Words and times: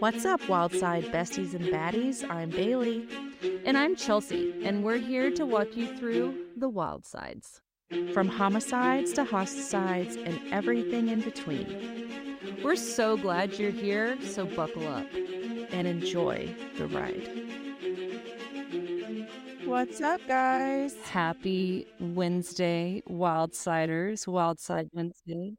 What's 0.00 0.24
up, 0.24 0.40
Wildcide 0.44 1.12
besties 1.12 1.52
and 1.52 1.66
baddies? 1.66 2.26
I'm 2.30 2.48
Bailey. 2.48 3.06
And 3.66 3.76
I'm 3.76 3.94
Chelsea, 3.94 4.54
and 4.64 4.82
we're 4.82 4.96
here 4.96 5.30
to 5.32 5.44
walk 5.44 5.76
you 5.76 5.94
through 5.94 6.46
the 6.56 6.70
wild 6.70 7.04
sides. 7.04 7.60
From 8.14 8.26
homicides 8.26 9.12
to 9.12 9.24
hosticides 9.24 10.16
and 10.16 10.40
everything 10.54 11.08
in 11.08 11.20
between. 11.20 12.58
We're 12.64 12.76
so 12.76 13.18
glad 13.18 13.58
you're 13.58 13.70
here, 13.70 14.18
so 14.22 14.46
buckle 14.46 14.88
up 14.88 15.06
and 15.12 15.86
enjoy 15.86 16.56
the 16.78 16.86
ride. 16.86 17.28
What's 19.66 20.00
up, 20.00 20.22
guys? 20.26 20.96
Happy 21.04 21.86
Wednesday, 22.00 23.02
Wildciders, 23.06 24.26
Wildcide 24.26 24.88
Wednesday. 24.94 25.56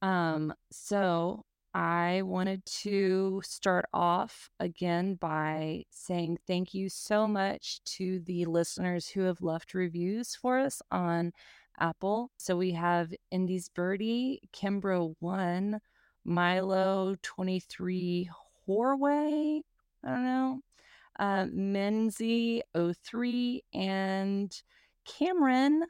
Um, 0.00 0.54
so 0.70 1.44
I 1.74 2.20
wanted 2.22 2.66
to 2.82 3.40
start 3.44 3.86
off 3.94 4.50
again 4.60 5.14
by 5.14 5.84
saying 5.90 6.38
thank 6.46 6.74
you 6.74 6.90
so 6.90 7.26
much 7.26 7.82
to 7.96 8.20
the 8.20 8.44
listeners 8.44 9.08
who 9.08 9.22
have 9.22 9.40
left 9.40 9.72
reviews 9.72 10.36
for 10.36 10.58
us 10.58 10.82
on 10.90 11.32
Apple. 11.80 12.30
So 12.36 12.56
we 12.56 12.72
have 12.72 13.14
Indies 13.30 13.70
Birdie, 13.70 14.42
Kimbro 14.52 15.14
One, 15.20 15.80
Milo 16.24 17.16
23 17.22 18.28
Horway, 18.68 19.60
I 20.04 20.08
don't 20.08 20.24
know, 20.24 20.60
uh, 21.18 21.44
Menzie 21.46 22.60
03, 22.74 23.64
and 23.72 24.62
Cameron. 25.06 25.84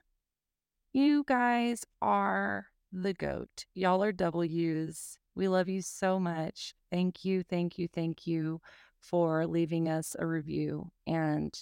You 0.93 1.25
guys 1.27 1.85
are 2.01 2.67
the 2.93 3.15
goat. 3.15 3.67
Y'all 3.75 4.05
are 4.05 4.13
W's. 4.13 5.19
We 5.35 5.49
love 5.49 5.69
you 5.69 5.83
so 5.83 6.19
much. 6.19 6.75
Thank 6.91 7.25
you, 7.25 7.43
thank 7.43 7.79
you, 7.79 7.89
thank 7.89 8.27
you 8.27 8.61
for 9.01 9.47
leaving 9.47 9.89
us 9.89 10.15
a 10.19 10.27
review. 10.27 10.91
And 11.07 11.53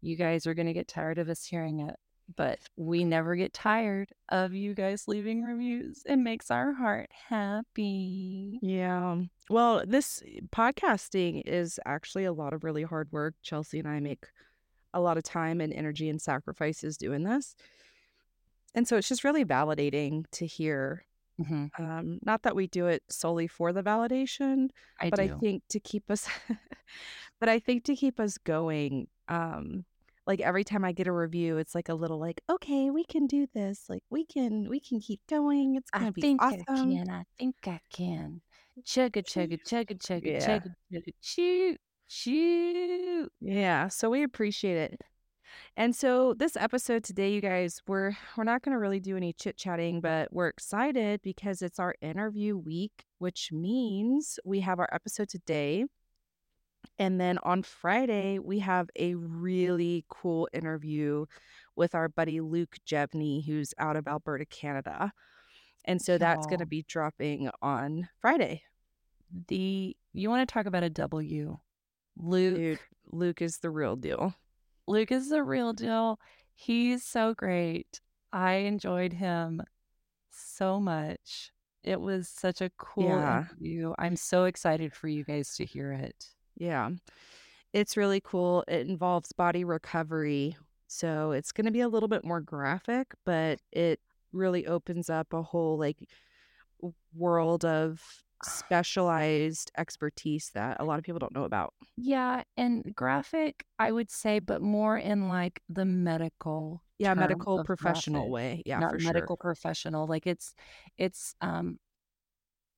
you 0.00 0.16
guys 0.16 0.46
are 0.46 0.54
going 0.54 0.66
to 0.66 0.72
get 0.72 0.88
tired 0.88 1.18
of 1.18 1.28
us 1.28 1.44
hearing 1.44 1.80
it, 1.80 1.96
but 2.36 2.58
we 2.76 3.04
never 3.04 3.36
get 3.36 3.54
tired 3.54 4.10
of 4.28 4.54
you 4.54 4.74
guys 4.74 5.08
leaving 5.08 5.42
reviews. 5.42 6.02
It 6.06 6.16
makes 6.16 6.50
our 6.50 6.72
heart 6.72 7.10
happy. 7.28 8.58
Yeah. 8.62 9.22
Well, 9.48 9.84
this 9.86 10.22
eh, 10.26 10.40
podcasting 10.54 11.42
is 11.46 11.80
actually 11.86 12.24
a 12.24 12.32
lot 12.32 12.52
of 12.52 12.64
really 12.64 12.82
hard 12.82 13.10
work. 13.12 13.34
Chelsea 13.42 13.78
and 13.78 13.88
I 13.88 14.00
make 14.00 14.26
a 14.92 15.00
lot 15.00 15.18
of 15.18 15.24
time 15.24 15.60
and 15.60 15.72
energy 15.72 16.08
and 16.08 16.20
sacrifices 16.20 16.96
doing 16.96 17.22
this. 17.22 17.54
And 18.74 18.86
so 18.86 18.96
it's 18.96 19.08
just 19.08 19.24
really 19.24 19.44
validating 19.44 20.24
to 20.32 20.46
hear 20.46 21.04
Mm-hmm. 21.40 21.82
Um, 21.82 22.18
not 22.24 22.42
that 22.42 22.56
we 22.56 22.66
do 22.66 22.86
it 22.86 23.02
solely 23.08 23.46
for 23.46 23.72
the 23.72 23.82
validation, 23.82 24.68
I 25.00 25.10
but 25.10 25.20
I 25.20 25.28
think 25.28 25.62
to 25.70 25.80
keep 25.80 26.10
us, 26.10 26.26
but 27.40 27.48
I 27.48 27.58
think 27.58 27.84
to 27.84 27.94
keep 27.96 28.18
us 28.18 28.38
going. 28.38 29.08
Um, 29.28 29.84
like 30.26 30.40
every 30.40 30.64
time 30.64 30.84
I 30.84 30.92
get 30.92 31.06
a 31.06 31.12
review, 31.12 31.58
it's 31.58 31.74
like 31.74 31.88
a 31.88 31.94
little 31.94 32.18
like, 32.18 32.40
okay, 32.50 32.90
we 32.90 33.04
can 33.04 33.26
do 33.26 33.46
this. 33.54 33.84
Like 33.88 34.02
we 34.10 34.24
can, 34.24 34.68
we 34.68 34.80
can 34.80 34.98
keep 35.00 35.20
going. 35.28 35.76
It's 35.76 35.90
gonna 35.90 36.10
be. 36.12 36.20
I 36.20 36.22
think 36.22 36.42
I 36.42 36.46
awesome. 36.68 36.96
can. 36.96 37.10
I 37.10 37.22
think 37.38 37.56
I 37.66 37.80
can. 37.92 38.40
Chugga, 38.84 39.24
chugga, 39.24 39.58
chugga, 39.62 39.98
chugga, 39.98 40.26
Yeah. 40.26 40.46
chugga, 40.46 40.74
chugga, 40.92 41.12
shoot, 41.20 41.80
shoot. 42.08 43.32
Yeah, 43.40 43.88
so 43.88 44.10
we 44.10 44.22
appreciate 44.22 44.76
it. 44.76 45.00
And 45.76 45.94
so 45.94 46.34
this 46.34 46.56
episode 46.56 47.04
today, 47.04 47.32
you 47.32 47.40
guys, 47.40 47.80
we're 47.86 48.12
we're 48.36 48.44
not 48.44 48.62
going 48.62 48.72
to 48.72 48.78
really 48.78 49.00
do 49.00 49.16
any 49.16 49.32
chit 49.32 49.56
chatting, 49.56 50.00
but 50.00 50.32
we're 50.32 50.48
excited 50.48 51.20
because 51.22 51.62
it's 51.62 51.78
our 51.78 51.94
interview 52.00 52.56
week, 52.56 53.04
which 53.18 53.50
means 53.52 54.38
we 54.44 54.60
have 54.60 54.78
our 54.78 54.88
episode 54.92 55.28
today. 55.28 55.84
And 56.98 57.20
then 57.20 57.38
on 57.42 57.62
Friday, 57.62 58.38
we 58.38 58.60
have 58.60 58.88
a 58.96 59.14
really 59.14 60.04
cool 60.08 60.48
interview 60.52 61.26
with 61.74 61.94
our 61.94 62.08
buddy 62.08 62.40
Luke 62.40 62.76
Jevney, 62.86 63.44
who's 63.44 63.74
out 63.78 63.96
of 63.96 64.08
Alberta, 64.08 64.46
Canada. 64.46 65.12
And 65.84 66.00
so 66.00 66.18
that's 66.18 66.46
going 66.46 66.58
to 66.58 66.66
be 66.66 66.84
dropping 66.88 67.50
on 67.62 68.08
Friday. 68.20 68.62
The 69.48 69.96
you 70.12 70.30
want 70.30 70.48
to 70.48 70.52
talk 70.52 70.66
about 70.66 70.82
a 70.82 70.90
W? 70.90 71.58
Luke. 72.16 72.56
Dude, 72.56 72.78
Luke 73.12 73.42
is 73.42 73.58
the 73.58 73.70
real 73.70 73.96
deal. 73.96 74.34
Luke 74.86 75.12
is 75.12 75.28
the 75.28 75.42
real 75.42 75.72
deal. 75.72 76.18
He's 76.54 77.04
so 77.04 77.34
great. 77.34 78.00
I 78.32 78.54
enjoyed 78.54 79.12
him 79.12 79.62
so 80.30 80.80
much. 80.80 81.50
It 81.82 82.00
was 82.00 82.28
such 82.28 82.60
a 82.60 82.70
cool 82.78 83.04
Yeah. 83.04 83.40
interview. 83.44 83.94
I'm 83.98 84.16
so 84.16 84.44
excited 84.44 84.92
for 84.92 85.08
you 85.08 85.24
guys 85.24 85.54
to 85.56 85.64
hear 85.64 85.92
it. 85.92 86.26
Yeah. 86.56 86.90
It's 87.72 87.96
really 87.96 88.20
cool. 88.20 88.64
It 88.68 88.88
involves 88.88 89.32
body 89.32 89.64
recovery. 89.64 90.56
So 90.88 91.32
it's 91.32 91.52
going 91.52 91.66
to 91.66 91.70
be 91.72 91.80
a 91.80 91.88
little 91.88 92.08
bit 92.08 92.24
more 92.24 92.40
graphic, 92.40 93.12
but 93.24 93.60
it 93.72 94.00
really 94.32 94.66
opens 94.66 95.10
up 95.10 95.32
a 95.32 95.42
whole 95.42 95.78
like 95.78 96.08
world 97.14 97.64
of 97.64 98.02
specialized 98.42 99.70
expertise 99.76 100.50
that 100.54 100.78
a 100.80 100.84
lot 100.84 100.98
of 100.98 101.04
people 101.04 101.18
don't 101.18 101.34
know 101.34 101.44
about. 101.44 101.74
Yeah, 101.96 102.42
and 102.56 102.94
graphic, 102.94 103.64
I 103.78 103.90
would 103.92 104.10
say, 104.10 104.38
but 104.38 104.60
more 104.60 104.98
in 104.98 105.28
like 105.28 105.62
the 105.68 105.84
medical, 105.86 106.82
Yeah, 106.98 107.14
medical 107.14 107.60
professional 107.60 108.22
graphic, 108.22 108.30
way. 108.30 108.62
Yeah, 108.66 108.80
not 108.80 108.90
for 108.90 108.98
medical 108.98 109.36
professional. 109.36 110.06
Like 110.06 110.26
it's, 110.26 110.54
it's, 110.98 111.34
um, 111.40 111.78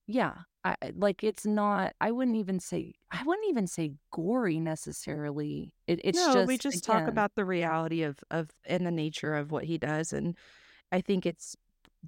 yeah, 0.06 0.34
I 0.64 0.76
like 0.94 1.22
it's 1.22 1.44
not. 1.44 1.94
I 2.00 2.10
wouldn't 2.12 2.36
even 2.36 2.60
say. 2.60 2.94
I 3.10 3.22
wouldn't 3.24 3.48
even 3.48 3.66
say 3.66 3.92
gory 4.10 4.58
necessarily. 4.58 5.74
It, 5.86 6.00
it's 6.04 6.26
No, 6.26 6.32
just 6.32 6.46
we 6.46 6.56
just 6.58 6.82
talk 6.84 7.06
about 7.06 7.34
the 7.34 7.44
reality 7.44 8.02
of 8.02 8.18
of 8.30 8.50
and 8.64 8.86
the 8.86 8.90
nature 8.90 9.34
of 9.34 9.50
what 9.52 9.64
he 9.64 9.78
does 9.78 10.12
and 10.12 10.36
I 10.92 11.00
think 11.02 11.26
it's 11.26 11.56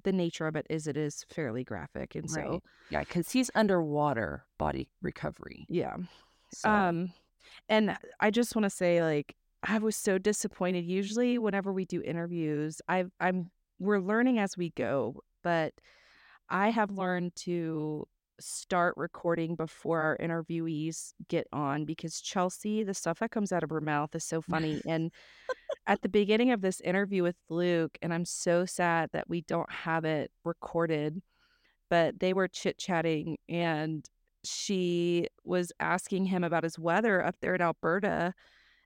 the 0.03 0.11
nature 0.11 0.47
of 0.47 0.55
it 0.55 0.65
is 0.69 0.87
it 0.87 0.97
is 0.97 1.25
fairly 1.29 1.63
graphic 1.63 2.15
and 2.15 2.29
so 2.29 2.41
right. 2.41 2.63
Yeah, 2.89 2.99
because 3.01 3.31
he's 3.31 3.51
underwater 3.55 4.45
body 4.57 4.89
recovery. 5.01 5.65
yeah. 5.69 5.95
So 6.53 6.69
Um, 6.69 7.13
and 7.69 7.97
I 8.19 8.29
just 8.31 8.55
want 8.55 8.63
to 8.63 8.69
say, 8.69 9.01
like, 9.01 9.35
I 9.63 9.77
was 9.77 9.95
so 9.95 10.17
disappointed. 10.17 10.85
Usually, 10.85 11.37
whenever 11.37 11.71
we 11.71 11.85
do 11.85 12.01
interviews, 12.01 12.81
I, 12.87 13.05
I'm 13.19 13.51
we're 13.79 13.99
learning 13.99 14.39
as 14.39 14.57
we 14.57 14.71
go, 14.71 15.21
but 15.43 15.73
I 16.49 16.69
have 16.69 16.91
learned 16.91 17.35
to 17.37 18.07
start 18.41 18.95
recording 18.97 19.55
before 19.55 20.01
our 20.01 20.17
interviewees 20.17 21.13
get 21.27 21.47
on 21.53 21.85
because 21.85 22.21
Chelsea, 22.21 22.83
the 22.83 22.93
stuff 22.93 23.19
that 23.19 23.31
comes 23.31 23.51
out 23.51 23.63
of 23.63 23.69
her 23.69 23.81
mouth 23.81 24.13
is 24.15 24.23
so 24.23 24.41
funny. 24.41 24.81
And 24.87 25.11
at 25.87 26.01
the 26.01 26.09
beginning 26.09 26.51
of 26.51 26.61
this 26.61 26.81
interview 26.81 27.23
with 27.23 27.35
Luke, 27.49 27.97
and 28.01 28.13
I'm 28.13 28.25
so 28.25 28.65
sad 28.65 29.09
that 29.13 29.29
we 29.29 29.41
don't 29.41 29.71
have 29.71 30.05
it 30.05 30.31
recorded, 30.43 31.21
but 31.89 32.19
they 32.19 32.33
were 32.33 32.47
chit 32.47 32.77
chatting 32.77 33.37
and 33.47 34.05
she 34.43 35.27
was 35.43 35.71
asking 35.79 36.25
him 36.25 36.43
about 36.43 36.63
his 36.63 36.79
weather 36.79 37.23
up 37.23 37.35
there 37.41 37.55
in 37.55 37.61
Alberta. 37.61 38.33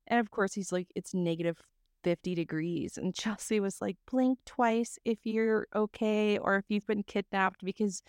And 0.07 0.19
of 0.19 0.31
course, 0.31 0.53
he's 0.53 0.71
like, 0.71 0.87
it's 0.95 1.13
negative 1.13 1.61
50 2.03 2.35
degrees. 2.35 2.97
And 2.97 3.13
Chelsea 3.15 3.59
was 3.59 3.81
like, 3.81 3.97
blink 4.09 4.39
twice 4.45 4.97
if 5.03 5.19
you're 5.23 5.67
okay 5.75 6.37
or 6.37 6.55
if 6.55 6.65
you've 6.69 6.87
been 6.87 7.03
kidnapped 7.03 7.65
because 7.65 8.01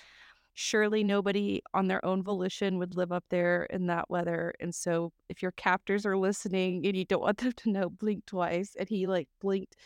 surely 0.58 1.04
nobody 1.04 1.60
on 1.74 1.86
their 1.86 2.02
own 2.02 2.22
volition 2.22 2.78
would 2.78 2.96
live 2.96 3.12
up 3.12 3.24
there 3.28 3.64
in 3.64 3.86
that 3.86 4.08
weather. 4.08 4.54
And 4.58 4.74
so 4.74 5.12
if 5.28 5.42
your 5.42 5.52
captors 5.52 6.06
are 6.06 6.16
listening 6.16 6.86
and 6.86 6.96
you 6.96 7.04
don't 7.04 7.20
want 7.20 7.38
them 7.38 7.52
to 7.52 7.70
know, 7.70 7.90
blink 7.90 8.24
twice. 8.24 8.74
And 8.78 8.88
he 8.88 9.06
like 9.06 9.28
blinked 9.38 9.76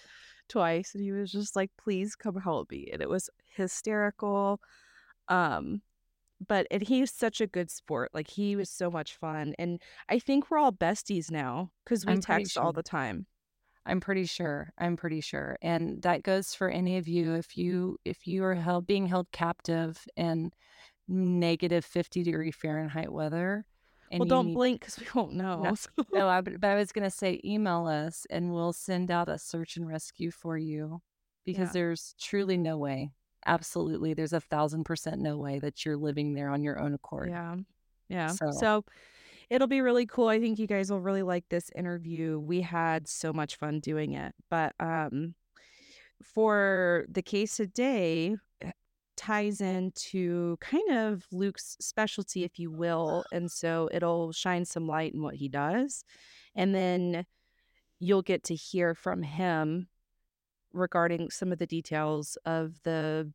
twice 0.49 0.95
and 0.95 1.03
he 1.03 1.11
was 1.11 1.33
just 1.33 1.57
like, 1.57 1.73
please 1.77 2.15
come 2.15 2.37
help 2.37 2.71
me. 2.71 2.89
And 2.93 3.03
it 3.03 3.11
was 3.11 3.29
hysterical. 3.49 4.61
Um, 5.27 5.83
but 6.47 6.69
and 6.71 6.83
he's 6.83 7.13
such 7.13 7.41
a 7.41 7.49
good 7.49 7.69
sport. 7.69 8.13
Like 8.15 8.29
he 8.29 8.55
was 8.55 8.71
so 8.71 8.93
much 8.93 9.17
fun. 9.17 9.55
And 9.59 9.83
I 10.09 10.21
think 10.21 10.51
we're 10.51 10.59
all 10.59 10.73
besties 10.73 11.33
now 11.33 11.73
because 11.85 12.07
we 12.07 12.13
I'm 12.13 12.21
text 12.21 12.57
all 12.57 12.73
the 12.73 12.85
time. 12.85 13.27
I'm 13.87 14.01
pretty 14.01 14.25
sure. 14.27 14.73
I'm 14.79 14.97
pretty 14.97 15.21
sure. 15.21 15.57
And 15.63 16.03
that 16.03 16.23
goes 16.23 16.55
for 16.55 16.69
any 16.69 16.97
of 16.99 17.09
you 17.09 17.35
if 17.35 17.57
you 17.57 17.99
if 18.05 18.27
you 18.27 18.45
are 18.45 18.55
held 18.55 18.87
being 18.87 19.07
held 19.07 19.31
captive 19.33 20.07
in 20.17 20.53
negative 21.09 21.85
50 21.85 22.23
degree 22.23 22.51
Fahrenheit 22.51 23.11
weather 23.13 23.65
and 24.13 24.21
well, 24.21 24.29
don't 24.29 24.47
need 24.49 24.55
blink 24.55 24.81
because 24.81 24.99
we 24.99 25.07
won't 25.15 25.33
know. 25.35 25.75
no, 26.13 26.29
I, 26.29 26.41
but 26.41 26.65
I 26.65 26.75
was 26.77 26.93
going 26.93 27.05
to 27.05 27.11
say 27.11 27.41
email 27.45 27.87
us 27.87 28.27
and 28.31 28.53
we'll 28.53 28.73
send 28.73 29.11
out 29.11 29.29
a 29.29 29.39
search 29.39 29.77
and 29.77 29.87
rescue 29.89 30.31
for 30.31 30.59
you 30.59 31.01
because 31.45 31.69
Yeah. 31.69 31.73
there's 31.75 32.15
truly 32.21 32.57
no 32.57 32.77
way. 32.77 33.11
Absolutely. 33.47 34.13
There's 34.15 34.33
a 34.33 34.41
thousand 34.41 34.85
percent 34.85 35.21
no 35.21 35.37
way 35.39 35.59
that 35.61 35.85
you're 35.85 35.97
living 35.97 36.35
there 36.35 36.51
on 36.51 36.63
your 36.63 36.79
own 36.81 36.93
accord. 36.95 37.31
yeah. 37.31 37.57
Yeah. 38.09 38.27
So- 38.29 38.51
so 38.51 38.85
it'll 39.51 39.67
be 39.67 39.81
really 39.81 40.07
cool. 40.07 40.29
I 40.29 40.41
think 40.41 40.59
you 40.59 40.67
guys 40.67 40.91
will 40.91 41.01
really 41.01 41.23
like 41.23 41.45
this 41.49 41.71
interview. 41.75 42.39
We 42.39 42.63
had 42.63 43.09
so 43.09 43.33
much 43.33 43.57
fun 43.57 43.81
doing 43.81 44.13
it. 44.15 44.35
But 44.49 44.75
um 44.81 45.35
for 46.23 47.07
the 47.11 47.23
case 47.23 47.57
today, 47.57 48.37
ties 49.17 49.61
into 49.61 50.57
kind 50.61 50.91
of 50.93 51.27
Luke's 51.31 51.77
specialty, 51.81 52.45
if 52.45 52.59
you 52.59 52.71
will. 52.71 53.25
And 53.33 53.51
so 53.51 53.89
it'll 53.93 54.33
shine 54.33 54.65
some 54.65 54.87
light 54.87 55.13
in 55.13 55.23
what 55.23 55.35
he 55.35 55.49
does. 55.49 56.05
And 56.55 56.75
then 56.75 57.27
you'll 57.99 58.23
get 58.23 58.45
to 58.45 58.55
hear 58.55 58.95
from 58.95 59.23
him 59.23 59.89
regarding 60.73 61.31
some 61.31 61.53
of 61.53 61.59
the 61.59 61.67
details 61.67 62.39
of 62.47 62.81
the 62.83 63.31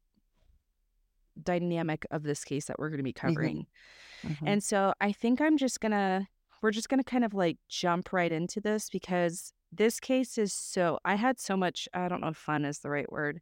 dynamic 1.42 2.06
of 2.10 2.24
this 2.24 2.44
case 2.44 2.66
that 2.66 2.80
we're 2.80 2.90
going 2.90 2.98
to 2.98 3.04
be 3.04 3.14
Mm-hmm. 3.64 3.68
Mhm. 4.26 4.48
And 4.48 4.64
so 4.64 4.94
I 5.02 5.12
think 5.12 5.42
I'm 5.42 5.58
just 5.58 5.80
going 5.80 5.92
to, 5.92 6.28
we're 6.62 6.72
just 6.72 6.90
going 6.90 7.00
to 7.00 7.04
kind 7.10 7.24
of 7.26 7.34
like 7.34 7.58
jump 7.70 8.14
right 8.14 8.32
into 8.32 8.62
this 8.62 8.90
because 8.90 9.54
this 9.72 10.00
case 10.00 10.38
is 10.38 10.54
so, 10.54 11.00
I 11.06 11.16
had 11.16 11.40
so 11.40 11.58
much, 11.58 11.88
I 11.94 12.08
don't 12.08 12.22
know 12.22 12.30
if 12.30 12.38
fun 12.38 12.66
is 12.66 12.80
the 12.80 12.90
right 12.90 13.12
word, 13.12 13.42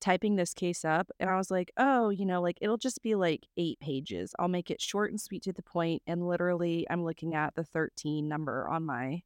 typing 0.00 0.36
this 0.36 0.54
case 0.54 0.84
up. 0.84 1.10
And 1.18 1.30
I 1.30 1.36
was 1.36 1.50
like, 1.50 1.72
oh, 1.76 2.10
you 2.10 2.26
know, 2.26 2.40
like 2.42 2.58
it'll 2.60 2.76
just 2.76 3.02
be 3.02 3.14
like 3.14 3.46
eight 3.56 3.78
pages. 3.80 4.34
I'll 4.38 4.48
make 4.48 4.70
it 4.70 4.80
short 4.80 5.10
and 5.10 5.20
sweet 5.20 5.42
to 5.44 5.52
the 5.52 5.62
point, 5.62 6.02
And 6.06 6.26
literally, 6.26 6.86
I'm 6.90 7.04
looking 7.04 7.34
at 7.34 7.54
the 7.54 7.64
13 7.64 8.28
number 8.28 8.68
on 8.68 8.84
my 8.84 9.22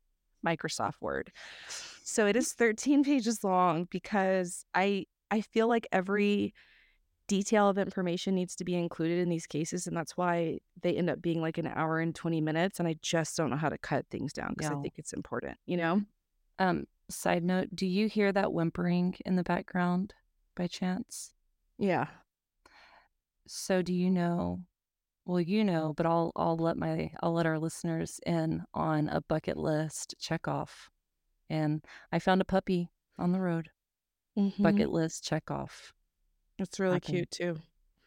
Microsoft 0.47 1.00
Word. 1.00 1.33
So 2.03 2.27
it 2.27 2.37
is 2.37 2.53
13 2.53 3.05
pages 3.05 3.45
long 3.45 3.87
because 3.91 4.65
I, 4.75 5.06
I 5.31 5.41
feel 5.43 5.69
like 5.69 5.87
every 5.93 6.55
detail 7.29 7.69
of 7.69 7.79
information 7.79 8.35
needs 8.35 8.57
to 8.57 8.65
be 8.65 8.75
included 8.75 9.19
in 9.21 9.29
these 9.29 9.47
cases 9.47 9.87
and 9.87 9.97
that's 9.97 10.17
why 10.17 10.59
they 10.83 10.97
end 10.97 11.09
up 11.09 11.23
being 11.23 11.41
like 11.41 11.59
an 11.59 11.67
hour 11.69 12.01
and 12.01 12.15
20 12.15 12.41
minutes 12.41 12.81
and 12.81 12.89
i 12.89 12.97
just 13.03 13.37
don't 13.37 13.51
know 13.51 13.57
how 13.57 13.69
to 13.69 13.79
cut 13.79 14.05
things 14.11 14.33
down 14.33 14.49
because 14.57 14.71
Yeah. 14.71 14.77
i 14.79 14.83
think 14.83 14.95
it's 14.97 15.13
important 15.13 15.57
you 15.67 15.77
know 15.77 16.03
Um, 16.59 16.87
side 17.09 17.45
note, 17.45 17.69
do 17.75 17.87
you 17.87 18.09
hear 18.09 18.33
that 18.33 18.53
whimpering 18.53 19.15
in 19.25 19.37
the 19.37 19.45
background 19.45 20.15
by 20.57 20.67
chance? 20.67 21.33
yeah 21.79 22.07
So 23.47 23.81
do 23.83 23.95
you 23.95 24.11
know 24.11 24.61
well 25.25 25.41
you 25.41 25.63
know, 25.63 25.93
but 25.97 26.07
I'll 26.07 26.33
I'll 26.37 26.57
let 26.57 26.77
my 26.79 27.11
I'll 27.23 27.35
let 27.35 27.45
our 27.47 27.59
listeners 27.59 28.19
in 28.27 28.65
on 28.73 29.09
a 29.11 29.21
bucket 29.21 29.57
list 29.59 30.15
check 30.19 30.49
off. 30.49 30.91
And 31.51 31.85
I 32.13 32.19
found 32.19 32.41
a 32.41 32.47
puppy 32.47 32.91
on 33.19 33.33
the 33.33 33.41
road. 33.41 33.69
Mhm. 34.39 34.63
Bucket 34.63 34.91
list 34.91 35.25
check 35.25 35.51
off. 35.51 35.93
It's 36.59 36.79
really 36.81 36.95
happened. 36.95 37.15
cute 37.15 37.31
too 37.31 37.57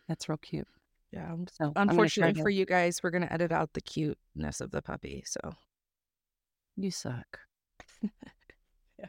That's 0.08 0.28
real 0.30 0.38
cute. 0.38 0.68
yeah 1.12 1.36
So 1.52 1.72
unfortunately 1.76 2.34
to- 2.36 2.42
for 2.42 2.50
you 2.50 2.66
guys 2.66 3.02
we're 3.04 3.12
gonna 3.12 3.28
edit 3.32 3.52
out 3.52 3.74
the 3.74 3.82
cuteness 3.82 4.62
of 4.62 4.72
the 4.72 4.82
puppy 4.82 5.24
so 5.26 5.40
you 6.78 6.92
suck. 6.92 7.40
Yeah. 9.00 9.08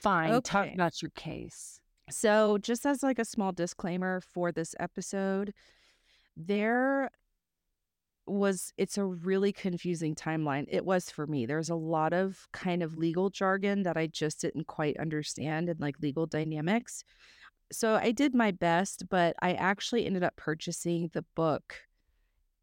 Fine. 0.00 0.42
Talk 0.42 0.64
Okay. 0.66 0.74
about 0.74 1.00
your 1.02 1.10
case. 1.16 1.80
So, 2.10 2.58
just 2.58 2.84
as 2.84 3.02
like 3.02 3.18
a 3.18 3.24
small 3.24 3.52
disclaimer 3.52 4.20
for 4.20 4.52
this 4.52 4.74
episode, 4.78 5.54
there 6.36 7.10
was 8.26 8.72
it's 8.76 8.96
a 8.98 9.04
really 9.04 9.52
confusing 9.52 10.14
timeline. 10.14 10.66
It 10.68 10.84
was 10.84 11.10
for 11.10 11.26
me. 11.26 11.46
There's 11.46 11.70
a 11.70 11.74
lot 11.74 12.12
of 12.12 12.46
kind 12.52 12.82
of 12.82 12.96
legal 12.96 13.30
jargon 13.30 13.82
that 13.84 13.96
I 13.96 14.06
just 14.06 14.40
didn't 14.40 14.66
quite 14.66 14.98
understand 14.98 15.68
and 15.68 15.80
like 15.80 15.96
legal 16.00 16.26
dynamics. 16.26 17.04
So, 17.72 17.94
I 17.94 18.12
did 18.12 18.34
my 18.34 18.50
best, 18.50 19.08
but 19.08 19.34
I 19.42 19.54
actually 19.54 20.06
ended 20.06 20.22
up 20.22 20.36
purchasing 20.36 21.10
the 21.12 21.24
book 21.34 21.76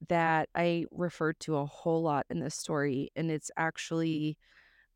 that 0.07 0.50
I 0.56 0.86
referred 0.92 1.39
to 1.42 1.57
a 1.57 1.65
whole 1.65 2.01
lot 2.01 2.25
in 2.30 2.39
this 2.39 2.56
story 2.56 3.12
and 3.15 3.30
it's 3.30 3.51
actually 3.56 4.38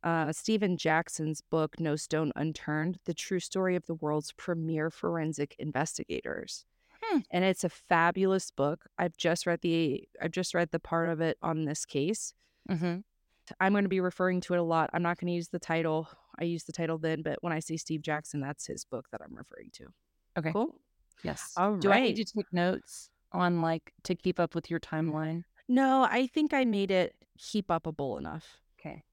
uh, 0.05 0.31
Stephen 0.31 0.77
Jackson's 0.77 1.41
book, 1.41 1.79
No 1.79 1.95
Stone 1.95 2.31
Unturned 2.35 2.99
The 3.05 3.13
True 3.13 3.39
Story 3.39 3.75
of 3.75 3.87
the 3.87 3.95
World's 3.95 4.31
Premier 4.33 4.91
Forensic 4.91 5.55
Investigators. 5.57 6.65
Hmm. 7.01 7.19
And 7.31 7.43
it's 7.43 7.63
a 7.63 7.69
fabulous 7.69 8.51
book. 8.51 8.85
I've 8.99 9.17
just 9.17 9.47
read 9.47 9.61
the 9.61 10.07
I've 10.21 10.31
just 10.31 10.53
read 10.53 10.69
the 10.71 10.79
part 10.79 11.09
of 11.09 11.21
it 11.21 11.37
on 11.41 11.65
this 11.65 11.85
case. 11.85 12.33
Mm-hmm. 12.69 12.97
I'm 13.59 13.73
going 13.73 13.83
to 13.83 13.89
be 13.89 13.99
referring 13.99 14.41
to 14.41 14.53
it 14.53 14.59
a 14.59 14.63
lot. 14.63 14.91
I'm 14.93 15.03
not 15.03 15.19
going 15.19 15.27
to 15.27 15.35
use 15.35 15.49
the 15.49 15.59
title. 15.59 16.07
I 16.39 16.43
used 16.43 16.67
the 16.67 16.71
title 16.73 16.97
then, 16.97 17.21
but 17.21 17.37
when 17.41 17.53
I 17.53 17.59
see 17.59 17.77
Steve 17.77 18.01
Jackson, 18.01 18.39
that's 18.41 18.65
his 18.67 18.85
book 18.85 19.07
that 19.11 19.21
I'm 19.23 19.35
referring 19.35 19.69
to. 19.73 19.85
Okay. 20.37 20.51
Cool. 20.51 20.75
Yes. 21.23 21.53
All 21.57 21.77
Do 21.77 21.91
I 21.91 22.01
need 22.01 22.15
to 22.17 22.25
take 22.25 22.51
notes 22.51 23.09
on 23.31 23.61
like 23.61 23.93
to 24.03 24.15
keep 24.15 24.39
up 24.39 24.53
with 24.55 24.69
your 24.69 24.79
timeline? 24.79 25.43
No, 25.67 26.03
I 26.09 26.27
think 26.27 26.53
I 26.53 26.65
made 26.65 26.91
it 26.91 27.15
keep 27.37 27.67
upable 27.67 28.17
enough. 28.19 28.45
Okay. 28.79 29.03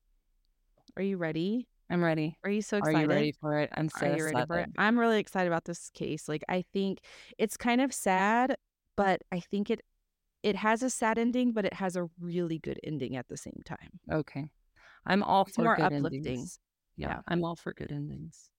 Are 0.96 1.02
you 1.02 1.16
ready? 1.16 1.68
I'm 1.90 2.02
ready. 2.02 2.36
Are 2.44 2.50
you 2.50 2.62
so 2.62 2.78
excited? 2.78 2.98
Are 2.98 3.02
you 3.02 3.08
ready 3.08 3.32
for 3.40 3.58
it? 3.58 3.70
I'm 3.74 3.88
so 3.88 4.06
Are 4.06 4.16
you 4.16 4.24
ready 4.24 4.46
for 4.46 4.58
it? 4.58 4.60
excited. 4.62 4.74
I'm 4.78 4.98
really 4.98 5.18
excited 5.20 5.46
about 5.46 5.64
this 5.64 5.90
case. 5.90 6.28
Like 6.28 6.42
I 6.48 6.64
think 6.72 7.00
it's 7.38 7.56
kind 7.56 7.80
of 7.80 7.92
sad, 7.92 8.56
but 8.96 9.22
I 9.30 9.40
think 9.40 9.70
it 9.70 9.80
it 10.42 10.56
has 10.56 10.82
a 10.82 10.90
sad 10.90 11.18
ending, 11.18 11.52
but 11.52 11.64
it 11.64 11.74
has 11.74 11.94
a 11.96 12.08
really 12.20 12.58
good 12.58 12.80
ending 12.82 13.14
at 13.16 13.28
the 13.28 13.36
same 13.36 13.60
time. 13.64 14.00
Okay. 14.10 14.48
I'm 15.06 15.22
all 15.22 15.42
It's 15.46 15.54
for 15.54 15.62
more 15.62 15.80
uplifting. 15.80 16.16
endings. 16.26 16.58
Yeah, 16.96 17.08
Yeah. 17.08 17.20
I'm 17.28 17.44
all 17.44 17.56
for 17.56 17.72
good 17.72 17.90
endings. 17.92 18.50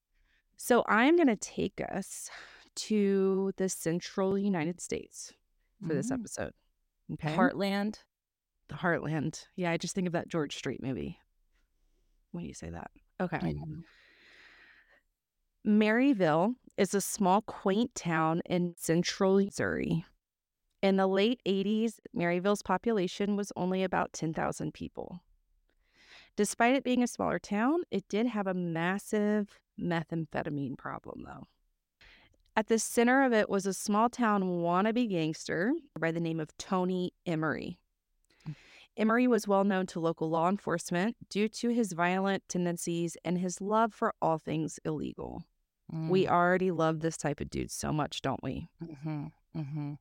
So 0.58 0.84
I'm 0.88 1.16
going 1.16 1.28
to 1.28 1.36
take 1.36 1.82
us 1.92 2.30
to 2.76 3.52
the 3.58 3.70
central 3.70 4.38
United 4.38 4.80
States 4.82 5.34
for 5.86 5.94
this 5.94 6.10
Mm. 6.10 6.20
episode. 6.20 6.54
Okay. 7.14 7.36
Heartland. 7.36 8.00
the 8.70 8.76
Heartland. 8.76 9.46
Yeah, 9.58 9.72
I 9.72 9.78
just 9.78 9.94
think 9.94 10.08
of 10.08 10.14
that 10.14 10.30
George 10.30 10.56
Strait 10.56 10.82
movie 10.82 11.20
when 12.32 12.46
you 12.46 12.54
say 12.54 12.70
that. 12.70 12.92
Okay. 13.20 13.54
Maryville 15.68 16.56
is 16.78 16.94
a 16.94 17.02
small, 17.02 17.42
quaint 17.42 17.94
town 17.96 18.42
in 18.46 18.74
central 18.78 19.36
Missouri. 19.38 20.06
In 20.82 20.98
the 20.98 21.08
late 21.08 21.40
80s, 21.46 22.00
Maryville's 22.14 22.62
population 22.62 23.36
was 23.36 23.52
only 23.56 23.84
about 23.84 24.12
10,000 24.14 24.74
people. 24.74 25.22
Despite 26.36 26.76
it 26.76 26.84
being 26.84 27.04
a 27.04 27.08
smaller 27.08 27.40
town, 27.40 27.84
it 27.92 28.08
did 28.10 28.28
have 28.28 28.48
a 28.48 28.54
massive 28.54 29.60
methamphetamine 29.80 30.78
problem, 30.78 31.26
though. 31.26 31.44
At 32.56 32.68
the 32.68 32.80
center 32.80 33.24
of 33.24 33.34
it 33.34 33.50
was 33.50 33.66
a 33.66 33.74
small 33.74 34.10
town 34.10 34.44
wannabe 34.62 35.10
gangster 35.10 35.74
by 36.00 36.12
the 36.12 36.20
name 36.20 36.40
of 36.40 36.56
Tony 36.58 37.12
Emery. 37.26 37.80
Emery 38.96 39.28
was 39.28 39.48
well 39.48 39.64
known 39.64 39.88
to 39.88 40.00
local 40.00 40.30
law 40.30 40.50
enforcement 40.50 41.16
due 41.30 41.48
to 41.50 41.70
his 41.70 41.94
violent 41.94 42.44
tendencies 42.48 43.18
and 43.26 43.40
his 43.40 43.60
love 43.60 43.92
for 43.92 44.14
all 44.22 44.38
things 44.38 44.80
illegal. 44.86 45.44
We 46.10 46.28
already 46.28 46.72
love 46.72 47.02
this 47.02 47.18
type 47.18 47.40
of 47.42 47.50
dude 47.50 47.70
so 47.70 47.92
much, 47.92 48.22
don't 48.22 48.42
we? 48.44 48.68
Mm-hmm. 48.84 49.26
Mm-hmm. 49.56 49.94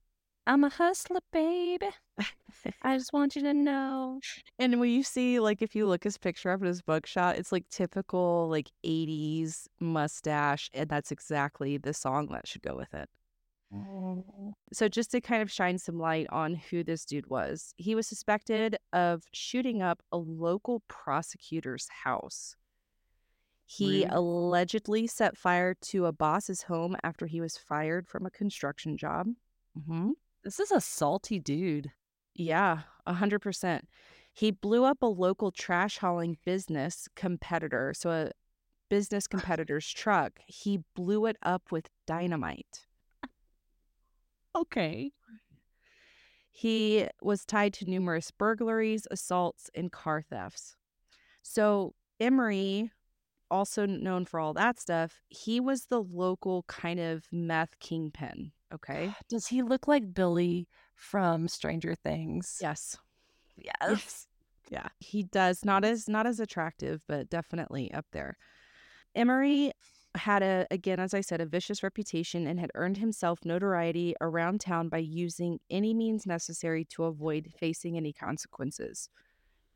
I'm 0.46 0.64
a 0.64 0.68
hustler, 0.68 1.20
baby. 1.32 1.88
I 2.82 2.96
just 2.98 3.12
want 3.12 3.36
you 3.36 3.42
to 3.42 3.54
know. 3.54 4.20
And 4.58 4.78
when 4.80 4.90
you 4.90 5.02
see, 5.02 5.40
like, 5.40 5.62
if 5.62 5.74
you 5.74 5.86
look 5.86 6.04
his 6.04 6.18
picture 6.18 6.50
up 6.50 6.60
in 6.60 6.66
his 6.66 6.82
mugshot, 6.82 7.38
it's 7.38 7.52
like 7.52 7.68
typical, 7.68 8.48
like, 8.48 8.70
80s 8.84 9.68
mustache. 9.80 10.70
And 10.74 10.88
that's 10.88 11.10
exactly 11.10 11.76
the 11.78 11.94
song 11.94 12.28
that 12.32 12.46
should 12.46 12.62
go 12.62 12.76
with 12.76 12.94
it. 12.94 13.08
So, 14.72 14.88
just 14.88 15.10
to 15.12 15.20
kind 15.20 15.42
of 15.42 15.50
shine 15.50 15.78
some 15.78 15.98
light 15.98 16.26
on 16.30 16.54
who 16.54 16.82
this 16.82 17.04
dude 17.04 17.28
was, 17.28 17.74
he 17.76 17.94
was 17.94 18.06
suspected 18.06 18.76
of 18.92 19.24
shooting 19.32 19.82
up 19.82 20.02
a 20.10 20.16
local 20.18 20.80
prosecutor's 20.88 21.88
house. 22.04 22.56
He 23.66 24.04
Rude. 24.04 24.12
allegedly 24.12 25.08
set 25.08 25.36
fire 25.36 25.74
to 25.74 26.06
a 26.06 26.12
boss's 26.12 26.62
home 26.62 26.96
after 27.02 27.26
he 27.26 27.40
was 27.40 27.56
fired 27.58 28.06
from 28.06 28.24
a 28.24 28.30
construction 28.30 28.96
job. 28.96 29.34
hmm 29.74 30.12
This 30.44 30.58
is 30.58 30.70
a 30.72 30.80
salty 30.80 31.38
dude. 31.38 31.92
Yeah, 32.34 32.80
a 33.06 33.14
hundred 33.14 33.40
percent. 33.40 33.88
He 34.32 34.50
blew 34.50 34.84
up 34.84 35.02
a 35.02 35.06
local 35.06 35.50
trash 35.50 35.98
hauling 35.98 36.38
business 36.44 37.08
competitor, 37.14 37.92
so 37.94 38.10
a 38.10 38.30
business 38.88 39.26
competitor's 39.28 39.88
truck. 39.90 40.40
He 40.46 40.80
blew 40.94 41.26
it 41.26 41.36
up 41.42 41.70
with 41.70 41.88
dynamite. 42.06 42.86
Okay. 44.54 45.12
He 46.50 47.08
was 47.22 47.46
tied 47.46 47.72
to 47.74 47.88
numerous 47.88 48.30
burglaries, 48.30 49.06
assaults, 49.10 49.70
and 49.74 49.90
car 49.90 50.22
thefts. 50.22 50.76
So 51.42 51.94
Emery, 52.20 52.90
also 53.52 53.86
known 53.86 54.24
for 54.24 54.40
all 54.40 54.54
that 54.54 54.80
stuff, 54.80 55.20
he 55.28 55.60
was 55.60 55.86
the 55.86 56.02
local 56.02 56.64
kind 56.64 56.98
of 56.98 57.26
meth 57.30 57.78
kingpin. 57.78 58.52
Okay. 58.72 59.12
Does 59.28 59.46
he 59.46 59.62
look 59.62 59.86
like 59.86 60.14
Billy 60.14 60.66
from 60.94 61.46
Stranger 61.46 61.94
Things? 61.94 62.58
Yes. 62.60 62.96
Yes. 63.56 64.26
Yeah, 64.70 64.88
he 65.00 65.24
does. 65.24 65.64
Not 65.66 65.84
as 65.84 66.08
not 66.08 66.26
as 66.26 66.40
attractive, 66.40 67.02
but 67.06 67.28
definitely 67.28 67.92
up 67.92 68.06
there. 68.12 68.38
Emery 69.14 69.72
had 70.14 70.42
a 70.42 70.66
again, 70.70 70.98
as 70.98 71.12
I 71.12 71.20
said, 71.20 71.42
a 71.42 71.46
vicious 71.46 71.82
reputation 71.82 72.46
and 72.46 72.58
had 72.58 72.70
earned 72.74 72.96
himself 72.96 73.40
notoriety 73.44 74.14
around 74.22 74.62
town 74.62 74.88
by 74.88 74.98
using 74.98 75.58
any 75.70 75.92
means 75.92 76.26
necessary 76.26 76.86
to 76.86 77.04
avoid 77.04 77.52
facing 77.58 77.98
any 77.98 78.14
consequences. 78.14 79.10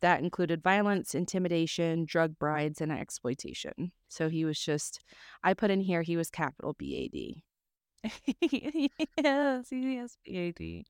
That 0.00 0.21
included 0.21 0.62
violence, 0.62 1.15
intimidation, 1.15 2.05
drug 2.05 2.38
brides, 2.38 2.81
and 2.81 2.93
exploitation. 2.93 3.93
So 4.09 4.29
he 4.29 4.45
was 4.45 4.59
just 4.59 5.00
I 5.43 5.55
put 5.55 5.71
in 5.71 5.81
here 5.81 6.03
he 6.03 6.17
was 6.17 6.31
capital 6.31 6.75
BAD. 6.79 7.43
yes, 8.41 9.67
yes, 9.71 10.17
PAD. 10.26 10.85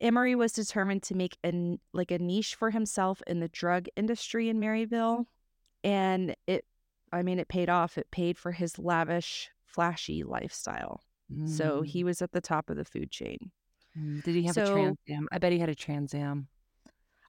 Emery 0.00 0.34
was 0.34 0.52
determined 0.52 1.04
to 1.04 1.14
make 1.14 1.38
a 1.44 1.78
like 1.92 2.10
a 2.10 2.18
niche 2.18 2.56
for 2.56 2.70
himself 2.70 3.22
in 3.26 3.38
the 3.38 3.48
drug 3.48 3.86
industry 3.96 4.48
in 4.48 4.58
Maryville, 4.58 5.26
and 5.84 6.34
it, 6.48 6.64
I 7.12 7.22
mean, 7.22 7.38
it 7.38 7.48
paid 7.48 7.70
off. 7.70 7.96
It 7.96 8.10
paid 8.10 8.36
for 8.36 8.50
his 8.50 8.78
lavish, 8.78 9.48
flashy 9.64 10.24
lifestyle. 10.24 11.00
Mm. 11.32 11.48
So 11.48 11.82
he 11.82 12.02
was 12.02 12.20
at 12.20 12.32
the 12.32 12.40
top 12.40 12.68
of 12.68 12.76
the 12.76 12.84
food 12.84 13.12
chain. 13.12 13.52
Mm. 13.96 14.24
Did 14.24 14.34
he 14.34 14.42
have 14.44 14.54
so, 14.54 14.64
a 14.64 14.70
Trans 14.70 14.98
Am? 15.08 15.28
I 15.30 15.38
bet 15.38 15.52
he 15.52 15.58
had 15.58 15.68
a 15.68 15.74
Trans 15.74 16.14
Am. 16.14 16.48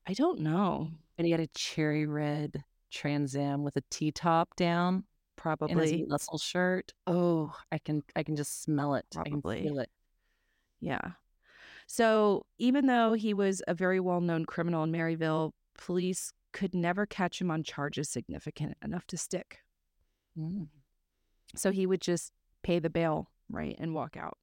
I 0.08 0.14
don't 0.14 0.40
know. 0.40 0.90
And 1.18 1.26
he 1.26 1.32
had 1.32 1.40
a 1.40 1.48
cherry 1.48 2.06
red 2.06 2.64
Trans 2.92 3.36
Am 3.36 3.64
with 3.64 3.76
a 3.78 3.84
T 3.90 4.12
top 4.12 4.56
down, 4.56 5.04
probably 5.36 6.06
muscle 6.08 6.38
shirt. 6.38 6.94
Oh, 7.08 7.54
I 7.72 7.78
can 7.78 8.04
I 8.16 8.24
can 8.24 8.36
just 8.36 8.64
smell 8.64 8.96
it. 8.96 9.06
Probably. 9.12 9.58
I 9.58 9.60
can 9.60 9.68
feel 9.70 9.80
it. 9.80 9.90
Yeah. 10.80 11.12
So 11.88 12.46
even 12.58 12.88
though 12.88 13.14
he 13.14 13.34
was 13.34 13.62
a 13.68 13.74
very 13.74 14.00
well 14.00 14.22
known 14.22 14.46
criminal 14.46 14.84
in 14.84 14.92
Maryville, 14.92 15.52
police 15.78 16.32
could 16.52 16.76
never 16.76 17.06
catch 17.06 17.42
him 17.42 17.52
on 17.52 17.64
charges 17.64 18.10
significant 18.10 18.78
enough 18.84 19.08
to 19.08 19.18
stick. 19.18 19.60
Mm. 20.38 20.68
So 21.56 21.72
he 21.72 21.86
would 21.86 22.02
just 22.02 22.32
pay 22.64 22.80
the 22.80 22.90
bail, 22.90 23.30
right, 23.50 23.76
and 23.80 23.94
walk 23.94 24.16
out. 24.18 24.38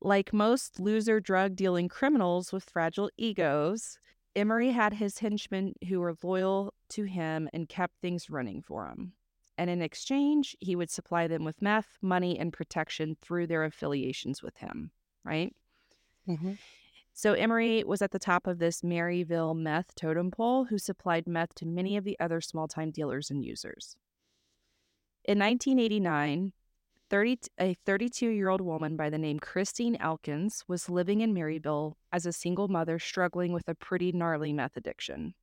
Like 0.00 0.32
most 0.32 0.78
loser 0.78 1.20
drug 1.20 1.56
dealing 1.56 1.88
criminals 1.88 2.52
with 2.52 2.64
fragile 2.64 3.10
egos, 3.16 3.98
Emery 4.36 4.70
had 4.70 4.94
his 4.94 5.18
henchmen 5.18 5.74
who 5.88 6.00
were 6.00 6.16
loyal 6.22 6.74
to 6.90 7.04
him 7.04 7.48
and 7.52 7.68
kept 7.68 8.00
things 8.00 8.28
running 8.28 8.62
for 8.62 8.86
him. 8.88 9.12
And 9.56 9.70
in 9.70 9.80
exchange, 9.80 10.56
he 10.60 10.74
would 10.74 10.90
supply 10.90 11.28
them 11.28 11.44
with 11.44 11.62
meth, 11.62 11.98
money, 12.02 12.38
and 12.38 12.52
protection 12.52 13.16
through 13.22 13.46
their 13.46 13.64
affiliations 13.64 14.42
with 14.42 14.56
him, 14.56 14.90
right? 15.24 15.54
Mm-hmm. 16.28 16.54
So 17.12 17.34
Emery 17.34 17.84
was 17.84 18.02
at 18.02 18.10
the 18.10 18.18
top 18.18 18.48
of 18.48 18.58
this 18.58 18.82
Maryville 18.82 19.56
meth 19.56 19.94
totem 19.94 20.32
pole 20.32 20.64
who 20.64 20.78
supplied 20.78 21.28
meth 21.28 21.54
to 21.56 21.66
many 21.66 21.96
of 21.96 22.02
the 22.02 22.18
other 22.18 22.40
small 22.40 22.66
time 22.66 22.90
dealers 22.90 23.30
and 23.30 23.44
users. 23.44 23.96
In 25.24 25.38
1989, 25.38 26.52
30, 27.10 27.38
a 27.60 27.74
32 27.86 28.28
year 28.28 28.48
old 28.48 28.60
woman 28.60 28.96
by 28.96 29.10
the 29.10 29.18
name 29.18 29.38
Christine 29.38 29.96
Elkins 29.96 30.64
was 30.68 30.88
living 30.88 31.20
in 31.20 31.34
Maryville 31.34 31.94
as 32.12 32.26
a 32.26 32.32
single 32.32 32.68
mother 32.68 32.98
struggling 32.98 33.52
with 33.52 33.68
a 33.68 33.74
pretty 33.74 34.12
gnarly 34.12 34.52
meth 34.52 34.76
addiction. 34.76 35.34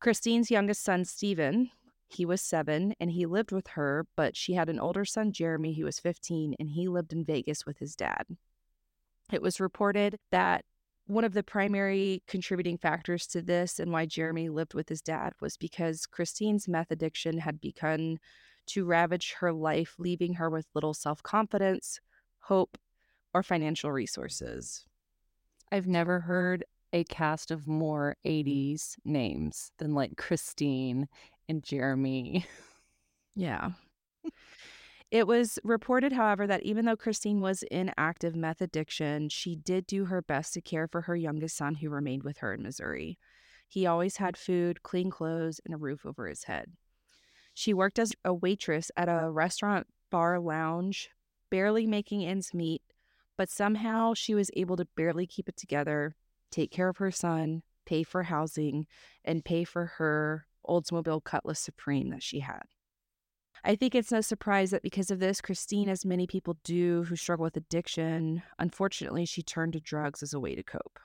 Christine's 0.00 0.50
youngest 0.50 0.84
son, 0.84 1.04
Stephen, 1.04 1.70
he 2.08 2.24
was 2.24 2.40
seven 2.40 2.94
and 3.00 3.10
he 3.10 3.26
lived 3.26 3.52
with 3.52 3.68
her, 3.68 4.06
but 4.16 4.36
she 4.36 4.54
had 4.54 4.68
an 4.68 4.80
older 4.80 5.04
son, 5.04 5.32
Jeremy, 5.32 5.74
who 5.74 5.84
was 5.84 5.98
15, 5.98 6.54
and 6.58 6.70
he 6.70 6.88
lived 6.88 7.12
in 7.12 7.24
Vegas 7.24 7.66
with 7.66 7.78
his 7.78 7.94
dad. 7.94 8.24
It 9.32 9.42
was 9.42 9.60
reported 9.60 10.18
that 10.30 10.64
one 11.06 11.24
of 11.24 11.34
the 11.34 11.42
primary 11.42 12.22
contributing 12.26 12.78
factors 12.78 13.26
to 13.28 13.42
this 13.42 13.78
and 13.78 13.92
why 13.92 14.06
Jeremy 14.06 14.48
lived 14.48 14.74
with 14.74 14.88
his 14.88 15.02
dad 15.02 15.32
was 15.40 15.56
because 15.56 16.06
Christine's 16.06 16.68
meth 16.68 16.90
addiction 16.90 17.38
had 17.38 17.60
begun 17.60 18.18
to 18.68 18.84
ravage 18.84 19.34
her 19.40 19.52
life, 19.52 19.94
leaving 19.98 20.34
her 20.34 20.50
with 20.50 20.66
little 20.74 20.94
self 20.94 21.22
confidence, 21.22 22.00
hope, 22.40 22.78
or 23.34 23.42
financial 23.42 23.92
resources. 23.92 24.84
I've 25.70 25.86
never 25.86 26.20
heard 26.20 26.64
a 26.92 27.04
cast 27.04 27.50
of 27.50 27.66
more 27.66 28.16
80s 28.24 28.96
names 29.04 29.70
than 29.78 29.94
like 29.94 30.16
Christine 30.16 31.08
and 31.48 31.62
Jeremy. 31.62 32.46
Yeah. 33.34 33.70
It 35.10 35.26
was 35.26 35.58
reported, 35.64 36.12
however, 36.12 36.46
that 36.46 36.64
even 36.64 36.84
though 36.84 36.96
Christine 36.96 37.40
was 37.40 37.62
in 37.70 37.92
active 37.96 38.36
meth 38.36 38.60
addiction, 38.60 39.30
she 39.30 39.56
did 39.56 39.86
do 39.86 40.04
her 40.04 40.20
best 40.20 40.52
to 40.54 40.60
care 40.60 40.86
for 40.86 41.02
her 41.02 41.16
youngest 41.16 41.56
son 41.56 41.76
who 41.76 41.88
remained 41.88 42.24
with 42.24 42.38
her 42.38 42.52
in 42.52 42.62
Missouri. 42.62 43.18
He 43.66 43.86
always 43.86 44.18
had 44.18 44.36
food, 44.36 44.82
clean 44.82 45.08
clothes, 45.08 45.60
and 45.64 45.72
a 45.72 45.78
roof 45.78 46.04
over 46.04 46.26
his 46.26 46.44
head. 46.44 46.72
She 47.58 47.74
worked 47.74 47.98
as 47.98 48.12
a 48.24 48.32
waitress 48.32 48.92
at 48.96 49.08
a 49.08 49.28
restaurant 49.28 49.88
bar 50.12 50.38
lounge, 50.38 51.10
barely 51.50 51.88
making 51.88 52.24
ends 52.24 52.54
meet, 52.54 52.82
but 53.36 53.50
somehow 53.50 54.14
she 54.14 54.32
was 54.32 54.48
able 54.54 54.76
to 54.76 54.84
barely 54.96 55.26
keep 55.26 55.48
it 55.48 55.56
together, 55.56 56.14
take 56.52 56.70
care 56.70 56.88
of 56.88 56.98
her 56.98 57.10
son, 57.10 57.64
pay 57.84 58.04
for 58.04 58.22
housing, 58.22 58.86
and 59.24 59.44
pay 59.44 59.64
for 59.64 59.86
her 59.86 60.46
Oldsmobile 60.68 61.24
Cutlass 61.24 61.58
Supreme 61.58 62.10
that 62.10 62.22
she 62.22 62.38
had. 62.38 62.62
I 63.64 63.74
think 63.74 63.96
it's 63.96 64.12
no 64.12 64.20
surprise 64.20 64.70
that 64.70 64.84
because 64.84 65.10
of 65.10 65.18
this, 65.18 65.40
Christine, 65.40 65.88
as 65.88 66.04
many 66.04 66.28
people 66.28 66.58
do 66.62 67.02
who 67.08 67.16
struggle 67.16 67.42
with 67.42 67.56
addiction, 67.56 68.40
unfortunately, 68.60 69.24
she 69.24 69.42
turned 69.42 69.72
to 69.72 69.80
drugs 69.80 70.22
as 70.22 70.32
a 70.32 70.38
way 70.38 70.54
to 70.54 70.62
cope. 70.62 71.00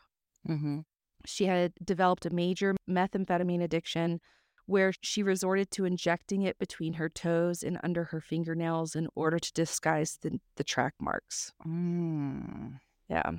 Mm-hmm. 0.48 0.81
She 1.25 1.45
had 1.45 1.74
developed 1.83 2.27
a 2.27 2.29
major 2.29 2.75
methamphetamine 2.88 3.63
addiction 3.63 4.22
where 4.65 4.93
she 5.01 5.24
resorted 5.24 5.70
to 5.72 5.86
injecting 5.86 6.43
it 6.43 6.58
between 6.58 6.93
her 6.93 7.10
toes 7.10 7.63
and 7.63 7.79
under 7.84 8.05
her 8.05 8.22
fingernails 8.22 8.96
in 8.96 9.08
order 9.15 9.39
to 9.39 9.53
disguise 9.53 10.17
the, 10.22 10.39
the 10.55 10.63
track 10.63 10.93
marks. 11.00 11.51
Mm. 11.67 12.79
Yeah. 13.10 13.32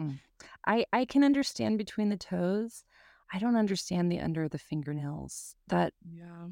Mm. 0.00 0.18
I, 0.66 0.84
I 0.92 1.04
can 1.04 1.22
understand 1.22 1.78
between 1.78 2.08
the 2.08 2.16
toes. 2.16 2.84
I 3.32 3.38
don't 3.38 3.56
understand 3.56 4.10
the 4.10 4.20
under 4.20 4.48
the 4.48 4.58
fingernails. 4.58 5.56
That 5.68 5.94
yeah 6.12 6.48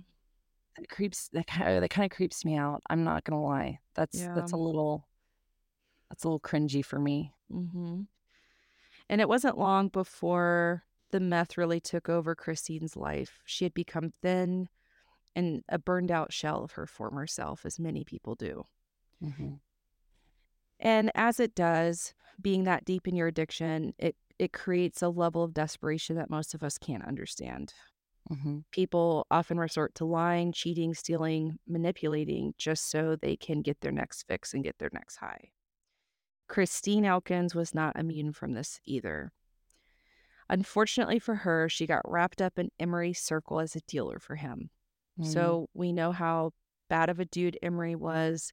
that 0.77 0.89
creeps 0.89 1.29
that 1.33 1.47
kind 1.47 1.77
of, 1.77 1.81
that 1.83 1.91
kind 1.91 2.11
of 2.11 2.17
creeps 2.17 2.45
me 2.45 2.57
out. 2.57 2.83
I'm 2.89 3.05
not 3.05 3.25
gonna 3.25 3.43
lie. 3.43 3.81
That's 3.95 4.19
yeah. 4.19 4.35
that's 4.35 4.53
a 4.53 4.57
little 4.57 5.07
that's 6.09 6.25
a 6.25 6.29
little 6.29 6.41
cringy 6.41 6.85
for 6.85 6.99
me. 6.99 7.35
Mm-hmm. 7.53 8.03
And 9.09 9.21
it 9.21 9.29
wasn't 9.29 9.59
long 9.59 9.89
before 9.89 10.85
the 11.11 11.21
meth 11.21 11.57
really 11.59 11.81
took 11.81 12.09
over 12.09 12.35
Christine's 12.35 12.97
life. 12.97 13.41
She 13.45 13.65
had 13.65 13.75
become 13.75 14.13
thin 14.23 14.69
and 15.37 15.63
a 15.69 15.79
burned 15.79 16.11
out 16.11 16.33
shell 16.33 16.65
of 16.65 16.73
her 16.73 16.87
former 16.87 17.27
self, 17.27 17.65
as 17.65 17.79
many 17.79 18.05
people 18.05 18.35
do. 18.35 18.67
Mm-hmm. 19.23 19.55
And 20.81 21.11
as 21.15 21.41
it 21.41 21.55
does, 21.55 22.15
being 22.41 22.65
that 22.65 22.85
deep 22.85 23.07
in 23.07 23.15
your 23.17 23.29
addiction, 23.29 23.95
it 23.99 24.17
it 24.39 24.55
creates 24.55 25.03
a 25.03 25.09
level 25.09 25.45
of 25.45 25.53
desperation 25.53 26.17
that 26.17 26.31
most 26.31 26.55
of 26.55 26.63
us 26.63 26.79
can't 26.79 27.07
understand. 27.07 27.75
Mm-hmm. 28.33 28.61
People 28.71 29.27
often 29.31 29.59
resort 29.59 29.95
to 29.97 30.07
lying, 30.07 30.53
cheating, 30.53 30.95
stealing, 30.95 31.59
manipulating 31.69 32.55
just 32.57 32.91
so 32.91 33.17
they 33.17 33.37
can 33.37 33.61
get 33.61 33.83
their 33.83 33.93
next 33.93 34.23
fix 34.23 34.55
and 34.55 34.65
get 34.65 34.79
their 34.79 34.91
next 34.95 35.17
high. 35.17 35.51
Christine 36.49 37.05
Elkins 37.05 37.55
was 37.55 37.75
not 37.75 37.97
immune 37.97 38.33
from 38.33 38.55
this 38.55 38.81
either. 38.85 39.31
Unfortunately 40.51 41.21
for 41.21 41.37
her, 41.37 41.69
she 41.69 41.87
got 41.87 42.03
wrapped 42.05 42.43
up 42.43 42.59
in 42.59 42.71
Emery's 42.81 43.21
circle 43.21 43.61
as 43.61 43.77
a 43.77 43.81
dealer 43.87 44.19
for 44.19 44.35
him. 44.35 44.69
Mm-hmm. 45.19 45.31
So 45.31 45.69
we 45.75 45.93
know 45.93 46.11
how 46.11 46.51
bad 46.89 47.09
of 47.09 47.21
a 47.21 47.25
dude 47.25 47.57
Emery 47.63 47.95
was. 47.95 48.53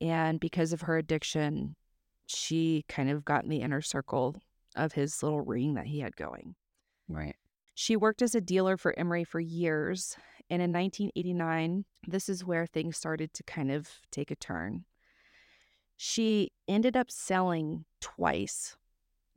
And 0.00 0.38
because 0.38 0.72
of 0.72 0.82
her 0.82 0.96
addiction, 0.96 1.74
she 2.26 2.84
kind 2.88 3.10
of 3.10 3.24
got 3.24 3.42
in 3.42 3.50
the 3.50 3.62
inner 3.62 3.80
circle 3.80 4.36
of 4.76 4.92
his 4.92 5.24
little 5.24 5.40
ring 5.40 5.74
that 5.74 5.86
he 5.86 5.98
had 5.98 6.14
going. 6.14 6.54
Right. 7.08 7.34
She 7.74 7.96
worked 7.96 8.22
as 8.22 8.36
a 8.36 8.40
dealer 8.40 8.76
for 8.76 8.96
Emery 8.96 9.24
for 9.24 9.40
years. 9.40 10.16
And 10.48 10.62
in 10.62 10.72
1989, 10.72 11.84
this 12.06 12.28
is 12.28 12.44
where 12.44 12.64
things 12.64 12.96
started 12.96 13.34
to 13.34 13.42
kind 13.42 13.72
of 13.72 13.88
take 14.12 14.30
a 14.30 14.36
turn. 14.36 14.84
She 15.96 16.52
ended 16.68 16.96
up 16.96 17.10
selling 17.10 17.86
twice 18.00 18.76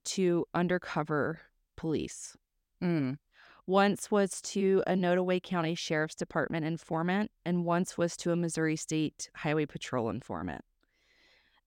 to 0.06 0.46
undercover 0.54 1.40
police. 1.78 2.36
Mm. 2.84 3.18
Once 3.66 4.12
was 4.12 4.42
to 4.42 4.84
a 4.88 4.94
Nodaway 4.94 5.42
County 5.42 5.76
Sheriff's 5.76 6.16
Department 6.16 6.66
informant, 6.66 7.32
and 7.46 7.66
once 7.66 7.98
was 7.98 8.18
to 8.18 8.32
a 8.32 8.36
Missouri 8.36 8.76
State 8.76 9.30
Highway 9.36 9.66
Patrol 9.66 10.10
informant. 10.10 10.64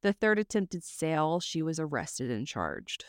The 0.03 0.13
third 0.13 0.39
attempted 0.39 0.83
sale, 0.83 1.41
she 1.41 1.63
was 1.63 1.79
arrested 1.79 2.31
and 2.31 2.47
charged. 2.47 3.05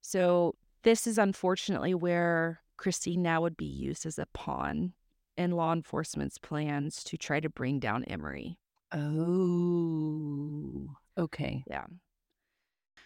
So 0.00 0.56
this 0.82 1.06
is 1.06 1.18
unfortunately 1.18 1.94
where 1.94 2.60
Christine 2.76 3.22
now 3.22 3.42
would 3.42 3.56
be 3.56 3.66
used 3.66 4.06
as 4.06 4.18
a 4.18 4.26
pawn 4.32 4.94
in 5.36 5.52
law 5.52 5.72
enforcement's 5.72 6.38
plans 6.38 7.04
to 7.04 7.16
try 7.16 7.38
to 7.38 7.48
bring 7.48 7.78
down 7.78 8.04
Emery. 8.04 8.58
Oh, 8.92 10.88
okay. 11.16 11.62
Yeah. 11.68 11.84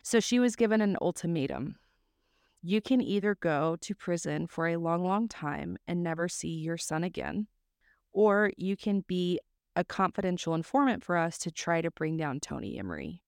So 0.02 0.20
she 0.20 0.38
was 0.38 0.56
given 0.56 0.80
an 0.80 0.96
ultimatum. 1.02 1.76
You 2.66 2.80
can 2.80 3.02
either 3.02 3.34
go 3.34 3.76
to 3.82 3.94
prison 3.94 4.46
for 4.46 4.68
a 4.68 4.78
long, 4.78 5.04
long 5.04 5.28
time 5.28 5.76
and 5.86 6.02
never 6.02 6.28
see 6.28 6.48
your 6.48 6.78
son 6.78 7.04
again, 7.04 7.46
or 8.10 8.52
you 8.56 8.74
can 8.74 9.04
be 9.06 9.38
a 9.76 9.84
confidential 9.84 10.54
informant 10.54 11.04
for 11.04 11.18
us 11.18 11.36
to 11.38 11.50
try 11.50 11.82
to 11.82 11.90
bring 11.90 12.16
down 12.16 12.40
Tony 12.40 12.78
Emery. 12.78 13.20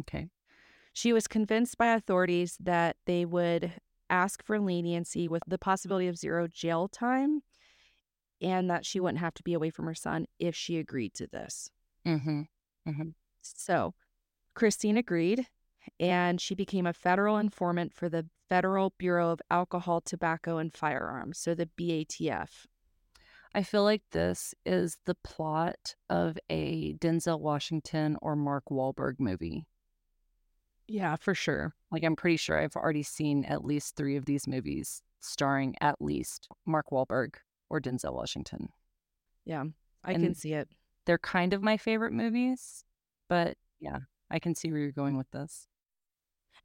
Okay. 0.00 0.26
She 0.92 1.12
was 1.12 1.28
convinced 1.28 1.78
by 1.78 1.94
authorities 1.94 2.56
that 2.58 2.96
they 3.06 3.24
would 3.24 3.72
ask 4.10 4.44
for 4.44 4.58
leniency 4.58 5.28
with 5.28 5.44
the 5.46 5.58
possibility 5.58 6.08
of 6.08 6.18
zero 6.18 6.48
jail 6.48 6.88
time 6.88 7.42
and 8.40 8.68
that 8.70 8.84
she 8.84 8.98
wouldn't 8.98 9.20
have 9.20 9.34
to 9.34 9.44
be 9.44 9.54
away 9.54 9.70
from 9.70 9.84
her 9.84 9.94
son 9.94 10.26
if 10.40 10.56
she 10.56 10.78
agreed 10.78 11.14
to 11.14 11.28
this. 11.28 11.70
Mm-hmm. 12.04 12.42
Mhm. 12.88 13.14
So 13.40 13.94
Christine 14.54 14.96
agreed, 14.96 15.46
and 15.98 16.40
she 16.40 16.54
became 16.54 16.86
a 16.86 16.92
federal 16.92 17.38
informant 17.38 17.92
for 17.94 18.08
the 18.08 18.26
Federal 18.48 18.94
Bureau 18.98 19.30
of 19.30 19.40
Alcohol, 19.50 20.00
Tobacco, 20.00 20.58
and 20.58 20.72
Firearms, 20.72 21.38
so 21.38 21.54
the 21.54 21.68
BATF. 21.78 22.66
I 23.54 23.62
feel 23.62 23.84
like 23.84 24.02
this 24.10 24.54
is 24.66 24.98
the 25.06 25.14
plot 25.14 25.94
of 26.10 26.36
a 26.50 26.94
Denzel 26.94 27.40
Washington 27.40 28.16
or 28.20 28.34
Mark 28.34 28.64
Wahlberg 28.70 29.20
movie. 29.20 29.66
Yeah, 30.88 31.16
for 31.16 31.34
sure. 31.34 31.74
Like, 31.90 32.04
I'm 32.04 32.16
pretty 32.16 32.36
sure 32.36 32.60
I've 32.60 32.76
already 32.76 33.02
seen 33.02 33.44
at 33.44 33.64
least 33.64 33.96
three 33.96 34.16
of 34.16 34.26
these 34.26 34.46
movies 34.46 35.02
starring 35.20 35.74
at 35.80 36.00
least 36.00 36.48
Mark 36.66 36.90
Wahlberg 36.90 37.36
or 37.70 37.80
Denzel 37.80 38.12
Washington. 38.12 38.68
Yeah, 39.44 39.64
I 40.04 40.14
can 40.14 40.34
see 40.34 40.52
it. 40.52 40.68
They're 41.06 41.18
kind 41.18 41.54
of 41.54 41.62
my 41.62 41.76
favorite 41.76 42.12
movies, 42.12 42.84
but 43.28 43.56
yeah, 43.80 44.00
I 44.30 44.38
can 44.38 44.54
see 44.54 44.70
where 44.70 44.80
you're 44.80 44.92
going 44.92 45.16
with 45.16 45.30
this. 45.30 45.68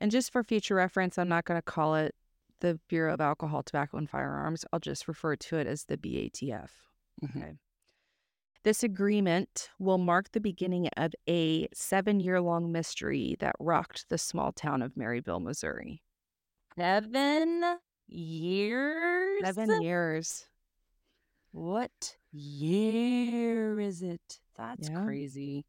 And 0.02 0.12
just 0.12 0.32
for 0.32 0.44
future 0.44 0.76
reference, 0.76 1.18
I'm 1.18 1.28
not 1.30 1.46
going 1.46 1.58
to 1.58 1.62
call 1.62 1.96
it 1.96 2.16
the 2.62 2.80
Bureau 2.88 3.14
of 3.14 3.22
Alcohol, 3.22 3.64
Tobacco, 3.64 3.98
and 3.98 4.10
Firearms. 4.10 4.66
I'll 4.72 4.80
just 4.80 5.08
refer 5.08 5.36
to 5.36 5.58
it 5.58 5.68
as 5.68 5.86
the 5.86 5.98
BATF. 5.98 6.70
Mhm. 7.24 7.36
Okay. 7.38 7.54
This 8.64 8.84
agreement 8.84 9.70
will 9.80 9.98
mark 9.98 10.32
the 10.32 10.42
beginning 10.42 10.88
of 10.98 11.14
a 11.30 11.68
seven 11.74 12.20
year 12.20 12.42
long 12.42 12.72
mystery 12.72 13.38
that 13.40 13.56
rocked 13.60 14.10
the 14.10 14.18
small 14.18 14.52
town 14.52 14.82
of 14.82 14.96
Maryville, 14.96 15.42
Missouri. 15.42 16.02
Seven 16.78 17.78
years? 18.08 19.42
Seven 19.46 19.82
years. 19.82 20.46
What 21.52 22.18
year 22.32 23.80
is 23.80 24.02
it? 24.02 24.40
That's 24.56 24.90
Yeah. 24.90 25.04
crazy. 25.06 25.66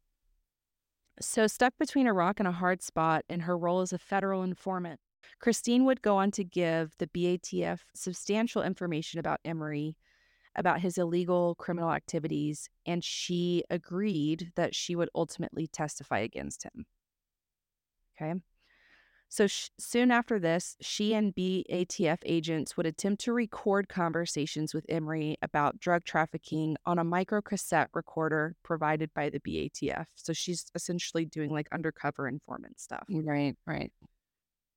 So, 1.21 1.47
stuck 1.47 1.77
between 1.77 2.07
a 2.07 2.13
rock 2.13 2.39
and 2.39 2.47
a 2.47 2.51
hard 2.51 2.81
spot 2.81 3.23
in 3.29 3.41
her 3.41 3.57
role 3.57 3.81
as 3.81 3.93
a 3.93 3.99
federal 3.99 4.43
informant, 4.43 4.99
Christine 5.39 5.85
would 5.85 6.01
go 6.01 6.17
on 6.17 6.31
to 6.31 6.43
give 6.43 6.95
the 6.97 7.07
BATF 7.07 7.81
substantial 7.93 8.63
information 8.63 9.19
about 9.19 9.39
Emery, 9.45 9.95
about 10.55 10.81
his 10.81 10.97
illegal 10.97 11.55
criminal 11.55 11.91
activities, 11.91 12.69
and 12.85 13.03
she 13.03 13.63
agreed 13.69 14.51
that 14.55 14.75
she 14.75 14.95
would 14.95 15.09
ultimately 15.15 15.67
testify 15.67 16.19
against 16.19 16.63
him. 16.63 16.85
Okay. 18.15 18.41
So, 19.31 19.47
sh- 19.47 19.69
soon 19.79 20.11
after 20.11 20.39
this, 20.39 20.75
she 20.81 21.13
and 21.13 21.33
BATF 21.33 22.17
agents 22.25 22.75
would 22.75 22.85
attempt 22.85 23.23
to 23.23 23.31
record 23.31 23.87
conversations 23.87 24.73
with 24.73 24.85
Emery 24.89 25.37
about 25.41 25.79
drug 25.79 26.03
trafficking 26.03 26.75
on 26.85 26.99
a 26.99 27.05
microcassette 27.05 27.87
recorder 27.93 28.57
provided 28.61 29.09
by 29.13 29.29
the 29.29 29.39
BATF. 29.39 30.07
So, 30.15 30.33
she's 30.33 30.65
essentially 30.75 31.23
doing 31.23 31.49
like 31.49 31.69
undercover 31.71 32.27
informant 32.27 32.81
stuff. 32.81 33.05
Mm, 33.09 33.25
right, 33.25 33.55
right. 33.65 33.93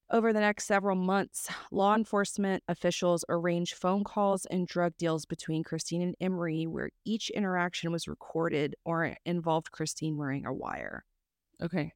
Over 0.08 0.32
the 0.32 0.38
next 0.38 0.66
several 0.66 0.94
months, 0.94 1.48
law 1.72 1.96
enforcement 1.96 2.62
officials 2.68 3.24
arranged 3.28 3.74
phone 3.74 4.04
calls 4.04 4.46
and 4.46 4.68
drug 4.68 4.96
deals 4.96 5.26
between 5.26 5.64
Christine 5.64 6.02
and 6.02 6.14
Emery, 6.20 6.68
where 6.68 6.90
each 7.04 7.28
interaction 7.30 7.90
was 7.90 8.06
recorded 8.06 8.76
or 8.84 9.16
involved 9.24 9.72
Christine 9.72 10.16
wearing 10.16 10.46
a 10.46 10.52
wire. 10.52 11.04
Okay. 11.60 11.92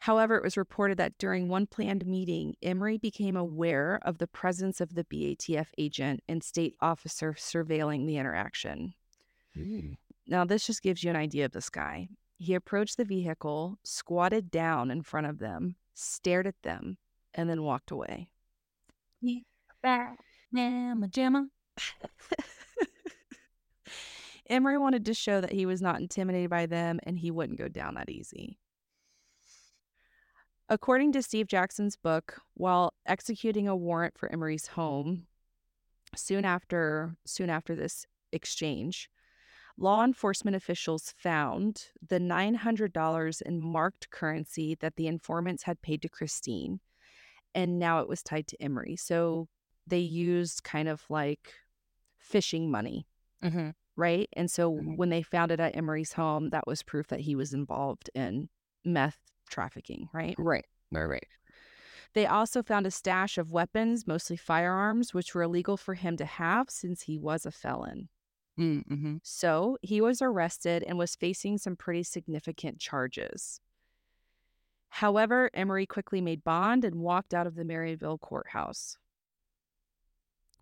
However, 0.00 0.36
it 0.36 0.42
was 0.42 0.56
reported 0.56 0.96
that 0.96 1.18
during 1.18 1.48
one 1.48 1.66
planned 1.66 2.06
meeting, 2.06 2.56
Emery 2.62 2.96
became 2.96 3.36
aware 3.36 4.00
of 4.02 4.16
the 4.16 4.26
presence 4.26 4.80
of 4.80 4.94
the 4.94 5.04
BATF 5.04 5.66
agent 5.76 6.22
and 6.26 6.42
state 6.42 6.74
officer 6.80 7.34
surveilling 7.34 8.06
the 8.06 8.16
interaction. 8.16 8.94
Hmm. 9.54 9.92
Now, 10.26 10.46
this 10.46 10.66
just 10.66 10.82
gives 10.82 11.04
you 11.04 11.10
an 11.10 11.16
idea 11.16 11.44
of 11.44 11.52
this 11.52 11.68
guy. 11.68 12.08
He 12.38 12.54
approached 12.54 12.96
the 12.96 13.04
vehicle, 13.04 13.78
squatted 13.84 14.50
down 14.50 14.90
in 14.90 15.02
front 15.02 15.26
of 15.26 15.38
them, 15.38 15.76
stared 15.92 16.46
at 16.46 16.62
them, 16.62 16.96
and 17.34 17.50
then 17.50 17.62
walked 17.62 17.90
away. 17.90 18.30
Mamma 20.50 21.08
jamma. 21.08 21.48
Emery 24.48 24.78
wanted 24.78 25.04
to 25.04 25.14
show 25.14 25.42
that 25.42 25.52
he 25.52 25.66
was 25.66 25.82
not 25.82 26.00
intimidated 26.00 26.48
by 26.48 26.64
them 26.64 27.00
and 27.02 27.18
he 27.18 27.30
wouldn't 27.30 27.58
go 27.58 27.68
down 27.68 27.94
that 27.94 28.08
easy. 28.08 28.58
According 30.70 31.10
to 31.12 31.22
Steve 31.22 31.48
Jackson's 31.48 31.96
book, 31.96 32.40
while 32.54 32.94
executing 33.04 33.66
a 33.66 33.74
warrant 33.74 34.16
for 34.16 34.30
Emery's 34.32 34.68
home, 34.68 35.26
soon 36.14 36.44
after 36.44 37.16
soon 37.26 37.50
after 37.50 37.74
this 37.74 38.06
exchange, 38.32 39.10
law 39.76 40.04
enforcement 40.04 40.54
officials 40.54 41.12
found 41.18 41.86
the 42.08 42.20
$900 42.20 43.42
in 43.42 43.60
marked 43.60 44.10
currency 44.10 44.76
that 44.76 44.94
the 44.94 45.08
informants 45.08 45.64
had 45.64 45.82
paid 45.82 46.02
to 46.02 46.08
Christine, 46.08 46.78
and 47.52 47.80
now 47.80 47.98
it 47.98 48.08
was 48.08 48.22
tied 48.22 48.46
to 48.46 48.62
Emery. 48.62 48.94
So 48.94 49.48
they 49.88 49.98
used 49.98 50.62
kind 50.62 50.88
of 50.88 51.02
like 51.10 51.52
fishing 52.18 52.70
money 52.70 53.06
Mm-hmm. 53.42 53.70
right? 53.96 54.28
And 54.34 54.50
so 54.50 54.70
Mhm. 54.70 54.96
when 54.96 55.08
they 55.08 55.22
found 55.22 55.50
it 55.50 55.58
at 55.58 55.74
Emery's 55.74 56.12
home, 56.12 56.50
that 56.50 56.66
was 56.66 56.82
proof 56.82 57.08
that 57.08 57.20
he 57.20 57.34
was 57.34 57.52
involved 57.54 58.08
in 58.14 58.50
meth 58.84 59.18
trafficking, 59.50 60.08
right? 60.12 60.34
Right, 60.38 60.64
right, 60.90 61.04
right. 61.04 61.26
They 62.12 62.26
also 62.26 62.62
found 62.62 62.86
a 62.86 62.90
stash 62.90 63.38
of 63.38 63.52
weapons, 63.52 64.06
mostly 64.06 64.36
firearms, 64.36 65.14
which 65.14 65.34
were 65.34 65.42
illegal 65.42 65.76
for 65.76 65.94
him 65.94 66.16
to 66.16 66.24
have 66.24 66.68
since 66.68 67.02
he 67.02 67.18
was 67.18 67.46
a 67.46 67.52
felon. 67.52 68.08
Mm-hmm. 68.58 69.16
So 69.22 69.78
he 69.82 70.00
was 70.00 70.20
arrested 70.20 70.82
and 70.82 70.98
was 70.98 71.14
facing 71.14 71.58
some 71.58 71.76
pretty 71.76 72.02
significant 72.02 72.78
charges. 72.78 73.60
However, 74.88 75.50
Emery 75.54 75.86
quickly 75.86 76.20
made 76.20 76.42
bond 76.42 76.84
and 76.84 76.96
walked 76.96 77.32
out 77.32 77.46
of 77.46 77.54
the 77.54 77.62
Maryville 77.64 78.20
courthouse. 78.20 78.98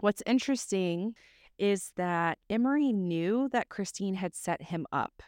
What's 0.00 0.22
interesting 0.26 1.14
is 1.58 1.92
that 1.96 2.38
Emery 2.48 2.92
knew 2.92 3.48
that 3.52 3.70
Christine 3.70 4.14
had 4.14 4.34
set 4.34 4.62
him 4.62 4.86
up. 4.92 5.22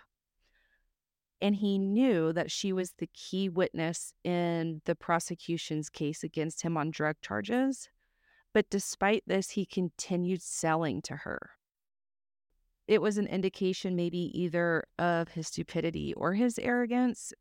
And 1.43 1.57
he 1.57 1.79
knew 1.79 2.33
that 2.35 2.51
she 2.51 2.73
was 2.73 2.93
the 2.99 3.09
key 3.15 3.49
witness 3.49 4.13
in 4.25 4.83
the 4.85 4.95
prosecution's 4.95 5.89
case 5.89 6.23
against 6.23 6.63
him 6.63 6.77
on 6.77 6.91
drug 6.91 7.17
charges. 7.23 7.89
But 8.53 8.69
despite 8.69 9.23
this, 9.27 9.51
he 9.51 9.65
continued 9.65 10.43
selling 10.43 11.01
to 11.03 11.17
her. 11.17 11.53
It 12.87 13.01
was 13.01 13.19
an 13.19 13.29
indication, 13.29 13.95
maybe 13.95 14.37
either 14.39 14.85
of 14.99 15.29
his 15.29 15.47
stupidity 15.47 16.13
or 16.15 16.35
his 16.35 16.59
arrogance, 16.59 17.33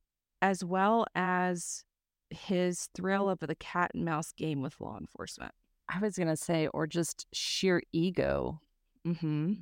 as 0.41 0.63
well 0.63 1.07
as 1.15 1.83
his 2.29 2.87
thrill 2.95 3.29
of 3.29 3.39
the 3.39 3.55
cat 3.55 3.91
and 3.93 4.05
mouse 4.05 4.31
game 4.31 4.61
with 4.61 4.79
law 4.79 4.97
enforcement. 4.99 5.53
I 5.89 5.99
was 5.99 6.17
gonna 6.17 6.37
say, 6.37 6.67
or 6.67 6.85
just 6.85 7.25
sheer 7.33 7.81
ego. 7.91 8.61
hmm 9.03 9.53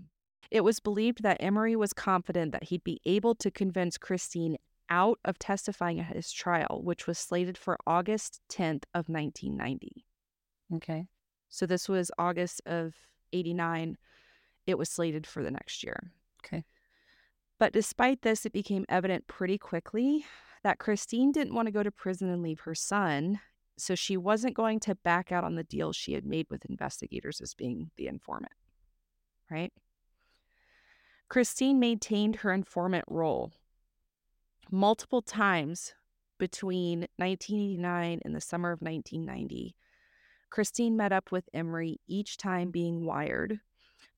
It 0.51 0.62
was 0.62 0.79
believed 0.79 1.23
that 1.23 1.38
Emery 1.41 1.75
was 1.75 1.93
confident 1.93 2.51
that 2.51 2.65
he'd 2.65 2.83
be 2.83 3.01
able 3.05 3.36
to 3.36 3.51
convince 3.51 3.97
Christine 3.97 4.57
out 4.89 5.19
of 5.25 5.38
testifying 5.38 5.99
at 5.99 6.15
his 6.15 6.31
trial, 6.31 6.81
which 6.83 7.07
was 7.07 7.17
slated 7.17 7.57
for 7.57 7.77
August 7.86 8.41
10th 8.49 8.83
of 8.93 9.10
1990. 9.10 10.05
Okay. 10.75 11.07
So 11.49 11.65
this 11.65 11.89
was 11.89 12.12
August 12.17 12.62
of 12.65 12.95
89. 13.33 13.97
It 14.65 14.77
was 14.77 14.89
slated 14.89 15.25
for 15.27 15.43
the 15.43 15.51
next 15.51 15.83
year. 15.83 16.12
Okay. 16.45 16.63
But 17.60 17.73
despite 17.73 18.21
this, 18.21 18.45
it 18.45 18.53
became 18.53 18.86
evident 18.89 19.27
pretty 19.27 19.57
quickly 19.57 20.25
that 20.63 20.79
Christine 20.79 21.31
didn't 21.31 21.53
want 21.53 21.67
to 21.67 21.71
go 21.71 21.83
to 21.83 21.91
prison 21.91 22.29
and 22.29 22.41
leave 22.41 22.62
her 22.62 22.75
son. 22.75 23.39
So 23.77 23.95
she 23.95 24.17
wasn't 24.17 24.55
going 24.55 24.79
to 24.81 24.95
back 24.95 25.31
out 25.31 25.43
on 25.43 25.55
the 25.55 25.63
deal 25.63 25.93
she 25.93 26.13
had 26.13 26.25
made 26.25 26.47
with 26.49 26.65
investigators 26.65 27.41
as 27.41 27.53
being 27.53 27.91
the 27.95 28.07
informant. 28.07 28.53
Right? 29.49 29.71
Christine 31.30 31.80
maintained 31.80 32.38
her 32.38 32.54
informant 32.54 33.06
role 33.08 33.52
multiple 34.72 35.22
times 35.22 35.94
between 36.38 37.02
1989 37.18 38.22
and 38.24 38.36
the 38.36 38.42
summer 38.42 38.72
of 38.72 38.82
1990. 38.82 39.76
Christine 40.50 40.96
met 40.96 41.12
up 41.12 41.32
with 41.32 41.50
Emery 41.54 42.00
each 42.08 42.38
time 42.38 42.72
being 42.72 43.06
wired 43.06 43.60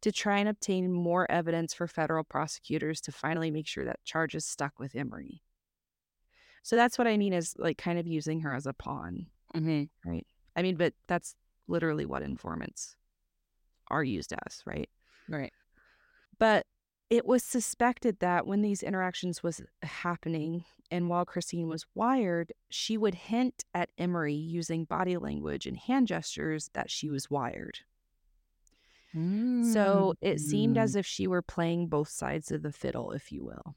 to 0.02 0.12
try 0.12 0.38
and 0.40 0.48
obtain 0.50 0.92
more 0.92 1.30
evidence 1.32 1.74
for 1.74 1.88
federal 1.88 2.24
prosecutors 2.24 3.02
to 3.02 3.12
finally 3.12 3.52
make 3.52 3.68
sure 3.68 3.86
that 3.86 4.04
charges 4.06 4.46
stuck 4.46 4.80
with 4.80 4.96
Emery. 4.96 5.42
So 6.62 6.76
that's 6.76 6.98
what 6.98 7.08
I 7.08 7.18
mean 7.18 7.34
is 7.34 7.56
like 7.58 7.78
kind 7.78 7.98
of 7.98 8.06
using 8.08 8.42
her 8.42 8.54
as 8.54 8.66
a 8.68 8.74
pawn, 8.74 9.28
Mm-hmm. 9.56 10.10
right? 10.10 10.28
I 10.56 10.62
mean, 10.62 10.76
but 10.76 10.94
that's 11.08 11.36
literally 11.68 12.06
what 12.06 12.22
informants 12.22 12.96
are 13.88 14.04
used 14.04 14.34
as, 14.46 14.62
right? 14.66 14.90
Right. 15.28 15.54
But 16.38 16.66
it 17.10 17.26
was 17.26 17.44
suspected 17.44 18.20
that 18.20 18.46
when 18.46 18.62
these 18.62 18.84
interactions 18.84 19.42
was 19.42 19.62
happening 19.82 20.66
and 20.92 21.10
while 21.10 21.26
Christine 21.26 21.68
was 21.68 21.86
wired, 21.96 22.52
she 22.70 22.98
would 22.98 23.16
hint 23.16 23.64
at 23.74 23.90
Emery 23.98 24.34
using 24.34 24.86
body 24.86 25.18
language 25.18 25.66
and 25.66 25.78
hand 25.78 26.08
gestures 26.08 26.70
that 26.74 26.90
she 26.90 27.10
was 27.10 27.30
wired. 27.30 27.80
So 29.14 30.14
it 30.22 30.40
seemed 30.40 30.76
Mm. 30.78 30.82
as 30.82 30.96
if 30.96 31.06
she 31.06 31.26
were 31.26 31.42
playing 31.42 31.88
both 31.88 32.10
sides 32.10 32.52
of 32.52 32.62
the 32.62 32.72
fiddle, 32.72 33.12
if 33.12 33.32
you 33.32 33.44
will. 33.44 33.76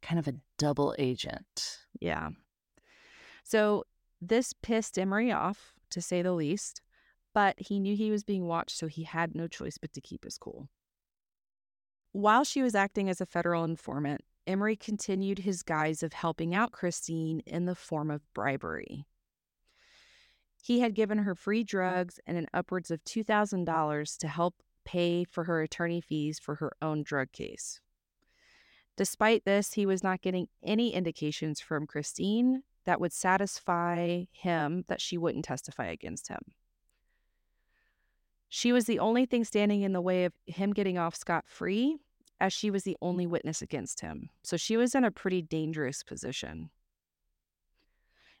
Kind 0.00 0.18
of 0.18 0.26
a 0.26 0.38
double 0.56 0.94
agent. 0.98 1.80
Yeah. 2.00 2.30
So 3.44 3.84
this 4.22 4.54
pissed 4.54 4.98
Emery 4.98 5.30
off, 5.30 5.74
to 5.90 6.00
say 6.00 6.22
the 6.22 6.32
least, 6.32 6.80
but 7.34 7.58
he 7.60 7.78
knew 7.78 7.94
he 7.94 8.10
was 8.10 8.24
being 8.24 8.46
watched, 8.46 8.76
so 8.76 8.86
he 8.86 9.02
had 9.04 9.34
no 9.34 9.46
choice 9.48 9.76
but 9.76 9.92
to 9.92 10.00
keep 10.00 10.24
his 10.24 10.38
cool. 10.38 10.68
While 12.12 12.44
she 12.44 12.62
was 12.62 12.74
acting 12.74 13.08
as 13.08 13.20
a 13.20 13.26
federal 13.26 13.64
informant, 13.64 14.22
Emery 14.46 14.76
continued 14.76 15.40
his 15.40 15.62
guise 15.62 16.02
of 16.02 16.12
helping 16.12 16.54
out 16.54 16.72
Christine 16.72 17.40
in 17.46 17.66
the 17.66 17.74
form 17.74 18.10
of 18.10 18.22
bribery. 18.34 19.06
He 20.62 20.80
had 20.80 20.94
given 20.94 21.18
her 21.18 21.34
free 21.34 21.62
drugs 21.62 22.18
and 22.26 22.36
an 22.36 22.46
upwards 22.52 22.90
of 22.90 23.04
$2,000 23.04 24.18
to 24.18 24.28
help 24.28 24.56
pay 24.84 25.24
for 25.24 25.44
her 25.44 25.62
attorney 25.62 26.00
fees 26.00 26.38
for 26.38 26.56
her 26.56 26.72
own 26.82 27.02
drug 27.02 27.32
case. 27.32 27.80
Despite 28.96 29.44
this, 29.44 29.74
he 29.74 29.86
was 29.86 30.02
not 30.02 30.20
getting 30.20 30.48
any 30.62 30.92
indications 30.92 31.60
from 31.60 31.86
Christine 31.86 32.64
that 32.84 33.00
would 33.00 33.12
satisfy 33.12 34.24
him 34.32 34.84
that 34.88 35.00
she 35.00 35.16
wouldn't 35.16 35.44
testify 35.44 35.86
against 35.86 36.28
him. 36.28 36.40
She 38.50 38.72
was 38.72 38.84
the 38.84 38.98
only 38.98 39.26
thing 39.26 39.44
standing 39.44 39.82
in 39.82 39.92
the 39.92 40.00
way 40.00 40.24
of 40.24 40.32
him 40.44 40.72
getting 40.72 40.98
off 40.98 41.14
scot 41.14 41.44
free, 41.46 41.96
as 42.40 42.52
she 42.52 42.70
was 42.70 42.82
the 42.82 42.96
mm. 43.00 43.08
only 43.08 43.26
witness 43.26 43.62
against 43.62 44.00
him. 44.00 44.28
So 44.42 44.56
she 44.56 44.76
was 44.76 44.94
in 44.94 45.04
a 45.04 45.10
pretty 45.10 45.40
dangerous 45.40 46.02
position. 46.02 46.70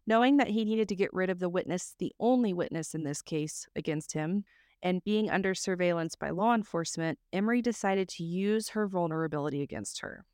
Knowing 0.06 0.38
that 0.38 0.48
he 0.48 0.64
needed 0.64 0.88
to 0.88 0.96
get 0.96 1.12
rid 1.12 1.30
of 1.30 1.38
the 1.38 1.48
witness, 1.48 1.94
the 1.98 2.12
only 2.18 2.52
witness 2.52 2.94
in 2.94 3.04
this 3.04 3.22
case 3.22 3.68
against 3.76 4.12
him, 4.12 4.44
and 4.82 5.04
being 5.04 5.30
under 5.30 5.54
surveillance 5.54 6.16
by 6.16 6.30
law 6.30 6.54
enforcement, 6.54 7.18
Emery 7.32 7.62
decided 7.62 8.08
to 8.08 8.24
use 8.24 8.70
her 8.70 8.88
vulnerability 8.88 9.62
against 9.62 10.00
her. 10.00 10.24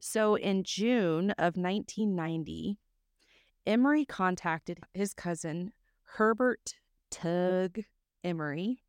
So 0.00 0.36
in 0.36 0.62
June 0.62 1.32
of 1.32 1.56
1990, 1.56 2.78
Emery 3.66 4.04
contacted 4.06 4.78
his 4.94 5.12
cousin, 5.12 5.72
Herbert 6.04 6.76
Tug 7.10 7.80
Emery. 8.24 8.82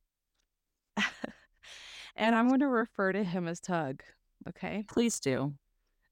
and 2.15 2.35
I'm 2.35 2.47
going 2.47 2.59
to 2.61 2.67
refer 2.67 3.11
to 3.11 3.23
him 3.23 3.47
as 3.47 3.59
Tug. 3.59 4.03
Okay. 4.47 4.83
Please 4.87 5.19
do. 5.19 5.53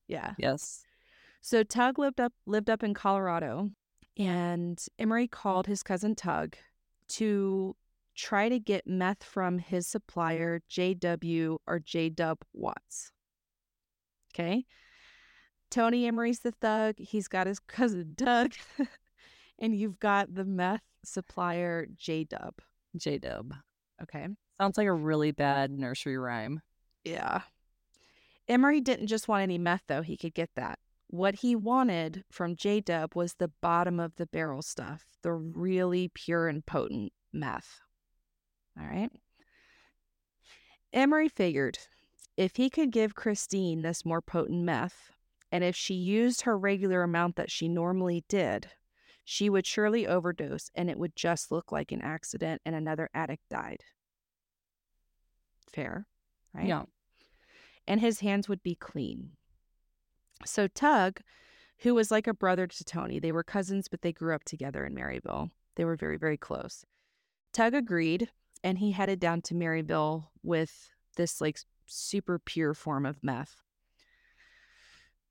Yeah. 0.08 0.34
Yes. 0.38 0.84
So 1.41 1.63
Tug 1.63 1.99
lived 1.99 2.19
up 2.19 2.34
lived 2.45 2.69
up 2.69 2.84
in 2.84 2.93
Colorado, 2.93 3.69
and 4.17 4.84
Emery 4.97 5.28
called 5.28 5.67
his 5.67 5.84
cousin 5.84 6.15
Tug 6.15 6.56
to 7.10 7.75
try 8.15 8.49
to 8.49 8.60
get 8.60 8.88
meth 8.88 9.23
from 9.23 9.60
his 9.60 9.86
supplier 9.88 10.62
JW 10.69 11.58
or 11.67 11.80
JW 11.80 12.38
Watts. 12.54 13.12
Okay. 14.34 14.65
Tony 15.69 16.08
Emery's 16.08 16.39
the 16.39 16.51
thug. 16.51 16.95
He's 16.97 17.28
got 17.28 17.47
his 17.47 17.60
cousin 17.60 18.13
Doug, 18.15 18.54
and 19.60 19.75
you've 19.75 19.99
got 19.99 20.34
the 20.34 20.45
meth 20.45 20.84
supplier 21.04 21.88
J 21.97 22.23
Dub. 22.23 22.56
J 22.97 23.17
Dub. 23.17 23.53
Okay. 24.01 24.27
Sounds 24.60 24.77
like 24.77 24.88
a 24.88 24.93
really 24.93 25.31
bad 25.31 25.71
nursery 25.71 26.17
rhyme. 26.17 26.62
Yeah. 27.03 27.41
Emery 28.47 28.81
didn't 28.81 29.08
just 29.08 29.27
want 29.27 29.43
any 29.43 29.58
meth, 29.58 29.84
though. 29.88 30.01
He 30.01 30.17
could 30.17 30.34
get 30.34 30.49
that. 30.55 30.79
What 31.08 31.36
he 31.36 31.55
wanted 31.55 32.23
from 32.31 32.55
J 32.55 32.81
Dub 32.81 33.15
was 33.15 33.36
the 33.36 33.51
bottom 33.62 33.99
of 33.99 34.15
the 34.15 34.25
barrel 34.27 34.62
stuff, 34.62 35.03
the 35.21 35.34
really 35.34 36.10
pure 36.13 36.47
and 36.47 36.65
potent 36.65 37.13
meth. 37.31 37.79
All 38.79 38.88
right. 38.88 39.12
Emery 40.93 41.29
figured 41.29 41.77
if 42.38 42.55
he 42.55 42.69
could 42.69 42.91
give 42.91 43.15
Christine 43.15 43.81
this 43.81 44.05
more 44.05 44.21
potent 44.21 44.63
meth, 44.63 45.12
and 45.51 45.63
if 45.63 45.75
she 45.75 45.93
used 45.93 46.41
her 46.41 46.58
regular 46.58 47.03
amount 47.03 47.36
that 47.36 47.51
she 47.51 47.69
normally 47.69 48.25
did, 48.27 48.67
she 49.25 49.49
would 49.49 49.65
surely 49.65 50.07
overdose 50.07 50.69
and 50.75 50.89
it 50.89 50.99
would 50.99 51.15
just 51.15 51.51
look 51.51 51.71
like 51.71 51.91
an 51.91 52.01
accident 52.01 52.61
and 52.63 52.75
another 52.75 53.09
addict 53.13 53.49
died. 53.49 53.81
Fair, 55.67 56.05
right? 56.53 56.67
Yeah. 56.67 56.83
And 57.88 57.99
his 57.99 58.19
hands 58.19 58.47
would 58.47 58.63
be 58.63 58.75
clean. 58.75 59.31
So 60.45 60.67
Tug, 60.67 61.21
who 61.79 61.95
was 61.95 62.11
like 62.11 62.27
a 62.27 62.33
brother 62.33 62.67
to 62.67 62.83
Tony, 62.83 63.19
they 63.19 63.31
were 63.31 63.43
cousins, 63.43 63.88
but 63.88 64.03
they 64.03 64.13
grew 64.13 64.33
up 64.35 64.43
together 64.43 64.85
in 64.85 64.95
Maryville. 64.95 65.49
They 65.75 65.85
were 65.85 65.95
very, 65.95 66.17
very 66.17 66.38
close. 66.38 66.85
Tug 67.51 67.73
agreed 67.73 68.29
and 68.63 68.77
he 68.77 68.91
headed 68.91 69.19
down 69.19 69.41
to 69.43 69.55
Maryville 69.55 70.27
with 70.43 70.91
this 71.17 71.41
like 71.41 71.59
super 71.88 72.38
pure 72.38 72.75
form 72.75 73.05
of 73.05 73.23
meth. 73.23 73.55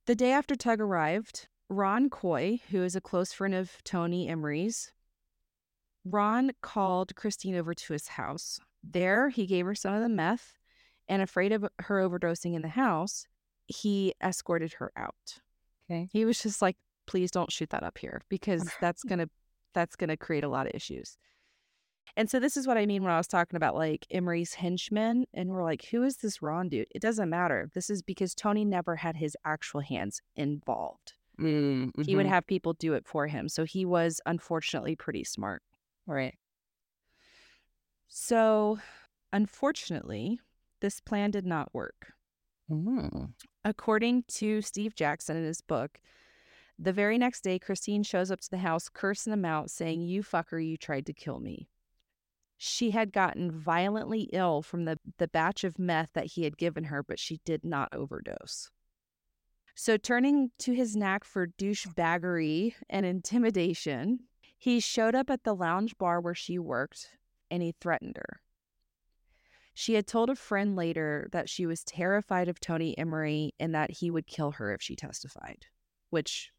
The 0.06 0.14
day 0.16 0.32
after 0.32 0.56
Tug 0.56 0.80
arrived, 0.80 1.46
Ron 1.74 2.08
Coy, 2.08 2.60
who 2.70 2.82
is 2.82 2.94
a 2.94 3.00
close 3.00 3.32
friend 3.32 3.54
of 3.54 3.82
Tony 3.84 4.28
Emery's, 4.28 4.92
Ron 6.04 6.52
called 6.62 7.16
Christine 7.16 7.56
over 7.56 7.74
to 7.74 7.92
his 7.92 8.08
house. 8.08 8.60
There, 8.82 9.30
he 9.30 9.46
gave 9.46 9.66
her 9.66 9.74
some 9.74 9.94
of 9.94 10.02
the 10.02 10.08
meth, 10.08 10.58
and 11.08 11.20
afraid 11.20 11.52
of 11.52 11.66
her 11.80 12.00
overdosing 12.00 12.54
in 12.54 12.62
the 12.62 12.68
house, 12.68 13.26
he 13.66 14.14
escorted 14.22 14.74
her 14.74 14.92
out. 14.96 15.40
Okay. 15.90 16.08
He 16.12 16.24
was 16.24 16.40
just 16.42 16.62
like, 16.62 16.76
please 17.06 17.30
don't 17.30 17.52
shoot 17.52 17.70
that 17.70 17.82
up 17.82 17.98
here 17.98 18.22
because 18.28 18.70
that's 18.80 19.02
going 19.02 19.18
to 19.18 19.28
that's 19.74 19.96
going 19.96 20.08
to 20.08 20.16
create 20.16 20.44
a 20.44 20.48
lot 20.48 20.66
of 20.66 20.72
issues. 20.74 21.18
And 22.16 22.30
so 22.30 22.38
this 22.38 22.56
is 22.56 22.66
what 22.66 22.78
I 22.78 22.86
mean 22.86 23.02
when 23.02 23.12
I 23.12 23.16
was 23.16 23.26
talking 23.26 23.56
about 23.56 23.74
like 23.74 24.06
Emery's 24.10 24.54
henchmen. 24.54 25.26
And 25.34 25.50
we're 25.50 25.64
like, 25.64 25.86
who 25.86 26.04
is 26.04 26.18
this 26.18 26.40
Ron 26.40 26.68
dude? 26.68 26.86
It 26.94 27.02
doesn't 27.02 27.28
matter. 27.28 27.68
This 27.74 27.90
is 27.90 28.02
because 28.02 28.36
Tony 28.36 28.64
never 28.64 28.94
had 28.96 29.16
his 29.16 29.36
actual 29.44 29.80
hands 29.80 30.22
involved. 30.36 31.14
Mm-hmm. 31.40 32.02
He 32.02 32.16
would 32.16 32.26
have 32.26 32.46
people 32.46 32.74
do 32.74 32.94
it 32.94 33.06
for 33.06 33.26
him. 33.26 33.48
So 33.48 33.64
he 33.64 33.84
was 33.84 34.20
unfortunately 34.26 34.96
pretty 34.96 35.24
smart. 35.24 35.62
Right. 36.06 36.36
So 38.08 38.78
unfortunately, 39.32 40.38
this 40.80 41.00
plan 41.00 41.30
did 41.30 41.46
not 41.46 41.74
work. 41.74 42.12
Mm. 42.70 43.32
According 43.64 44.24
to 44.28 44.62
Steve 44.62 44.94
Jackson 44.94 45.36
in 45.36 45.44
his 45.44 45.60
book, 45.60 45.98
the 46.78 46.92
very 46.92 47.18
next 47.18 47.42
day, 47.42 47.58
Christine 47.58 48.02
shows 48.02 48.30
up 48.30 48.40
to 48.40 48.50
the 48.50 48.58
house, 48.58 48.88
cursing 48.88 49.32
him 49.32 49.44
out, 49.44 49.70
saying, 49.70 50.02
You 50.02 50.22
fucker, 50.22 50.64
you 50.64 50.76
tried 50.76 51.06
to 51.06 51.12
kill 51.12 51.40
me. 51.40 51.68
She 52.56 52.90
had 52.90 53.12
gotten 53.12 53.50
violently 53.50 54.28
ill 54.32 54.62
from 54.62 54.84
the, 54.84 54.98
the 55.18 55.28
batch 55.28 55.64
of 55.64 55.78
meth 55.78 56.10
that 56.14 56.26
he 56.26 56.44
had 56.44 56.56
given 56.56 56.84
her, 56.84 57.02
but 57.02 57.18
she 57.18 57.40
did 57.44 57.64
not 57.64 57.94
overdose. 57.94 58.70
So, 59.74 59.96
turning 59.96 60.50
to 60.60 60.72
his 60.72 60.94
knack 60.94 61.24
for 61.24 61.48
douchebaggery 61.48 62.74
and 62.88 63.04
intimidation, 63.04 64.20
he 64.56 64.78
showed 64.80 65.14
up 65.14 65.30
at 65.30 65.44
the 65.44 65.54
lounge 65.54 65.98
bar 65.98 66.20
where 66.20 66.34
she 66.34 66.58
worked 66.58 67.10
and 67.50 67.62
he 67.62 67.74
threatened 67.80 68.16
her. 68.16 68.40
She 69.74 69.94
had 69.94 70.06
told 70.06 70.30
a 70.30 70.36
friend 70.36 70.76
later 70.76 71.28
that 71.32 71.50
she 71.50 71.66
was 71.66 71.82
terrified 71.82 72.48
of 72.48 72.60
Tony 72.60 72.96
Emery 72.96 73.52
and 73.58 73.74
that 73.74 73.90
he 73.90 74.10
would 74.10 74.28
kill 74.28 74.52
her 74.52 74.72
if 74.72 74.80
she 74.80 74.94
testified, 74.94 75.66
which 76.10 76.52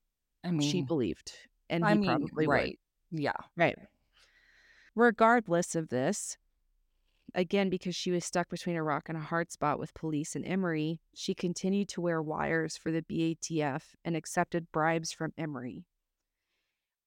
I 0.43 0.51
mean, 0.51 0.69
she 0.69 0.81
believed. 0.81 1.31
And 1.69 1.85
I 1.85 1.93
he 1.93 1.99
mean, 1.99 2.09
probably 2.09 2.47
right. 2.47 2.79
Yeah. 3.11 3.37
Right. 3.55 3.77
Regardless 4.93 5.75
of 5.75 5.87
this, 5.87 6.37
again, 7.35 7.69
because 7.69 7.95
she 7.95 8.11
was 8.11 8.25
stuck 8.25 8.49
between 8.49 8.75
a 8.75 8.83
rock 8.83 9.09
and 9.09 9.17
a 9.17 9.21
hard 9.21 9.51
spot 9.51 9.77
with 9.77 9.93
police 9.93 10.35
and 10.35 10.45
Emery, 10.45 10.99
she 11.13 11.35
continued 11.35 11.89
to 11.89 12.01
wear 12.01 12.21
wires 12.21 12.77
for 12.77 12.91
the 12.91 13.01
BATF 13.03 13.83
and 14.03 14.15
accepted 14.15 14.71
bribes 14.71 15.11
from 15.11 15.33
Emery. 15.37 15.85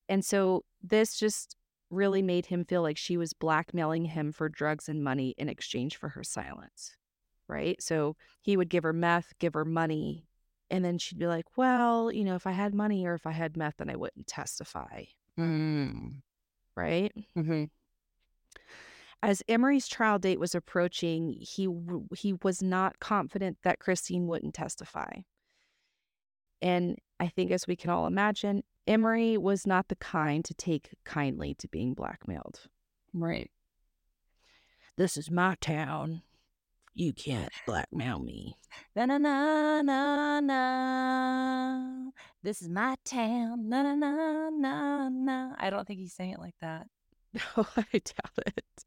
And 0.09 0.25
so 0.25 0.65
this 0.83 1.19
just 1.19 1.57
really 1.91 2.23
made 2.23 2.47
him 2.47 2.65
feel 2.65 2.83
like 2.83 2.97
she 2.97 3.17
was 3.17 3.33
blackmailing 3.33 4.05
him 4.05 4.33
for 4.33 4.49
drugs 4.49 4.89
and 4.89 5.03
money 5.03 5.35
in 5.39 5.49
exchange 5.49 5.97
for 5.97 6.11
her 6.11 6.23
silence. 6.23 6.97
Right. 7.49 7.83
So 7.83 8.17
he 8.43 8.57
would 8.57 8.69
give 8.69 8.85
her 8.85 8.93
meth, 8.93 9.33
give 9.39 9.55
her 9.55 9.65
money. 9.65 10.27
And 10.71 10.85
then 10.85 10.99
she'd 10.99 11.19
be 11.19 11.27
like, 11.27 11.47
well, 11.57 12.13
you 12.13 12.25
know, 12.25 12.35
if 12.35 12.47
I 12.47 12.53
had 12.53 12.75
money 12.75 13.07
or 13.07 13.15
if 13.15 13.27
I 13.27 13.33
had 13.33 13.57
meth, 13.57 13.79
then 13.79 13.89
I 13.89 13.97
wouldn't 13.97 14.27
testify. 14.27 15.05
Mm. 15.39 16.17
Right. 16.77 17.13
Mm-hmm. 17.37 17.65
As 19.23 19.43
Emery's 19.49 19.89
trial 19.89 20.19
date 20.19 20.39
was 20.39 20.55
approaching, 20.55 21.37
he 21.41 21.69
he 22.17 22.35
was 22.43 22.63
not 22.63 23.01
confident 23.01 23.59
that 23.65 23.81
Christine 23.81 24.27
wouldn't 24.27 24.55
testify. 24.55 25.11
And 26.63 26.99
I 27.19 27.29
think, 27.29 27.51
as 27.51 27.67
we 27.67 27.77
can 27.77 27.91
all 27.91 28.07
imagine, 28.07 28.63
Emery 28.87 29.37
was 29.37 29.67
not 29.67 29.89
the 29.89 29.97
kind 29.97 30.45
to 30.45 30.55
take 30.55 30.91
kindly 31.05 31.55
to 31.55 31.69
being 31.69 31.95
blackmailed. 31.95 32.61
Right. 33.13 33.51
This 34.97 35.17
is 35.17 35.31
my 35.31 35.57
town. 35.61 36.23
You 36.95 37.13
can't 37.13 37.53
blackmail 37.67 38.19
me. 38.19 38.57
Na 38.97 39.07
na 39.07 39.19
na 39.19 39.83
na 39.83 40.41
na. 40.41 42.11
This 42.43 42.63
is 42.63 42.69
my 42.69 42.97
town. 43.05 43.69
Na 43.69 43.83
na 43.83 43.95
na 43.95 44.51
na 44.51 45.09
na. 45.09 45.55
I 45.59 45.71
don't 45.71 45.87
think 45.87 46.01
he's 46.01 46.15
saying 46.15 46.33
it 46.33 46.41
like 46.41 46.57
that. 46.61 46.87
No, 47.35 47.67
I 47.77 47.85
doubt 47.93 48.47
it. 48.47 48.85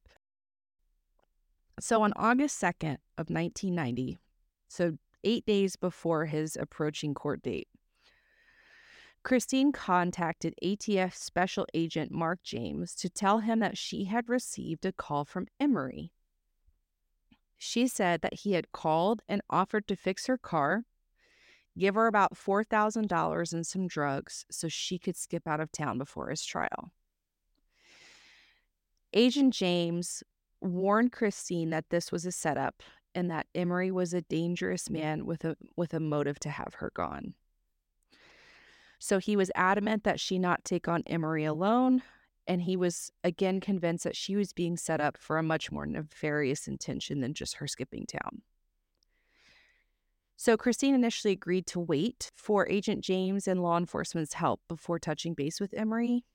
So 1.82 2.04
on 2.04 2.14
August 2.16 2.62
2nd 2.62 2.98
of 3.18 3.32
1990, 3.32 4.20
so 4.68 4.98
eight 5.24 5.48
days 5.48 5.76
before 5.76 6.28
his 6.28 6.56
approaching 6.56 7.16
court 7.16 7.42
date. 7.42 7.68
Christine 9.24 9.72
contacted 9.72 10.54
ATF 10.64 11.16
Special 11.16 11.66
Agent 11.74 12.12
Mark 12.12 12.44
James 12.44 12.94
to 12.96 13.10
tell 13.10 13.40
him 13.40 13.60
that 13.62 13.80
she 13.80 14.06
had 14.06 14.30
received 14.30 14.86
a 14.86 14.92
call 14.92 15.26
from 15.26 15.48
Emery. 15.60 16.12
She 17.58 17.88
said 17.88 18.22
that 18.22 18.42
he 18.42 18.54
had 18.54 18.72
called 18.72 19.24
and 19.28 19.42
offered 19.50 19.88
to 19.88 19.96
fix 19.96 20.28
her 20.28 20.38
car, 20.38 20.84
give 21.76 21.96
her 21.96 22.06
about 22.06 22.36
$4,000 22.36 23.54
and 23.54 23.66
some 23.66 23.88
drugs 23.88 24.46
so 24.52 24.68
she 24.68 25.00
could 25.00 25.18
skip 25.18 25.48
out 25.48 25.60
of 25.60 25.72
town 25.72 25.98
before 25.98 26.30
his 26.30 26.46
trial. 26.46 26.92
Agent 29.14 29.56
James 29.56 30.24
warned 30.62 31.12
Christine 31.12 31.72
that 31.72 31.90
this 31.90 32.12
was 32.12 32.26
a 32.26 32.32
setup 32.32 32.84
and 33.14 33.30
that 33.30 33.48
Emery 33.54 33.92
was 33.92 34.14
a 34.14 34.22
dangerous 34.22 34.86
mm-hmm. 34.86 34.94
man 34.94 35.26
with 35.26 35.44
a 35.44 35.56
with 35.76 35.94
a 35.94 36.00
motive 36.00 36.40
to 36.40 36.50
have 36.50 36.76
her 36.76 36.92
gone. 36.94 37.34
So 39.00 39.18
he 39.18 39.36
was 39.36 39.52
adamant 39.56 40.04
that 40.04 40.20
she 40.20 40.38
not 40.38 40.64
take 40.64 40.88
on 40.88 41.04
Emery 41.08 41.44
alone, 41.44 42.04
and 42.48 42.62
he 42.62 42.78
was 42.78 43.12
again 43.24 43.60
convinced 43.60 44.04
that 44.04 44.16
she 44.16 44.36
was 44.36 44.54
being 44.54 44.78
set 44.78 45.02
up 45.02 45.18
for 45.18 45.38
a 45.38 45.44
much 45.44 45.72
more 45.72 45.86
nefarious 45.86 46.68
intention 46.68 47.20
than 47.20 47.34
just 47.34 47.56
her 47.56 47.68
skipping 47.68 48.06
town. 48.06 48.44
So 50.38 50.58
Christine 50.58 50.96
initially 50.96 51.34
agreed 51.34 51.68
to 51.68 51.80
wait 51.80 52.32
for 52.36 52.68
Agent 52.68 53.04
James 53.04 53.48
and 53.48 53.62
law 53.62 53.78
enforcement's 53.78 54.34
help 54.34 54.62
before 54.68 54.98
touching 54.98 55.36
base 55.36 55.60
with 55.60 55.74
Emery. 55.76 56.26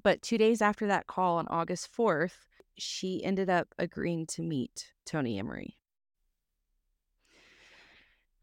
But 0.00 0.22
two 0.22 0.38
days 0.38 0.62
after 0.62 0.86
that 0.86 1.06
call 1.06 1.38
on 1.38 1.48
August 1.48 1.88
4th, 1.92 2.46
she 2.78 3.22
ended 3.24 3.50
up 3.50 3.74
agreeing 3.78 4.26
to 4.26 4.42
meet 4.42 4.92
Tony 5.04 5.38
Emery. 5.38 5.76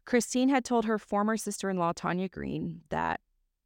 Christine 0.04 0.48
had 0.48 0.64
told 0.64 0.84
her 0.84 0.98
former 0.98 1.36
sister 1.36 1.68
in 1.68 1.78
law, 1.78 1.92
Tanya 1.92 2.28
Green, 2.28 2.82
that, 2.90 3.20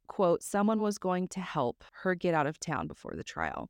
quote, 0.07 0.41
someone 0.41 0.81
was 0.81 0.97
going 0.97 1.27
to 1.29 1.39
help 1.39 1.83
her 2.01 2.15
get 2.15 2.33
out 2.33 2.47
of 2.47 2.59
town 2.59 2.87
before 2.87 3.13
the 3.15 3.23
trial. 3.23 3.69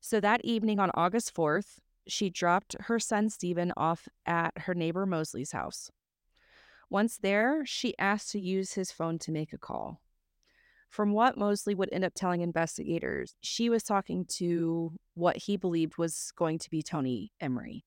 So 0.00 0.20
that 0.20 0.44
evening 0.44 0.78
on 0.78 0.90
August 0.94 1.34
4th, 1.34 1.78
she 2.06 2.30
dropped 2.30 2.76
her 2.80 2.98
son 2.98 3.28
Stephen 3.28 3.72
off 3.76 4.08
at 4.24 4.56
her 4.60 4.74
neighbor 4.74 5.04
Mosley's 5.04 5.52
house. 5.52 5.90
Once 6.88 7.18
there, 7.18 7.66
she 7.66 7.98
asked 7.98 8.30
to 8.30 8.40
use 8.40 8.72
his 8.72 8.90
phone 8.90 9.18
to 9.18 9.30
make 9.30 9.52
a 9.52 9.58
call. 9.58 10.00
From 10.88 11.12
what 11.12 11.36
Mosley 11.36 11.74
would 11.74 11.90
end 11.92 12.04
up 12.04 12.14
telling 12.14 12.40
investigators, 12.40 13.34
she 13.40 13.68
was 13.68 13.82
talking 13.82 14.24
to 14.36 14.92
what 15.14 15.36
he 15.36 15.56
believed 15.56 15.98
was 15.98 16.32
going 16.36 16.58
to 16.58 16.70
be 16.70 16.82
Tony 16.82 17.32
Emery. 17.40 17.84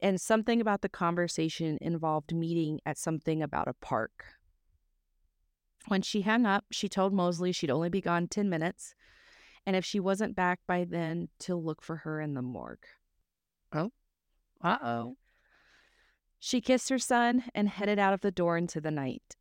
And 0.00 0.20
something 0.20 0.60
about 0.60 0.80
the 0.82 0.88
conversation 0.88 1.78
involved 1.80 2.34
meeting 2.34 2.80
at 2.86 2.98
something 2.98 3.42
about 3.42 3.68
a 3.68 3.74
park. 3.74 4.24
When 5.88 6.02
she 6.02 6.22
hung 6.22 6.46
up, 6.46 6.64
she 6.70 6.88
told 6.88 7.12
Mosley 7.12 7.52
she'd 7.52 7.70
only 7.70 7.90
be 7.90 8.00
gone 8.00 8.28
10 8.28 8.48
minutes, 8.48 8.94
and 9.66 9.76
if 9.76 9.84
she 9.84 10.00
wasn't 10.00 10.34
back 10.34 10.60
by 10.66 10.84
then, 10.84 11.28
to 11.40 11.54
look 11.54 11.82
for 11.82 11.96
her 11.96 12.20
in 12.20 12.34
the 12.34 12.42
morgue. 12.42 12.86
Oh, 13.72 13.92
uh 14.62 14.78
oh. 14.82 15.16
She 16.38 16.60
kissed 16.60 16.88
her 16.88 16.98
son 16.98 17.44
and 17.54 17.68
headed 17.68 17.98
out 17.98 18.14
of 18.14 18.20
the 18.20 18.30
door 18.30 18.56
into 18.56 18.80
the 18.80 18.90
night. 18.90 19.36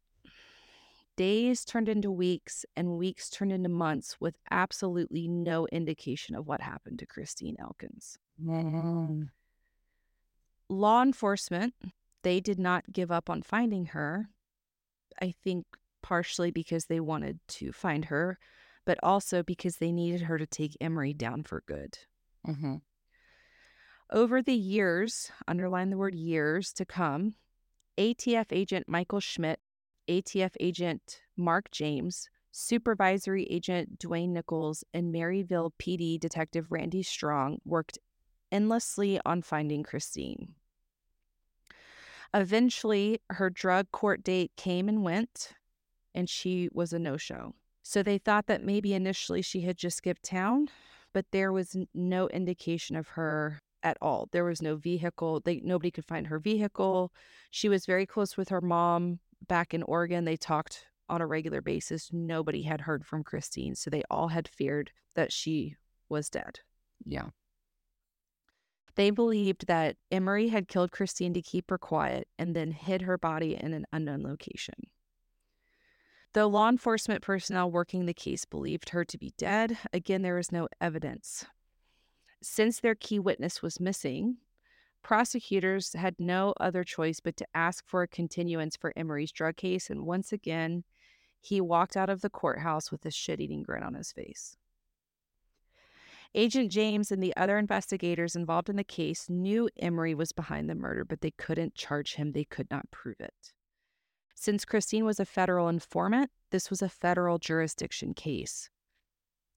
Days 1.16 1.64
turned 1.64 1.90
into 1.90 2.12
weeks, 2.12 2.66
and 2.76 2.98
weeks 2.98 3.30
turned 3.30 3.52
into 3.52 3.70
months 3.70 4.18
with 4.20 4.36
absolutely 4.50 5.28
no 5.28 5.68
indication 5.68 6.36
of 6.36 6.48
what 6.48 6.62
happened 6.62 7.00
to 7.00 7.06
Christine 7.06 7.56
Elkins. 7.60 8.18
Mm-hmm. 8.44 9.24
Law 10.70 11.04
enforcement, 11.04 11.76
they 12.24 12.40
did 12.40 12.58
not 12.58 12.92
give 12.92 13.12
up 13.12 13.30
on 13.30 13.44
finding 13.44 13.88
her. 13.88 14.30
I 15.22 15.34
think 15.44 15.66
partially 16.02 16.50
because 16.50 16.86
they 16.86 17.00
wanted 17.00 17.40
to 17.48 17.72
find 17.72 18.06
her, 18.06 18.40
but 18.86 18.98
also 19.04 19.44
because 19.44 19.78
they 19.78 19.92
needed 19.92 20.22
her 20.22 20.40
to 20.40 20.48
take 20.48 20.76
Emery 20.82 21.14
down 21.14 21.44
for 21.44 21.64
good. 21.68 22.00
Mm-hmm. 22.48 22.78
Over 24.12 24.42
the 24.42 24.56
years, 24.56 25.32
underline 25.48 25.90
the 25.90 25.98
word 25.98 26.16
years 26.16 26.74
to 26.74 26.86
come, 26.86 27.36
ATF 27.98 28.48
agent 28.52 28.88
Michael 28.90 29.20
Schmidt 29.20 29.60
ATF 30.08 30.52
agent 30.60 31.22
Mark 31.38 31.72
James, 31.72 32.30
supervisory 32.52 33.46
agent 33.46 34.00
Dwayne 34.00 34.30
Nichols, 34.30 34.84
and 34.94 35.14
Maryville 35.14 35.72
PD 35.80 36.20
detective 36.20 36.72
Randy 36.72 37.04
Strong 37.04 37.60
worked 37.66 37.98
endlessly 38.52 39.20
on 39.26 39.42
finding 39.42 39.84
Christine. 39.84 40.54
Eventually, 42.34 43.20
her 43.30 43.50
drug 43.50 43.92
court 43.92 44.24
date 44.24 44.52
came 44.58 44.90
and 44.90 45.04
went, 45.04 45.54
and 46.16 46.30
she 46.30 46.70
was 46.74 46.94
a 46.94 47.00
no 47.00 47.18
show. 47.18 47.54
So 47.84 48.02
they 48.02 48.18
thought 48.18 48.48
that 48.48 48.64
maybe 48.64 48.94
initially 48.94 49.42
she 49.42 49.62
had 49.62 49.78
just 49.78 49.98
skipped 49.98 50.24
town, 50.24 50.70
but 51.14 51.26
there 51.32 51.52
was 51.52 51.76
no 51.94 52.28
indication 52.30 52.96
of 52.96 53.10
her 53.10 53.60
at 53.84 53.98
all. 54.02 54.30
There 54.32 54.46
was 54.46 54.62
no 54.62 54.76
vehicle. 54.76 55.42
They 55.42 55.60
nobody 55.60 55.92
could 55.92 56.06
find 56.06 56.28
her 56.28 56.40
vehicle. 56.40 57.12
She 57.52 57.70
was 57.70 57.86
very 57.86 58.06
close 58.06 58.38
with 58.38 58.50
her 58.50 58.62
mom 58.62 59.20
back 59.48 59.74
in 59.74 59.84
Oregon, 59.84 60.26
they 60.26 60.38
talked 60.38 60.86
on 61.10 61.22
a 61.22 61.28
regular 61.28 61.62
basis. 61.62 62.10
Nobody 62.12 62.64
had 62.64 62.82
heard 62.82 63.06
from 63.06 63.24
Christine, 63.24 63.76
so 63.76 63.90
they 63.90 64.04
all 64.10 64.30
had 64.30 64.48
feared 64.48 64.92
that 65.16 65.32
she 65.32 65.76
was 66.10 66.30
dead. 66.30 66.60
Yeah. 67.06 67.28
They 68.96 69.10
believed 69.10 69.68
that 69.68 69.98
Emery 70.12 70.50
had 70.50 70.68
killed 70.68 70.92
Christine 70.92 71.34
to 71.34 71.42
keep 71.42 71.70
her 71.70 71.78
quiet 71.78 72.28
and 72.38 72.56
then 72.56 72.72
hid 72.72 73.02
her 73.02 73.18
body 73.18 73.56
in 73.60 73.74
an 73.74 73.86
unknown 73.92 74.22
location. 74.24 74.76
Though 76.34 76.48
law 76.48 76.70
enforcement 76.70 77.22
personnel 77.22 77.70
working 77.70 78.06
the 78.06 78.14
case 78.14 78.46
believed 78.46 78.90
her 78.90 79.04
to 79.06 79.18
be 79.18 79.34
dead, 79.38 79.78
again, 79.92 80.22
there 80.22 80.36
was 80.36 80.52
no 80.52 80.68
evidence. 80.82 81.46
Since 82.42 82.80
their 82.80 82.96
key 82.96 83.20
witness 83.20 83.62
was 83.62 83.80
missing, 83.80 84.38
Prosecutors 85.04 85.94
had 85.94 86.16
no 86.18 86.54
other 86.60 86.84
choice 86.84 87.20
but 87.20 87.36
to 87.38 87.48
ask 87.54 87.86
for 87.88 88.04
a 88.04 88.08
continuance 88.08 88.78
for 88.78 88.94
Emery's 88.96 89.34
drug 89.34 89.58
case, 89.58 89.90
and 89.90 90.06
once 90.06 90.32
again, 90.32 90.86
he 91.42 91.60
walked 91.60 91.98
out 91.98 92.10
of 92.10 92.22
the 92.22 92.30
courthouse 92.30 92.90
with 92.90 93.06
a 93.06 93.12
shit 93.12 93.42
eating 93.42 93.64
grin 93.64 93.84
on 93.84 93.96
his 93.96 94.14
face. 94.14 94.56
Agent 96.34 96.72
James 96.72 97.12
and 97.12 97.22
the 97.22 97.36
other 97.36 97.60
investigators 97.60 98.36
involved 98.36 98.70
in 98.70 98.78
the 98.78 98.84
case 98.84 99.30
knew 99.30 99.70
Emery 99.78 100.16
was 100.16 100.32
behind 100.32 100.70
the 100.70 100.74
murder, 100.74 101.04
but 101.06 101.22
they 101.22 101.32
couldn't 101.32 101.76
charge 101.76 102.16
him. 102.16 102.32
They 102.32 102.46
could 102.46 102.72
not 102.72 102.90
prove 102.90 103.20
it. 103.20 103.54
Since 104.34 104.66
Christine 104.66 105.06
was 105.06 105.20
a 105.20 105.26
federal 105.26 105.68
informant, 105.68 106.32
this 106.50 106.70
was 106.70 106.82
a 106.82 106.90
federal 106.90 107.38
jurisdiction 107.38 108.14
case. 108.14 108.70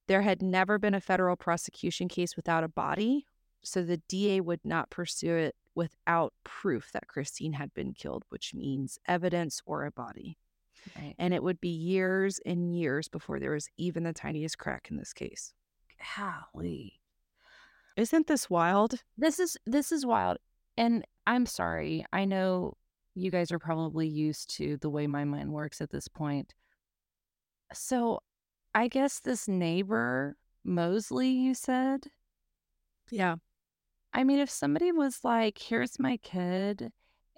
There 0.06 0.22
had 0.22 0.42
never 0.42 0.78
been 0.78 0.94
a 0.94 1.00
federal 1.00 1.36
prosecution 1.36 2.08
case 2.08 2.36
without 2.36 2.62
a 2.62 2.68
body 2.68 3.26
so 3.66 3.82
the 3.82 4.00
DA 4.08 4.40
would 4.40 4.60
not 4.64 4.90
pursue 4.90 5.34
it 5.34 5.56
without 5.74 6.32
proof 6.44 6.92
that 6.92 7.08
Christine 7.08 7.52
had 7.54 7.74
been 7.74 7.92
killed, 7.92 8.24
which 8.28 8.54
means 8.54 8.98
evidence 9.06 9.60
or 9.66 9.84
a 9.84 9.90
body. 9.90 10.38
Right. 10.96 11.16
And 11.18 11.34
it 11.34 11.42
would 11.42 11.60
be 11.60 11.68
years 11.68 12.40
and 12.46 12.72
years 12.78 13.08
before 13.08 13.40
there 13.40 13.50
was 13.50 13.68
even 13.76 14.04
the 14.04 14.12
tiniest 14.12 14.58
crack 14.58 14.86
in 14.88 14.96
this 14.96 15.12
case. 15.12 15.52
Golly. 16.16 17.00
Isn't 17.96 18.28
this 18.28 18.48
wild? 18.48 19.02
This 19.18 19.40
is 19.40 19.56
this 19.66 19.90
is 19.90 20.06
wild. 20.06 20.38
And 20.76 21.04
I'm 21.26 21.44
sorry. 21.44 22.06
I 22.12 22.24
know 22.24 22.76
you 23.14 23.32
guys 23.32 23.50
are 23.50 23.58
probably 23.58 24.06
used 24.06 24.50
to 24.56 24.76
the 24.76 24.90
way 24.90 25.08
my 25.08 25.24
mind 25.24 25.52
works 25.52 25.80
at 25.80 25.90
this 25.90 26.06
point. 26.06 26.54
So 27.72 28.20
I 28.74 28.86
guess 28.86 29.18
this 29.18 29.48
neighbor, 29.48 30.36
Mosley, 30.62 31.30
you 31.30 31.54
said? 31.54 32.06
Yeah. 33.10 33.36
I 34.12 34.24
mean, 34.24 34.38
if 34.38 34.50
somebody 34.50 34.92
was 34.92 35.20
like, 35.24 35.58
here's 35.58 35.98
my 35.98 36.16
kid, 36.18 36.90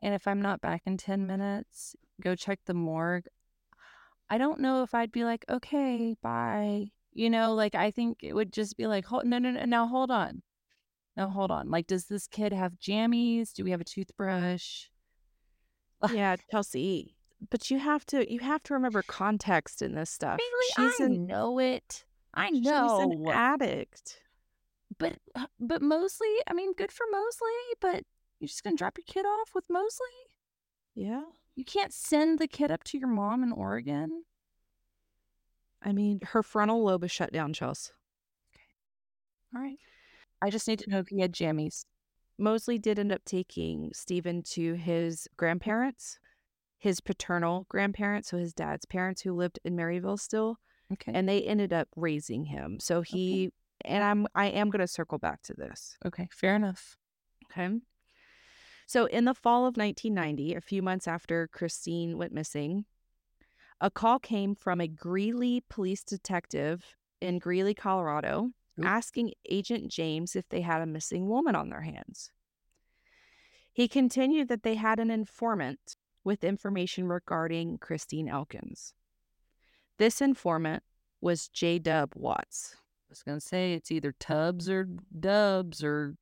and 0.03 0.15
if 0.15 0.29
I'm 0.29 0.41
not 0.41 0.61
back 0.61 0.83
in 0.87 0.97
10 0.97 1.27
minutes, 1.27 1.97
go 2.21 2.35
check 2.35 2.61
the 2.67 2.75
morgue, 2.75 3.27
I 4.31 4.39
don't 4.39 4.61
know 4.61 4.83
if 4.83 4.95
I'd 4.95 5.13
be 5.13 5.25
like, 5.25 5.45
okay, 5.49 6.15
bye. 6.23 6.87
You 7.13 7.31
know, 7.31 7.55
like, 7.55 7.75
I 7.75 7.91
think 7.91 8.19
it 8.23 8.35
would 8.35 8.53
just 8.53 8.77
be 8.77 8.87
like, 8.87 9.07
hold, 9.07 9.25
no, 9.25 9.39
no, 9.39 9.51
no, 9.51 9.65
now 9.65 9.87
hold 9.87 10.11
on. 10.11 10.43
Now 11.17 11.29
hold 11.29 11.51
on. 11.51 11.69
Like, 11.69 11.89
does 11.89 12.05
this 12.05 12.29
kid 12.29 12.53
have 12.53 12.79
jammies? 12.79 13.53
Do 13.53 13.65
we 13.65 13.73
have 13.73 13.81
a 13.81 13.85
toothbrush? 13.85 14.85
Yeah, 16.13 16.37
Chelsea. 16.51 17.17
But 17.51 17.71
you 17.71 17.79
have 17.79 18.05
to 18.07 18.33
you 18.33 18.41
have 18.41 18.63
to 18.65 18.75
remember 18.75 19.03
context 19.03 19.83
in 19.83 19.95
this 19.95 20.11
stuff. 20.11 20.39
Really? 20.39 20.91
She's 20.91 21.01
I 21.01 21.05
an, 21.05 21.27
know 21.27 21.59
it. 21.59 22.05
I 22.35 22.51
she's 22.51 22.63
know. 22.63 23.01
an 23.01 23.29
addict. 23.29 24.21
But 24.99 25.17
uh, 25.35 25.47
but 25.61 25.81
Mosley, 25.83 26.35
I 26.47 26.53
mean, 26.53 26.73
good 26.75 26.93
for 26.93 27.07
Mosley, 27.11 27.75
but 27.81 28.05
you're 28.41 28.49
just 28.49 28.65
gonna 28.65 28.77
drop 28.77 28.99
your 28.99 29.05
kid 29.07 29.27
off 29.27 29.55
with 29.55 29.71
Mosley? 29.71 30.07
Yeah. 30.95 31.23
You 31.55 31.65
can't 31.65 31.93
send 31.93 32.39
the 32.39 32.49
kid 32.49 32.71
up 32.71 32.85
to 32.85 32.99
your 32.99 33.09
mom 33.09 33.43
in 33.43 33.53
Oregon. 33.53 34.25
I 35.83 35.93
mean, 35.93 36.21
her 36.23 36.43
frontal 36.43 36.85
lobe 36.85 37.05
is 37.05 37.11
shut 37.11 37.33
down, 37.33 37.53
Chels. 37.53 37.91
Okay. 38.53 38.63
All 39.55 39.63
right. 39.63 39.79
I 40.43 40.51
just 40.51 40.69
need 40.69 40.79
to 40.81 40.91
know 40.91 40.99
if 40.99 41.09
he 41.09 41.21
had 41.21 41.33
jammies. 41.33 41.85
Mosley 42.39 42.79
did 42.79 42.99
end 42.99 43.11
up 43.13 43.25
taking 43.25 43.91
Stephen 43.93 44.43
to 44.43 44.75
his 44.75 45.27
grandparents, 45.37 46.19
his 46.79 47.01
paternal 47.01 47.67
grandparents, 47.69 48.31
so 48.31 48.39
his 48.39 48.55
dad's 48.55 48.85
parents 48.85 49.23
who 49.23 49.33
lived 49.33 49.59
in 49.65 49.77
Maryville 49.77 50.19
still, 50.19 50.59
Okay. 50.93 51.13
and 51.13 51.29
they 51.29 51.43
ended 51.43 51.73
up 51.73 51.89
raising 51.97 52.45
him. 52.45 52.79
So 52.81 53.03
he 53.03 53.51
and 53.85 54.03
I'm 54.03 54.27
I 54.35 54.47
am 54.47 54.71
going 54.71 54.81
to 54.81 54.89
circle 54.89 55.19
back 55.19 55.43
to 55.43 55.55
this. 55.55 55.97
okay. 56.05 56.29
Fair 56.33 56.57
enough. 56.57 56.97
Okay. 57.51 57.79
So, 58.87 59.05
in 59.05 59.27
the 59.27 59.35
fall 59.35 59.67
of 59.67 59.77
1990, 59.77 60.55
a 60.55 60.61
few 60.61 60.83
months 60.83 61.07
after 61.07 61.49
Christine 61.49 62.17
went 62.17 62.33
missing, 62.33 62.87
a 63.81 63.91
call 63.91 64.19
came 64.19 64.55
from 64.55 64.81
a 64.81 64.89
Greeley 64.89 65.63
police 65.69 66.03
detective 66.03 66.97
in 67.21 67.39
Greeley, 67.39 67.75
Colorado, 67.75 68.51
Oop. 68.79 68.87
asking 68.87 69.33
Agent 69.51 69.89
James 69.91 70.35
if 70.35 70.49
they 70.49 70.63
had 70.63 70.81
a 70.81 70.87
missing 70.87 71.29
woman 71.29 71.55
on 71.55 71.69
their 71.69 71.83
hands. 71.83 72.31
He 73.73 73.89
continued 73.89 74.49
that 74.49 74.63
they 74.63 74.75
had 74.75 74.99
an 74.99 75.11
informant 75.11 75.97
with 76.25 76.43
information 76.43 77.09
regarding 77.09 77.79
Christine 77.79 78.29
Elkins. 78.29 78.95
This 79.99 80.21
informant 80.21 80.83
was 81.21 81.49
J. 81.49 81.79
Dub 81.79 82.13
Watts. 82.15 82.77
I 83.09 83.11
was 83.11 83.23
gonna 83.23 83.41
say 83.41 83.73
it's 83.73 83.91
either 83.91 84.13
Tubbs 84.13 84.69
or 84.69 84.87
Dubs 85.19 85.83
or 85.83 86.17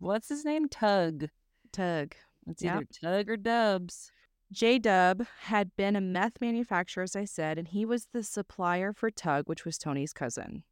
what's 0.00 0.28
his 0.28 0.44
name? 0.44 0.68
Tug. 0.68 1.28
Tug. 1.72 2.14
It's 2.46 2.62
Yep. 2.62 2.74
either 2.74 2.84
Tug 2.86 3.30
or 3.30 3.36
Dubs. 3.36 4.10
J 4.50 4.78
Dub 4.78 5.26
had 5.42 5.74
been 5.76 5.96
a 5.96 6.00
meth 6.00 6.40
manufacturer, 6.40 7.02
as 7.04 7.16
I 7.16 7.24
said, 7.24 7.58
and 7.58 7.68
he 7.68 7.84
was 7.84 8.06
the 8.06 8.22
supplier 8.22 8.92
for 8.92 9.10
Tug, 9.10 9.48
which 9.48 9.64
was 9.64 9.78
Tony's 9.78 10.12
cousin. 10.12 10.64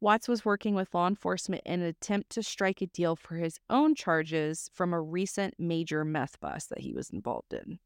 Watts 0.00 0.28
was 0.28 0.44
working 0.44 0.74
with 0.74 0.94
law 0.94 1.06
enforcement 1.08 1.62
in 1.66 1.80
an 1.80 1.86
attempt 1.86 2.30
to 2.30 2.42
strike 2.42 2.80
a 2.80 2.86
deal 2.86 3.16
for 3.16 3.36
his 3.36 3.58
own 3.68 3.94
charges 3.94 4.70
from 4.72 4.92
a 4.92 5.00
recent 5.00 5.54
major 5.58 6.04
meth 6.04 6.38
bust 6.40 6.70
that 6.70 6.80
he 6.80 6.92
was 6.92 7.10
involved 7.10 7.52
in. 7.52 7.78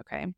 Okay. 0.00 0.32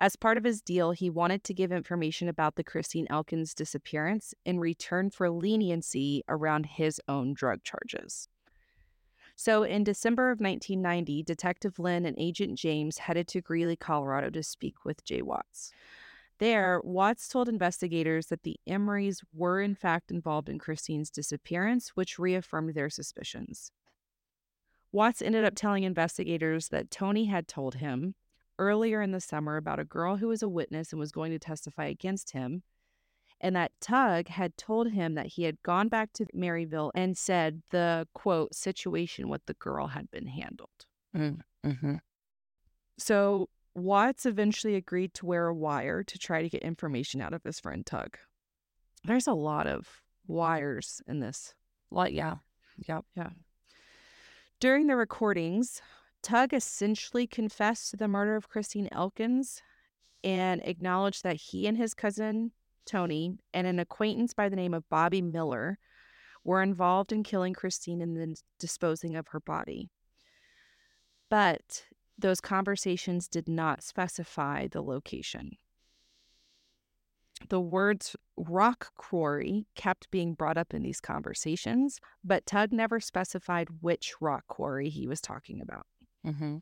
As 0.00 0.16
part 0.16 0.38
of 0.38 0.44
his 0.44 0.60
deal, 0.60 0.92
he 0.92 1.10
wanted 1.10 1.44
to 1.44 1.54
give 1.54 1.70
information 1.70 2.28
about 2.28 2.56
the 2.56 2.64
Christine 2.64 3.06
Elkins 3.10 3.54
disappearance 3.54 4.34
in 4.44 4.58
return 4.58 5.10
for 5.10 5.30
leniency 5.30 6.22
around 6.28 6.66
his 6.66 7.00
own 7.08 7.34
drug 7.34 7.62
charges. 7.62 8.28
So, 9.36 9.62
in 9.62 9.84
December 9.84 10.30
of 10.30 10.40
1990, 10.40 11.22
Detective 11.22 11.78
Lynn 11.78 12.04
and 12.04 12.16
Agent 12.18 12.58
James 12.58 12.98
headed 12.98 13.28
to 13.28 13.40
Greeley, 13.40 13.76
Colorado 13.76 14.30
to 14.30 14.42
speak 14.42 14.84
with 14.84 15.04
Jay 15.04 15.22
Watts. 15.22 15.72
There, 16.38 16.80
Watts 16.84 17.28
told 17.28 17.48
investigators 17.48 18.26
that 18.26 18.42
the 18.42 18.58
Emerys 18.68 19.22
were 19.32 19.60
in 19.60 19.74
fact 19.74 20.10
involved 20.10 20.48
in 20.48 20.58
Christine's 20.58 21.10
disappearance, 21.10 21.90
which 21.90 22.18
reaffirmed 22.18 22.74
their 22.74 22.90
suspicions. 22.90 23.70
Watts 24.90 25.22
ended 25.22 25.44
up 25.44 25.54
telling 25.54 25.84
investigators 25.84 26.68
that 26.68 26.90
Tony 26.90 27.26
had 27.26 27.48
told 27.48 27.76
him 27.76 28.14
earlier 28.62 29.02
in 29.02 29.10
the 29.10 29.20
summer 29.20 29.56
about 29.56 29.80
a 29.80 29.84
girl 29.84 30.16
who 30.16 30.28
was 30.28 30.42
a 30.42 30.48
witness 30.48 30.92
and 30.92 31.00
was 31.00 31.12
going 31.12 31.32
to 31.32 31.38
testify 31.38 31.86
against 31.86 32.30
him, 32.30 32.62
and 33.40 33.56
that 33.56 33.72
Tug 33.80 34.28
had 34.28 34.56
told 34.56 34.92
him 34.92 35.14
that 35.14 35.26
he 35.26 35.42
had 35.42 35.62
gone 35.62 35.88
back 35.88 36.12
to 36.12 36.26
Maryville 36.26 36.92
and 36.94 37.18
said 37.18 37.62
the 37.70 38.06
quote 38.14 38.54
situation 38.54 39.28
with 39.28 39.44
the 39.46 39.54
girl 39.54 39.88
had 39.88 40.10
been 40.12 40.28
handled. 40.28 40.70
Mm-hmm. 41.16 41.96
So 42.98 43.48
Watts 43.74 44.26
eventually 44.26 44.76
agreed 44.76 45.14
to 45.14 45.26
wear 45.26 45.48
a 45.48 45.54
wire 45.54 46.04
to 46.04 46.18
try 46.18 46.42
to 46.42 46.48
get 46.48 46.62
information 46.62 47.20
out 47.20 47.32
of 47.32 47.42
his 47.42 47.58
friend 47.58 47.84
Tug. 47.84 48.16
There's 49.04 49.26
a 49.26 49.34
lot 49.34 49.66
of 49.66 49.88
wires 50.28 51.02
in 51.08 51.18
this. 51.20 51.54
Like 51.90 52.14
yeah. 52.14 52.36
Yep. 52.86 53.04
Yeah. 53.16 53.30
During 54.60 54.86
the 54.86 54.96
recordings, 54.96 55.82
Tug 56.22 56.54
essentially 56.54 57.26
confessed 57.26 57.90
to 57.90 57.96
the 57.96 58.08
murder 58.08 58.36
of 58.36 58.48
Christine 58.48 58.88
Elkins 58.92 59.60
and 60.22 60.60
acknowledged 60.64 61.24
that 61.24 61.36
he 61.36 61.66
and 61.66 61.76
his 61.76 61.94
cousin 61.94 62.52
Tony 62.86 63.38
and 63.52 63.66
an 63.66 63.78
acquaintance 63.78 64.32
by 64.32 64.48
the 64.48 64.56
name 64.56 64.74
of 64.74 64.88
Bobby 64.88 65.20
Miller 65.20 65.78
were 66.44 66.62
involved 66.62 67.12
in 67.12 67.22
killing 67.22 67.54
Christine 67.54 68.00
and 68.00 68.16
then 68.16 68.34
disposing 68.58 69.16
of 69.16 69.28
her 69.28 69.40
body. 69.40 69.90
But 71.28 71.84
those 72.18 72.40
conversations 72.40 73.28
did 73.28 73.48
not 73.48 73.82
specify 73.82 74.68
the 74.68 74.82
location. 74.82 75.56
The 77.48 77.60
words 77.60 78.14
rock 78.36 78.94
quarry 78.96 79.66
kept 79.74 80.10
being 80.10 80.34
brought 80.34 80.58
up 80.58 80.74
in 80.74 80.82
these 80.82 81.00
conversations, 81.00 82.00
but 82.22 82.46
Tug 82.46 82.72
never 82.72 83.00
specified 83.00 83.68
which 83.80 84.14
rock 84.20 84.44
quarry 84.46 84.88
he 84.88 85.08
was 85.08 85.20
talking 85.20 85.60
about. 85.60 85.86
Mm-hmm. 86.26 86.58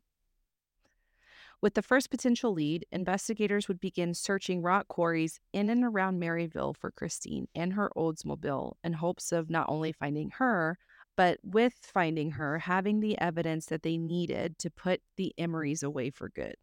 With 1.61 1.75
the 1.75 1.83
first 1.83 2.09
potential 2.09 2.53
lead, 2.53 2.87
investigators 2.91 3.67
would 3.67 3.79
begin 3.79 4.15
searching 4.15 4.63
rock 4.63 4.87
quarries 4.87 5.39
in 5.53 5.69
and 5.69 5.83
around 5.83 6.19
Maryville 6.19 6.75
for 6.75 6.89
Christine 6.89 7.47
and 7.53 7.73
her 7.73 7.91
Oldsmobile 7.95 8.73
in 8.83 8.93
hopes 8.93 9.31
of 9.31 9.51
not 9.51 9.69
only 9.69 9.91
finding 9.91 10.31
her, 10.31 10.79
but 11.15 11.37
with 11.43 11.73
finding 11.81 12.31
her, 12.31 12.57
having 12.57 12.99
the 12.99 13.19
evidence 13.19 13.67
that 13.67 13.83
they 13.83 13.95
needed 13.95 14.57
to 14.57 14.71
put 14.71 15.01
the 15.17 15.35
Emerys 15.39 15.83
away 15.83 16.09
for 16.09 16.29
good. 16.29 16.55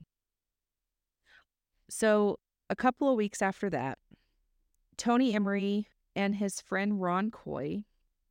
So, 1.89 2.41
a 2.69 2.77
couple 2.77 3.09
of 3.09 3.17
weeks 3.17 3.41
after 3.41 3.71
that, 3.71 3.99
Tony 4.97 5.33
Emery 5.33 5.87
and 6.17 6.35
his 6.35 6.61
friend 6.61 7.01
Ron 7.01 7.31
Coy 7.31 7.85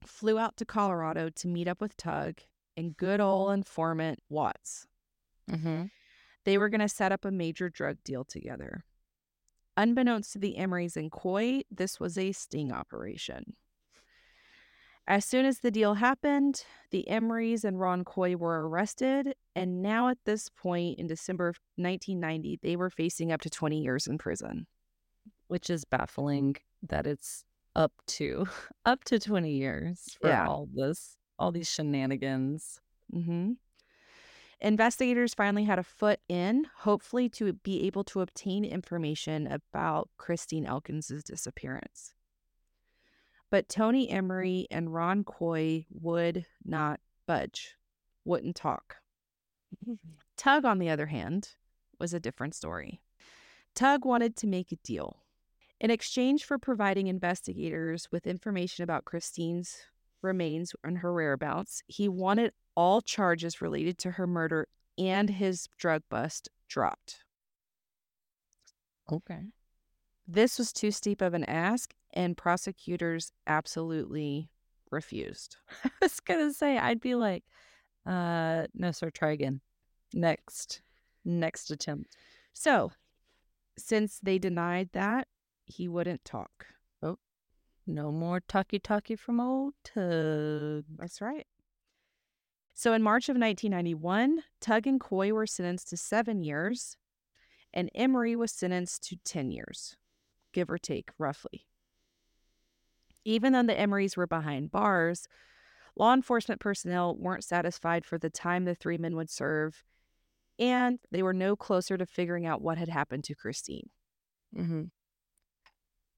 flew 0.05 0.37
out 0.37 0.57
to 0.57 0.65
Colorado 0.65 1.29
to 1.29 1.47
meet 1.47 1.67
up 1.67 1.79
with 1.79 1.95
Tug 1.95 2.41
and 2.77 2.95
good 2.95 3.19
old 3.19 3.51
informant 3.51 4.19
Watts. 4.29 4.87
Mm-hmm. 5.51 5.85
They 6.45 6.57
were 6.57 6.69
going 6.69 6.81
to 6.81 6.87
set 6.87 7.11
up 7.11 7.25
a 7.25 7.31
major 7.31 7.69
drug 7.69 7.97
deal 8.05 8.23
together. 8.23 8.85
Unbeknownst 9.75 10.33
to 10.33 10.39
the 10.39 10.55
Emerys 10.57 10.95
and 10.95 11.11
Coy, 11.11 11.61
this 11.69 11.99
was 11.99 12.17
a 12.17 12.31
sting 12.31 12.71
operation. 12.71 13.55
As 15.09 15.23
soon 15.23 15.45
as 15.45 15.59
the 15.59 15.71
deal 15.71 15.93
happened, 15.93 16.65
the 16.91 17.05
Emerys 17.09 17.63
and 17.63 17.79
Ron 17.79 18.03
Coy 18.03 18.35
were 18.35 18.67
arrested, 18.67 19.35
and 19.55 19.81
now 19.81 20.09
at 20.09 20.17
this 20.25 20.49
point 20.49 20.99
in 20.99 21.07
December 21.07 21.47
of 21.47 21.59
1990, 21.77 22.59
they 22.61 22.75
were 22.75 22.89
facing 22.89 23.31
up 23.31 23.39
to 23.41 23.49
20 23.49 23.81
years 23.81 24.07
in 24.07 24.17
prison. 24.17 24.67
Which 25.47 25.69
is 25.69 25.85
baffling 25.85 26.57
that 26.83 27.07
it's 27.07 27.45
up 27.73 27.93
to 28.07 28.47
up 28.85 29.05
to 29.05 29.17
20 29.19 29.49
years 29.49 30.17
for 30.19 30.27
Yeah. 30.27 30.45
all 30.47 30.67
this, 30.73 31.15
all 31.39 31.51
these 31.51 31.69
shenanigans. 31.69 32.79
hmm 33.11 33.53
Investigators 34.59 35.35
finally 35.35 35.65
had 35.65 35.77
a 35.77 35.83
foot 35.83 36.19
in, 36.27 36.65
hopefully 36.79 37.29
to 37.29 37.53
be 37.53 37.85
able 37.85 38.03
to 38.05 38.21
obtain 38.21 38.65
information 38.65 39.45
about 39.45 40.09
Christine 40.17 40.65
Elkins' 40.65 41.23
disappearance. 41.23 42.15
But 43.51 43.69
Tony 43.69 44.09
Emery 44.09 44.67
and 44.71 44.93
Ron 44.93 45.23
Coy 45.23 45.85
would 45.91 46.45
not 46.65 46.99
budge, 47.27 47.75
wouldn't 48.25 48.55
talk. 48.55 48.97
Tug, 50.37 50.65
on 50.65 50.79
the 50.79 50.89
other 50.89 51.05
hand, 51.05 51.49
was 51.99 52.13
a 52.13 52.19
different 52.19 52.55
story. 52.55 52.99
Tug 53.75 54.05
wanted 54.05 54.35
to 54.37 54.47
make 54.47 54.71
a 54.71 54.77
deal. 54.77 55.17
In 55.79 55.91
exchange 55.91 56.43
for 56.43 56.57
providing 56.57 57.05
investigators 57.05 58.07
with 58.11 58.25
information 58.25 58.83
about 58.83 59.05
Christine's 59.05 59.77
remains 60.21 60.73
and 60.83 60.99
her 60.99 61.13
whereabouts, 61.13 61.81
he 61.87 62.09
wanted 62.09 62.53
all 62.75 63.01
charges 63.01 63.61
related 63.61 63.97
to 63.99 64.11
her 64.11 64.27
murder 64.27 64.67
and 64.97 65.29
his 65.29 65.67
drug 65.77 66.03
bust 66.09 66.49
dropped. 66.67 67.23
Okay. 69.11 69.41
This 70.27 70.57
was 70.57 70.73
too 70.73 70.91
steep 70.91 71.21
of 71.21 71.33
an 71.33 71.45
ask, 71.45 71.93
and 72.13 72.35
prosecutors 72.35 73.31
absolutely 73.45 74.49
refused. 74.91 75.55
I 75.85 75.89
was 76.01 76.19
gonna 76.19 76.53
say 76.53 76.77
I'd 76.77 76.99
be 76.99 77.15
like, 77.15 77.43
uh, 78.05 78.67
no, 78.73 78.91
sir, 78.91 79.09
try 79.09 79.31
again. 79.31 79.61
Next, 80.13 80.81
next 81.23 81.71
attempt. 81.71 82.17
So, 82.53 82.91
since 83.77 84.19
they 84.21 84.39
denied 84.39 84.89
that, 84.93 85.27
he 85.65 85.87
wouldn't 85.87 86.25
talk. 86.25 86.65
No 87.87 88.11
more 88.11 88.41
talkie 88.41 88.79
talkie 88.79 89.15
from 89.15 89.39
old 89.39 89.73
Tug. 89.85 90.83
That's 90.97 91.21
right. 91.21 91.47
So, 92.73 92.93
in 92.93 93.01
March 93.01 93.29
of 93.29 93.37
1991, 93.37 94.43
Tug 94.59 94.85
and 94.85 94.99
Coy 94.99 95.31
were 95.31 95.47
sentenced 95.47 95.89
to 95.89 95.97
seven 95.97 96.43
years, 96.43 96.97
and 97.73 97.89
Emery 97.95 98.35
was 98.35 98.51
sentenced 98.51 99.03
to 99.03 99.17
10 99.23 99.51
years, 99.51 99.95
give 100.53 100.69
or 100.69 100.77
take, 100.77 101.09
roughly. 101.17 101.65
Even 103.23 103.53
though 103.53 103.63
the 103.63 103.73
Emerys 103.73 104.17
were 104.17 104.27
behind 104.27 104.69
bars, 104.69 105.27
law 105.95 106.13
enforcement 106.13 106.59
personnel 106.59 107.15
weren't 107.15 107.43
satisfied 107.43 108.05
for 108.05 108.17
the 108.17 108.29
time 108.29 108.65
the 108.65 108.75
three 108.75 108.97
men 108.97 109.15
would 109.15 109.29
serve, 109.29 109.83
and 110.59 110.99
they 111.09 111.23
were 111.23 111.33
no 111.33 111.55
closer 111.55 111.97
to 111.97 112.05
figuring 112.05 112.45
out 112.45 112.61
what 112.61 112.77
had 112.77 112.89
happened 112.89 113.23
to 113.23 113.33
Christine. 113.33 113.89
Mm-hmm. 114.55 114.83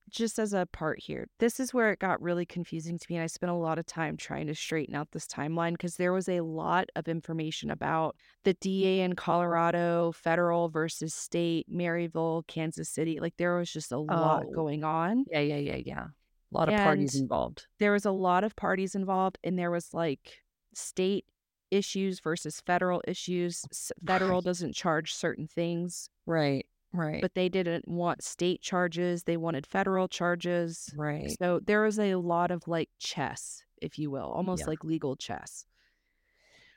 Just 0.09 0.39
as 0.39 0.53
a 0.53 0.65
part 0.65 0.99
here, 0.99 1.27
this 1.39 1.59
is 1.59 1.73
where 1.73 1.91
it 1.91 1.99
got 1.99 2.21
really 2.21 2.45
confusing 2.45 2.97
to 2.97 3.05
me. 3.09 3.15
And 3.17 3.23
I 3.23 3.27
spent 3.27 3.51
a 3.51 3.55
lot 3.55 3.79
of 3.79 3.85
time 3.85 4.17
trying 4.17 4.47
to 4.47 4.55
straighten 4.55 4.95
out 4.95 5.11
this 5.11 5.25
timeline 5.27 5.71
because 5.73 5.95
there 5.97 6.13
was 6.13 6.27
a 6.29 6.41
lot 6.41 6.89
of 6.95 7.07
information 7.07 7.71
about 7.71 8.15
the 8.43 8.53
DA 8.55 9.01
in 9.01 9.15
Colorado, 9.15 10.11
federal 10.11 10.69
versus 10.69 11.13
state, 11.13 11.67
Maryville, 11.73 12.45
Kansas 12.47 12.89
City. 12.89 13.19
Like 13.19 13.35
there 13.37 13.57
was 13.57 13.71
just 13.71 13.91
a 13.91 13.97
lot 13.99 14.43
Oh, 14.47 14.51
going 14.53 14.83
on. 14.83 15.25
yeah, 15.31 15.39
yeah, 15.41 15.57
yeah, 15.57 15.81
yeah. 15.85 16.05
A 16.51 16.57
lot 16.57 16.67
of 16.69 16.79
parties 16.79 17.15
involved. 17.15 17.67
there 17.77 17.91
was 17.91 18.05
a 18.05 18.11
lot 18.11 18.43
of 18.43 18.55
parties 18.55 18.95
involved, 18.95 19.37
and 19.43 19.57
there 19.57 19.69
was 19.71 19.93
like 19.93 20.41
state 20.73 21.25
issues 21.71 22.19
versus 22.19 22.59
federal 22.65 23.01
issues. 23.07 23.63
Federal 24.05 24.41
doesn't 24.41 24.73
charge 24.73 25.13
certain 25.13 25.45
things, 25.47 26.09
right, 26.25 26.65
right, 26.93 27.21
but 27.21 27.33
they 27.35 27.49
didn't 27.49 27.87
want 27.87 28.23
state 28.23 28.61
charges. 28.61 29.23
They 29.23 29.37
wanted 29.37 29.65
federal 29.67 30.07
charges. 30.07 30.93
right. 30.95 31.35
So 31.39 31.59
there 31.65 31.81
was 31.83 31.99
a 31.99 32.15
lot 32.15 32.51
of 32.51 32.67
like 32.67 32.89
chess, 32.99 33.63
if 33.81 33.97
you 33.99 34.09
will, 34.11 34.25
almost 34.27 34.61
Yeah. 34.61 34.67
like 34.67 34.83
legal 34.83 35.15
chess. 35.15 35.65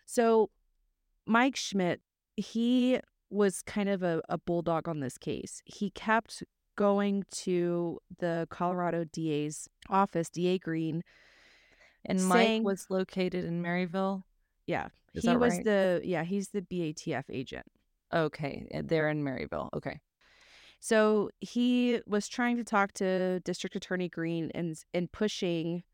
So 0.07 0.51
Mike 1.27 1.57
Schmidt, 1.57 2.01
he 2.37 3.01
was 3.31 3.63
kind 3.63 3.89
of 3.89 4.03
a, 4.03 4.21
a 4.29 4.39
bulldog 4.39 4.89
on 4.89 5.01
this 5.01 5.17
case. 5.19 5.63
He 5.65 5.91
kept 5.91 6.43
going 6.77 7.25
to 7.31 7.99
the 8.19 8.47
Colorado 8.51 9.05
DA's 9.05 9.69
office, 9.89 10.29
DA 10.29 10.59
Green, 10.59 11.03
And 12.05 12.27
Mike 12.29 12.63
was 12.63 12.87
located 12.91 13.45
in 13.45 13.63
Maryville. 13.63 14.25
yeah, 14.67 14.89
Is 15.15 15.23
he 15.25 15.37
was 15.37 15.55
right? 15.55 15.65
the, 15.65 16.01
yeah, 16.05 16.25
he's 16.25 16.49
the 16.49 16.63
BATF 16.63 17.25
agent. 17.31 17.67
Okay, 18.13 18.67
uh, 18.75 18.83
they're 18.85 19.09
in 19.09 19.23
Maryville. 19.25 19.69
Okay. 19.75 19.99
So 20.81 21.31
he 21.41 22.01
was 22.07 22.29
trying 22.29 22.57
to 22.57 22.65
talk 22.65 22.93
to 22.95 23.41
District 23.41 23.77
Attorney 23.77 24.09
Green 24.09 24.51
and 24.55 24.77
and 24.93 25.11
pushing 25.13 25.85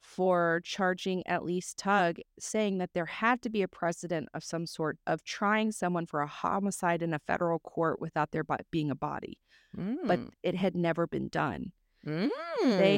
for 0.00 0.60
charging 0.64 1.24
at 1.28 1.44
least 1.44 1.78
Tug, 1.78 2.16
saying 2.40 2.78
that 2.78 2.90
there 2.92 3.06
had 3.06 3.40
to 3.42 3.48
be 3.50 3.62
a 3.62 3.68
precedent 3.68 4.28
of 4.34 4.42
some 4.42 4.66
sort 4.66 4.98
of 5.06 5.22
trying 5.22 5.70
someone 5.70 6.06
for 6.06 6.20
a 6.22 6.26
homicide 6.26 7.02
in 7.02 7.14
a 7.14 7.20
federal 7.20 7.60
court 7.60 8.00
without 8.00 8.32
there 8.32 8.42
being 8.72 8.90
a 8.90 8.96
body, 8.96 9.38
but 9.76 10.18
Mm. 10.18 10.30
it 10.42 10.56
had 10.56 10.74
never 10.74 11.06
been 11.06 11.28
done. 11.28 11.70
They 12.04 12.30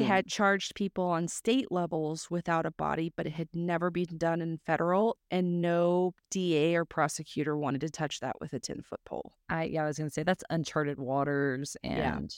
Mm. 0.01 0.03
had 0.05 0.27
charged 0.27 0.75
people 0.75 1.05
on 1.05 1.27
state 1.27 1.71
levels 1.71 2.29
without 2.31 2.65
a 2.65 2.71
body, 2.71 3.11
but 3.15 3.25
it 3.27 3.33
had 3.33 3.49
never 3.53 3.89
been 3.91 4.17
done 4.17 4.41
in 4.41 4.57
federal, 4.57 5.17
and 5.31 5.61
no 5.61 6.13
DA 6.31 6.75
or 6.75 6.85
prosecutor 6.85 7.55
wanted 7.57 7.81
to 7.81 7.89
touch 7.89 8.19
that 8.19 8.39
with 8.39 8.53
a 8.53 8.59
10 8.59 8.81
foot 8.81 8.99
pole. 9.05 9.33
I 9.49 9.65
yeah, 9.65 9.83
I 9.83 9.87
was 9.87 9.97
gonna 9.97 10.09
say 10.09 10.23
that's 10.23 10.43
uncharted 10.49 10.99
waters, 10.99 11.77
Yeah. 11.83 12.17
and 12.17 12.35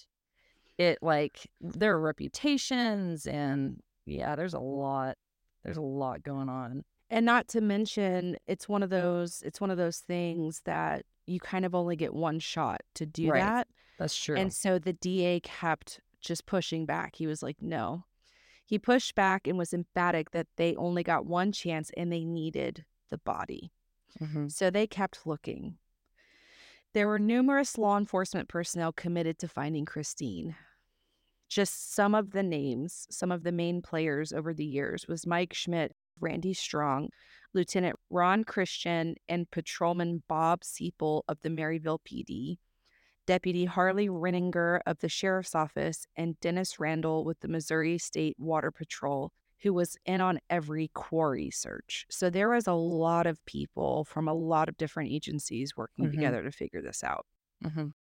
it 0.78 1.00
like 1.02 1.48
there 1.62 1.94
are 1.96 2.00
reputations, 2.02 3.26
and 3.26 3.82
yeah, 4.06 4.36
there's 4.36 4.54
a 4.54 4.60
lot. 4.60 5.18
There's 5.64 5.78
a 5.78 5.82
lot 5.82 6.24
going 6.24 6.50
on. 6.50 6.84
And 7.10 7.26
not 7.26 7.48
to 7.50 7.62
mention, 7.62 8.38
it's 8.48 8.68
one 8.70 8.84
of 8.84 8.90
those 8.90 9.42
it's 9.42 9.62
one 9.62 9.72
of 9.72 9.78
those 9.78 10.00
things 10.00 10.62
that 10.66 11.06
you 11.26 11.40
kind 11.40 11.66
of 11.66 11.74
only 11.76 11.96
get 11.96 12.14
one 12.14 12.40
shot 12.40 12.82
to 12.96 13.06
do 13.06 13.32
Right. 13.32 13.42
that. 13.42 13.68
That's 13.98 14.16
true. 14.18 14.38
And 14.38 14.54
so 14.54 14.78
the 14.80 14.94
DA 14.94 15.40
kept 15.42 16.00
just 16.28 16.46
pushing 16.46 16.86
back. 16.86 17.16
He 17.16 17.28
was 17.28 17.42
like, 17.42 17.62
"No." 17.62 18.06
He 18.66 18.78
pushed 18.78 19.16
back 19.16 19.48
and 19.48 19.58
was 19.58 19.74
emphatic 19.74 20.32
that 20.32 20.48
they 20.58 20.76
only 20.76 21.02
got 21.02 21.26
one 21.26 21.52
chance 21.54 21.90
and 21.96 22.12
they 22.12 22.26
needed 22.26 22.86
the 23.10 23.18
body. 23.18 23.72
Mhm. 24.20 24.52
So 24.52 24.70
they 24.70 24.88
kept 24.88 25.26
looking. 25.26 25.78
There 26.94 27.08
were 27.08 27.20
numerous 27.20 27.78
law 27.78 27.98
enforcement 27.98 28.50
personnel 28.50 28.92
committed 28.92 29.40
to 29.40 29.48
finding 29.48 29.86
Christine. 29.86 30.56
Just 31.48 31.94
some 31.94 32.14
of 32.14 32.32
the 32.32 32.44
names, 32.44 33.08
some 33.10 33.32
of 33.32 33.44
the 33.44 33.52
main 33.52 33.82
players 33.82 34.34
over 34.34 34.54
the 34.54 34.66
years 34.66 35.08
was 35.08 35.26
Mike 35.26 35.54
Schmidt, 35.54 35.96
Randy 36.20 36.54
Strong, 36.54 37.12
Lieutenant 37.54 37.98
Ron 38.10 38.44
Christian, 38.44 39.16
and 39.30 39.50
Patrolman 39.50 40.24
Bob 40.28 40.64
Seepel 40.64 41.24
of 41.30 41.40
the 41.42 41.50
Maryville 41.50 42.00
PD, 42.04 42.58
Deputy 43.28 43.66
Harley 43.66 44.08
Renninger 44.08 44.80
of 44.88 45.00
the 45.00 45.10
Sheriff's 45.10 45.54
Office, 45.54 46.08
and 46.16 46.40
Dennis 46.40 46.80
Randall 46.80 47.24
with 47.24 47.42
the 47.42 47.48
Missouri 47.48 48.00
State 48.00 48.38
Water 48.40 48.72
Patrol, 48.72 49.32
who 49.62 49.74
was 49.74 49.98
in 50.06 50.22
on 50.22 50.40
every 50.50 50.88
quarry 50.94 51.52
search. 51.52 52.06
So 52.10 52.30
there 52.30 52.50
was 52.50 52.66
a 52.68 52.74
lot 52.74 53.28
of 53.28 53.44
people 53.46 54.06
from 54.06 54.28
a 54.28 54.34
lot 54.34 54.70
of 54.70 54.78
different 54.78 55.12
agencies 55.12 55.76
working 55.76 56.06
Mhm. 56.06 56.12
together 56.12 56.42
to 56.44 56.52
figure 56.52 56.82
this 56.82 57.04
out. 57.04 57.26
Mhm. 57.64 57.94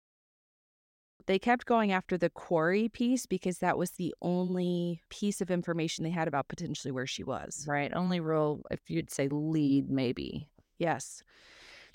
They 1.25 1.39
kept 1.39 1.65
going 1.65 1.91
after 1.91 2.17
the 2.17 2.29
quarry 2.29 2.87
piece 2.87 3.25
because 3.25 3.59
that 3.59 3.77
was 3.77 3.91
the 3.91 4.15
only 4.21 5.01
piece 5.09 5.41
of 5.41 5.51
information 5.51 6.05
they 6.05 6.09
had 6.09 6.29
about 6.29 6.47
potentially 6.47 6.91
where 6.93 7.07
she 7.07 7.23
was. 7.23 7.65
Right. 7.67 7.93
Only 7.93 8.21
real, 8.21 8.61
if 8.71 8.89
you'd 8.89 9.09
say 9.11 9.27
lead, 9.27 9.89
maybe. 9.89 10.47
Yes. 10.77 11.21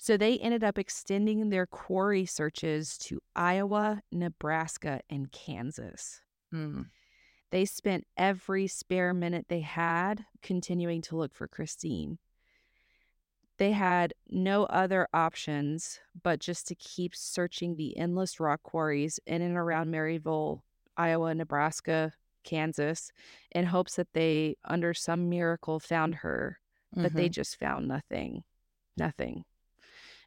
So 0.03 0.17
they 0.17 0.37
ended 0.39 0.65
up 0.65 0.77
extending 0.77 1.47
their 1.47 1.65
quarry 1.65 2.25
searches 2.25 2.97
to 2.97 3.21
Iowa, 3.37 4.01
Nebraska, 4.11 4.99
and 5.09 5.31
Kansas. 5.31 6.19
Mm. 6.53 6.87
They 7.51 7.63
spent 7.63 8.05
every 8.17 8.67
spare 8.67 9.13
minute 9.13 9.45
they 9.47 9.61
had 9.61 10.25
continuing 10.41 11.01
to 11.03 11.15
look 11.15 11.33
for 11.33 11.47
Christine. 11.47 12.17
They 13.59 13.71
had 13.71 14.13
no 14.27 14.65
other 14.65 15.07
options 15.13 16.01
but 16.21 16.41
just 16.41 16.67
to 16.67 16.75
keep 16.75 17.15
searching 17.15 17.77
the 17.77 17.95
endless 17.95 18.41
rock 18.41 18.61
quarries 18.61 19.21
in 19.25 19.41
and 19.41 19.55
around 19.55 19.89
Maryville, 19.89 20.63
Iowa, 20.97 21.33
Nebraska, 21.33 22.11
Kansas, 22.43 23.13
in 23.51 23.67
hopes 23.67 23.95
that 23.95 24.11
they, 24.11 24.57
under 24.65 24.93
some 24.93 25.29
miracle, 25.29 25.79
found 25.79 26.15
her. 26.15 26.59
But 26.93 27.13
they 27.13 27.29
Mhm. 27.29 27.35
just 27.35 27.57
found 27.57 27.87
nothing. 27.87 28.43
Nothing. 28.97 29.45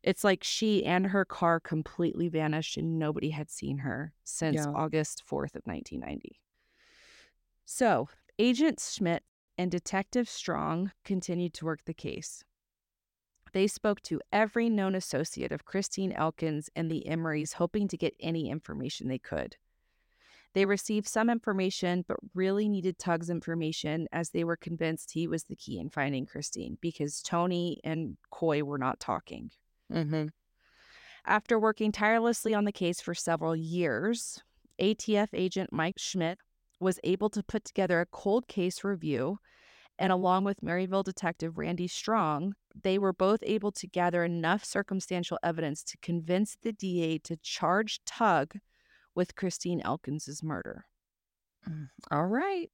It's 0.07 0.23
like 0.23 0.45
she 0.45 0.85
and 0.85 1.09
her 1.09 1.25
car 1.25 1.59
completely 1.59 2.29
vanished 2.29 2.77
and 2.77 2.97
nobody 2.97 3.31
had 3.31 3.51
seen 3.51 3.79
her 3.79 4.13
since 4.23 4.59
Yeah. 4.59 4.73
August 4.73 5.25
4th 5.27 5.57
of 5.57 5.67
1990. 5.67 6.41
So, 7.65 8.09
Agent 8.39 8.79
Schmidt 8.79 9.25
and 9.59 9.69
Detective 9.69 10.29
Strong 10.29 10.93
continued 11.05 11.55
to 11.55 11.65
work 11.65 11.85
the 11.85 11.93
case. 11.93 12.45
They 13.53 13.67
spoke 13.67 14.01
to 14.03 14.21
every 14.33 14.69
known 14.71 14.95
associate 14.95 15.51
of 15.51 15.65
Christine 15.65 16.13
Elkins 16.13 16.71
and 16.77 16.89
the 16.89 17.03
Emerys, 17.09 17.55
hoping 17.55 17.89
to 17.89 17.97
get 17.97 18.15
any 18.21 18.49
information 18.49 19.09
they 19.09 19.19
could. 19.19 19.57
They 20.53 20.67
received 20.67 21.09
some 21.09 21.29
information, 21.29 22.05
but 22.07 22.19
really 22.33 22.69
needed 22.69 22.97
Tug's 22.99 23.29
information 23.29 24.07
as 24.13 24.31
they 24.31 24.45
were 24.45 24.57
convinced 24.57 25.11
he 25.11 25.27
was 25.27 25.45
the 25.45 25.57
key 25.57 25.81
in 25.81 25.91
finding 25.91 26.27
Christine 26.27 26.79
because 26.81 27.23
Tony 27.23 27.81
and 27.83 28.17
Coy 28.31 28.63
were 28.63 28.79
not 28.79 29.01
talking. 29.01 29.51
Mhm. 29.91 30.30
After 31.24 31.59
working 31.59 31.93
tirelessly 31.93 32.55
on 32.55 32.64
the 32.64 32.72
case 32.72 33.01
for 33.01 33.14
several 33.14 33.57
years, 33.57 34.43
ATF 34.78 35.34
agent 35.34 35.72
Mike 35.72 35.99
Schmidt 35.99 36.39
was 36.80 37.01
able 37.05 37.30
to 37.30 37.43
put 37.43 37.64
together 37.64 38.01
a 38.01 38.07
cold 38.07 38.49
case 38.49 38.84
review. 38.84 39.39
And 39.99 40.12
along 40.12 40.45
with 40.45 40.61
Maryville 40.62 41.05
detective 41.05 41.59
Randy 41.59 41.89
Strong, 41.89 42.55
they 42.74 42.99
were 42.99 43.12
both 43.14 43.41
able 43.43 43.72
to 43.72 43.87
gather 43.87 44.24
enough 44.24 44.64
circumstantial 44.64 45.39
evidence 45.43 45.82
to 45.84 45.99
convince 45.99 46.57
the 46.62 46.72
DA 46.72 47.18
to 47.20 47.37
charge 47.39 48.01
Tug 48.05 48.59
with 49.14 49.37
Christine 49.37 49.80
Elkins's 49.80 50.43
murder. 50.43 50.87
Mm. 51.68 51.89
All 52.11 52.26
right. 52.26 52.70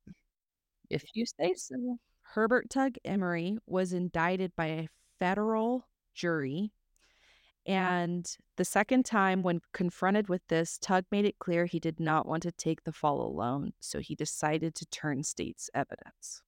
If 0.90 1.04
you 1.14 1.26
say 1.26 1.54
so. 1.54 1.98
Herbert 2.22 2.70
Tug 2.70 2.96
Emery 3.04 3.58
was 3.66 3.92
indicted 3.92 4.54
by 4.56 4.66
a 4.66 4.88
federal 5.18 5.88
jury. 6.14 6.72
And 7.64 8.36
the 8.56 8.64
second 8.64 9.04
time, 9.04 9.42
when 9.42 9.60
confronted 9.72 10.28
with 10.28 10.42
this, 10.48 10.78
Tug 10.78 11.04
made 11.12 11.24
it 11.24 11.38
clear 11.38 11.66
he 11.66 11.78
did 11.78 12.00
not 12.00 12.26
want 12.26 12.42
to 12.42 12.52
take 12.52 12.82
the 12.84 12.92
fall 12.92 13.20
alone, 13.20 13.72
so 13.80 14.00
he 14.00 14.14
decided 14.16 14.74
to 14.76 14.86
turn 14.86 15.22
state's 15.22 15.70
evidence. 15.72 16.42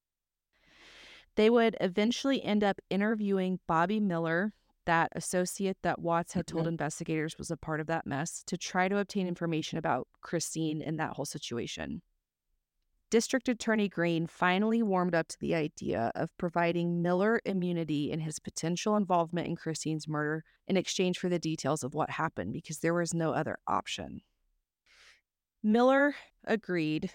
They 1.37 1.51
would 1.51 1.77
eventually 1.81 2.43
end 2.43 2.63
up 2.65 2.81
interviewing 2.91 3.61
Bobby 3.67 4.01
Miller, 4.01 4.53
that 4.87 5.11
associate 5.15 5.79
that 5.83 5.99
Watts 5.99 6.35
had 6.35 6.47
told 6.47 6.67
Mhm. 6.67 6.69
investigators 6.69 7.39
was 7.39 7.51
a 7.51 7.57
part 7.57 7.81
of 7.81 7.87
that 7.87 8.07
mess, 8.07 8.43
to 8.45 8.59
try 8.59 8.89
to 8.89 8.99
obtain 8.99 9.27
information 9.27 9.79
about 9.79 10.09
Christine 10.21 10.83
and 10.83 10.99
that 11.01 11.15
whole 11.15 11.25
situation. 11.25 12.03
District 13.15 13.49
Attorney 13.49 13.89
Green 13.89 14.27
finally 14.27 14.83
warmed 14.83 15.15
up 15.15 15.29
to 15.29 15.39
the 15.39 15.55
idea 15.55 16.11
of 16.17 16.37
providing 16.37 17.01
Miller 17.01 17.41
immunity 17.45 18.11
in 18.11 18.19
his 18.19 18.41
potential 18.41 18.97
involvement 18.97 19.47
in 19.47 19.55
Christine's 19.55 20.09
murder 20.09 20.43
in 20.67 20.77
exchange 20.77 21.21
for 21.21 21.29
the 21.29 21.39
details 21.39 21.85
of 21.85 21.95
what 21.95 22.11
happened 22.11 22.53
because 22.53 22.81
there 22.81 22.93
was 22.93 23.15
no 23.15 23.33
other 23.33 23.57
option. 23.69 24.23
Miller 25.63 26.17
agreed 26.43 27.13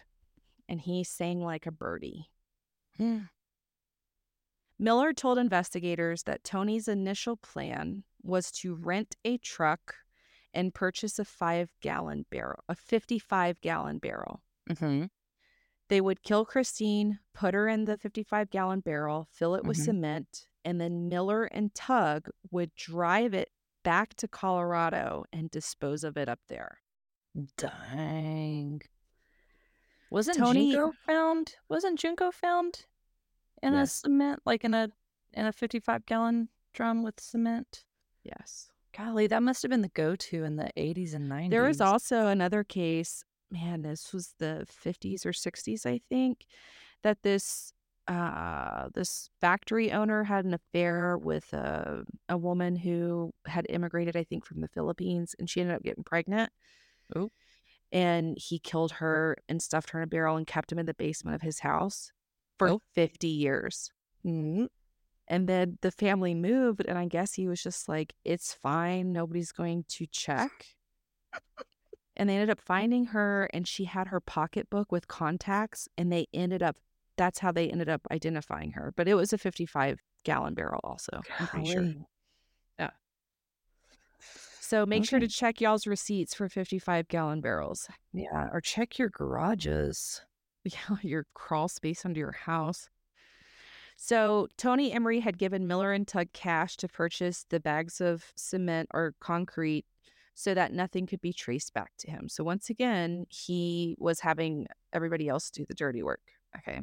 and 0.69 0.79
he 0.79 1.03
sang 1.03 1.41
like 1.41 1.65
a 1.65 1.71
birdie. 1.71 2.29
Hmm. 2.95 3.23
Miller 4.79 5.11
told 5.11 5.37
investigators 5.37 6.23
that 6.23 6.45
Tony's 6.45 6.87
initial 6.87 7.35
plan 7.35 8.05
was 8.23 8.51
to 8.51 8.73
rent 8.73 9.17
a 9.25 9.37
truck 9.37 9.95
and 10.53 10.73
purchase 10.73 11.19
a 11.19 11.25
five 11.25 11.73
gallon 11.81 12.25
barrel, 12.31 12.63
a 12.69 12.75
55 12.75 13.59
gallon 13.59 13.97
barrel. 13.97 14.41
Mm-hmm. 14.69 15.07
They 15.89 16.01
would 16.01 16.23
kill 16.23 16.45
Christine, 16.45 17.19
put 17.33 17.53
her 17.53 17.67
in 17.67 17.85
the 17.85 17.97
55 17.97 18.49
gallon 18.49 18.79
barrel, 18.79 19.27
fill 19.31 19.55
it 19.55 19.63
with 19.65 19.77
Mhm. 19.77 19.85
cement, 19.85 20.47
and 20.63 20.79
then 20.79 21.09
Miller 21.09 21.45
and 21.45 21.73
Tug 21.75 22.29
would 22.51 22.73
drive 22.75 23.33
it 23.33 23.51
back 23.83 24.13
to 24.15 24.27
Colorado 24.27 25.25
and 25.33 25.49
dispose 25.49 26.03
of 26.03 26.15
it 26.15 26.29
up 26.29 26.39
there. 26.47 26.79
Dang. 27.57 28.81
Wasn't 30.11 30.37
Tony- 30.37 30.71
Junko 30.73 30.91
found? 31.05 31.55
Wasn't 31.69 31.99
Junko 31.99 32.31
found 32.31 32.85
in 33.61 33.73
a 33.73 33.85
cement, 33.85 34.41
like 34.45 34.63
in 34.63 34.73
a 34.73 34.89
in 35.33 35.45
a 35.45 35.51
fifty-five 35.53 36.05
gallon 36.07 36.49
drum 36.73 37.03
with 37.03 37.19
cement? 37.19 37.85
Yes. 38.23 38.71
Golly, 38.91 39.27
that 39.27 39.43
must 39.43 39.61
have 39.61 39.69
been 39.69 39.81
the 39.83 39.89
go-to 39.89 40.43
in 40.43 40.55
the 40.55 40.71
eighties 40.75 41.13
and 41.13 41.29
nineties. 41.29 41.51
There 41.51 41.63
was 41.63 41.79
also 41.79 42.27
another 42.27 42.63
case, 42.63 43.23
man, 43.51 43.81
this 43.81 44.13
was 44.13 44.33
the 44.39 44.65
50s 44.69 45.25
or 45.25 45.33
60s, 45.33 45.85
I 45.85 46.01
think, 46.09 46.45
that 47.03 47.23
this 47.23 47.73
uh 48.07 48.89
this 48.95 49.29
factory 49.41 49.91
owner 49.91 50.23
had 50.23 50.45
an 50.45 50.53
affair 50.55 51.17
with 51.17 51.53
a 51.53 52.03
a 52.29 52.37
woman 52.37 52.75
who 52.77 53.31
had 53.45 53.65
immigrated, 53.69 54.15
I 54.17 54.23
think, 54.23 54.45
from 54.45 54.61
the 54.61 54.67
Philippines, 54.69 55.35
and 55.39 55.49
she 55.49 55.61
ended 55.61 55.75
up 55.77 55.83
getting 55.83 56.03
pregnant. 56.03 56.51
Oh. 57.15 57.31
And 57.91 58.37
he 58.39 58.59
killed 58.59 58.93
her 58.93 59.37
and 59.49 59.61
stuffed 59.61 59.91
her 59.91 59.99
in 59.99 60.03
a 60.03 60.07
barrel 60.07 60.37
and 60.37 60.47
kept 60.47 60.71
him 60.71 60.79
in 60.79 60.85
the 60.87 60.93
basement 60.95 61.35
of 61.35 61.41
his 61.41 61.59
house 61.59 62.11
for 62.57 62.69
Oh. 62.69 62.81
50 62.95 63.27
years. 63.29 63.91
Mm, 64.25 64.67
And 65.27 65.47
then 65.47 65.77
the 65.81 65.91
family 65.91 66.33
moved, 66.35 66.81
and 66.87 66.97
I 66.97 67.05
guess 67.07 67.33
he 67.35 67.47
was 67.47 67.61
just 67.63 67.87
like, 67.89 68.15
it's 68.25 68.53
fine. 68.53 69.13
Nobody's 69.13 69.51
going 69.51 69.85
to 69.89 70.07
check. 70.07 70.75
And 72.19 72.29
they 72.29 72.35
ended 72.35 72.51
up 72.51 72.59
mm. 72.59 72.65
finding 72.65 73.05
her, 73.05 73.49
and 73.53 73.67
she 73.67 73.85
had 73.85 74.07
her 74.07 74.19
pocketbook 74.19 74.91
with 74.91 75.07
contacts, 75.07 75.87
and 75.97 76.11
they 76.11 76.27
ended 76.33 76.61
up, 76.61 76.77
that's 77.17 77.39
how 77.39 77.51
they 77.51 77.69
ended 77.69 77.89
up 77.89 78.01
identifying 78.11 78.73
her. 78.73 78.93
But 78.95 79.07
it 79.07 79.15
was 79.15 79.33
a 79.33 79.37
55 79.39 79.99
gallon 80.23 80.53
barrel, 80.53 80.81
also. 80.83 81.21
I'm 81.39 81.47
pretty 81.47 81.71
sure. 81.71 81.81
golly. 81.81 82.05
So 84.69 84.85
make 84.85 85.03
sure 85.03 85.19
to 85.19 85.27
check 85.27 85.61
y'all's 85.61 85.87
receipts 85.87 86.35
for 86.35 86.47
55 86.47 87.07
gallon 87.07 87.41
barrels. 87.41 87.89
Yeah, 88.13 88.49
or 88.53 88.61
check 88.61 88.99
your 88.99 89.09
garages. 89.09 90.21
Yeah, 90.63 90.97
your 91.01 91.25
crawl 91.33 91.67
space 91.69 92.05
under 92.05 92.19
your 92.19 92.33
house. 92.33 92.87
So 93.97 94.47
Tony 94.57 94.91
Emery 94.91 95.21
had 95.21 95.39
given 95.39 95.65
Miller 95.65 95.91
and 95.91 96.07
Tug 96.07 96.27
cash 96.33 96.77
to 96.77 96.87
purchase 96.87 97.47
the 97.49 97.59
bags 97.59 97.99
of 97.99 98.31
cement 98.35 98.89
or 98.93 99.15
concrete 99.19 99.85
so 100.39 100.53
that 100.53 100.71
nothing 100.71 101.05
could 101.05 101.19
be 101.19 101.33
traced 101.33 101.73
back 101.73 101.91
to 101.97 102.09
him. 102.09 102.29
So 102.29 102.45
once 102.45 102.69
again, 102.69 103.25
he 103.27 103.97
was 103.99 104.21
having 104.21 104.67
everybody 104.93 105.27
else 105.27 105.49
do 105.49 105.65
the 105.67 105.73
dirty 105.73 106.01
work. 106.01 106.21
Okay. 106.57 106.79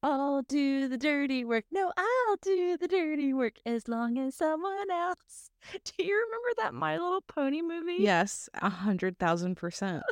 I'll 0.00 0.42
do 0.42 0.86
the 0.86 0.96
dirty 0.96 1.44
work. 1.44 1.64
No, 1.72 1.92
I'll 1.96 2.36
do 2.40 2.76
the 2.76 2.86
dirty 2.86 3.32
work 3.32 3.54
as 3.66 3.88
long 3.88 4.16
as 4.16 4.36
someone 4.36 4.92
else. 4.92 5.50
Do 5.72 6.04
you 6.04 6.14
remember 6.14 6.48
that 6.58 6.72
My 6.72 6.98
Little 6.98 7.20
Pony 7.22 7.62
movie? 7.62 7.96
Yes, 7.98 8.48
a 8.54 8.70
hundred 8.70 9.18
thousand 9.18 9.56
percent. 9.56 10.04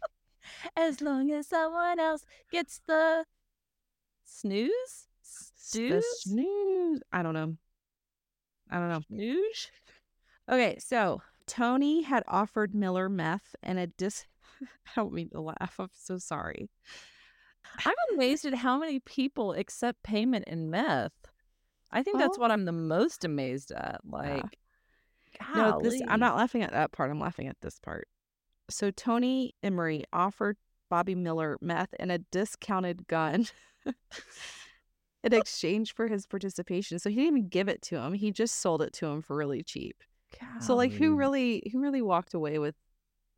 As 0.76 1.00
long 1.00 1.30
as 1.30 1.46
someone 1.46 1.98
else 2.00 2.24
gets 2.50 2.80
the 2.86 3.24
snooze? 4.24 5.08
Snooze? 5.22 6.04
snooze. 6.20 7.00
I 7.12 7.22
don't 7.22 7.34
know. 7.34 7.56
I 8.70 8.78
don't 8.78 8.88
know. 8.88 9.00
Snooze? 9.08 9.70
Okay, 10.50 10.78
so 10.78 11.20
Tony 11.48 12.02
had 12.02 12.22
offered 12.28 12.74
Miller 12.74 13.08
meth 13.08 13.56
and 13.62 13.78
a 13.78 13.86
dis. 13.86 14.26
I 14.62 14.66
don't 14.94 15.12
mean 15.12 15.30
to 15.30 15.40
laugh. 15.40 15.76
I'm 15.78 15.88
so 15.94 16.18
sorry. 16.18 16.70
I'm 17.84 17.94
amazed 18.14 18.44
at 18.44 18.54
how 18.54 18.78
many 18.78 19.00
people 19.00 19.52
accept 19.52 20.02
payment 20.02 20.44
in 20.46 20.70
meth. 20.70 21.12
I 21.90 22.02
think 22.02 22.18
that's 22.18 22.38
Well- 22.38 22.44
what 22.48 22.50
I'm 22.52 22.64
the 22.64 22.72
most 22.72 23.24
amazed 23.24 23.72
at. 23.72 24.00
Like, 24.04 24.58
No, 25.54 25.80
this 25.82 26.00
I'm 26.08 26.20
not 26.20 26.36
laughing 26.36 26.62
at 26.62 26.72
that 26.72 26.92
part. 26.92 27.10
I'm 27.10 27.20
laughing 27.20 27.48
at 27.48 27.60
this 27.60 27.78
part. 27.78 28.08
So 28.70 28.90
Tony 28.90 29.54
Emery 29.62 30.04
offered 30.12 30.56
Bobby 30.90 31.14
Miller 31.14 31.56
meth 31.60 31.94
and 31.98 32.10
a 32.12 32.18
discounted 32.18 33.06
gun 33.08 33.46
in 35.24 35.32
exchange 35.32 35.94
for 35.94 36.08
his 36.08 36.26
participation. 36.26 36.98
So 36.98 37.10
he 37.10 37.16
didn't 37.16 37.36
even 37.38 37.48
give 37.48 37.68
it 37.68 37.82
to 37.82 37.96
him. 37.96 38.14
He 38.14 38.30
just 38.30 38.56
sold 38.56 38.82
it 38.82 38.92
to 38.94 39.06
him 39.06 39.22
for 39.22 39.36
really 39.36 39.62
cheap. 39.62 40.02
So 40.60 40.74
like 40.74 40.92
who 40.92 41.16
really 41.16 41.70
who 41.72 41.80
really 41.80 42.02
walked 42.02 42.34
away 42.34 42.58
with 42.58 42.74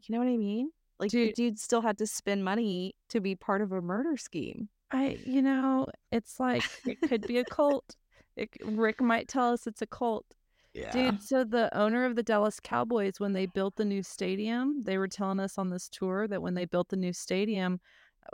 you 0.02 0.14
know 0.14 0.18
what 0.18 0.28
I 0.28 0.36
mean? 0.36 0.70
Like 0.98 1.10
the 1.10 1.26
Dude- 1.26 1.34
dude 1.34 1.58
still 1.58 1.80
had 1.82 1.98
to 1.98 2.06
spend 2.06 2.44
money 2.44 2.94
to 3.08 3.20
be 3.20 3.34
part 3.34 3.62
of 3.62 3.72
a 3.72 3.80
murder 3.80 4.16
scheme. 4.16 4.68
I, 4.90 5.18
you 5.24 5.40
know, 5.40 5.86
it's 6.10 6.40
like 6.40 6.64
it 6.84 7.00
could 7.08 7.26
be 7.26 7.38
a 7.38 7.44
cult. 7.44 7.96
It, 8.36 8.50
Rick 8.64 9.00
might 9.00 9.28
tell 9.28 9.52
us 9.52 9.66
it's 9.66 9.82
a 9.82 9.86
cult. 9.86 10.26
Yeah. 10.74 10.90
Dude, 10.90 11.22
so 11.22 11.44
the 11.44 11.76
owner 11.76 12.04
of 12.04 12.16
the 12.16 12.22
Dallas 12.22 12.60
Cowboys, 12.60 13.18
when 13.18 13.32
they 13.32 13.46
built 13.46 13.76
the 13.76 13.84
new 13.84 14.02
stadium, 14.02 14.82
they 14.84 14.98
were 14.98 15.08
telling 15.08 15.40
us 15.40 15.58
on 15.58 15.70
this 15.70 15.88
tour 15.88 16.28
that 16.28 16.42
when 16.42 16.54
they 16.54 16.64
built 16.64 16.88
the 16.88 16.96
new 16.96 17.12
stadium, 17.12 17.80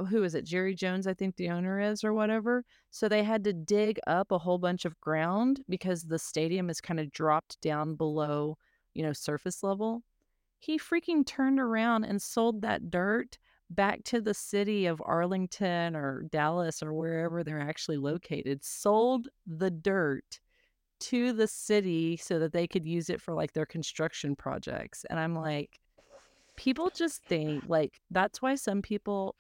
who 0.08 0.22
is 0.24 0.34
it? 0.34 0.44
Jerry 0.44 0.74
Jones, 0.74 1.06
I 1.06 1.14
think 1.14 1.36
the 1.36 1.50
owner 1.50 1.80
is, 1.80 2.04
or 2.04 2.12
whatever. 2.12 2.64
So 2.90 3.08
they 3.08 3.22
had 3.22 3.44
to 3.44 3.52
dig 3.52 3.98
up 4.06 4.30
a 4.30 4.38
whole 4.38 4.58
bunch 4.58 4.84
of 4.84 5.00
ground 5.00 5.60
because 5.68 6.02
the 6.02 6.18
stadium 6.18 6.70
is 6.70 6.80
kind 6.80 7.00
of 7.00 7.12
dropped 7.12 7.60
down 7.60 7.94
below, 7.94 8.58
you 8.94 9.02
know, 9.02 9.12
surface 9.12 9.62
level. 9.62 10.02
He 10.58 10.78
freaking 10.78 11.26
turned 11.26 11.60
around 11.60 12.04
and 12.04 12.20
sold 12.20 12.62
that 12.62 12.90
dirt 12.90 13.38
back 13.70 14.04
to 14.04 14.20
the 14.20 14.34
city 14.34 14.86
of 14.86 15.02
Arlington 15.04 15.96
or 15.96 16.22
Dallas 16.30 16.82
or 16.82 16.92
wherever 16.94 17.42
they're 17.42 17.60
actually 17.60 17.96
located. 17.98 18.64
Sold 18.64 19.28
the 19.46 19.70
dirt 19.70 20.40
to 20.98 21.32
the 21.32 21.46
city 21.46 22.16
so 22.16 22.38
that 22.38 22.52
they 22.52 22.66
could 22.66 22.86
use 22.86 23.10
it 23.10 23.20
for 23.20 23.34
like 23.34 23.52
their 23.52 23.66
construction 23.66 24.34
projects. 24.34 25.04
And 25.10 25.18
I'm 25.18 25.34
like, 25.34 25.78
people 26.56 26.90
just 26.94 27.22
think 27.24 27.64
like 27.68 28.00
that's 28.10 28.40
why 28.40 28.54
some 28.54 28.82
people, 28.82 29.34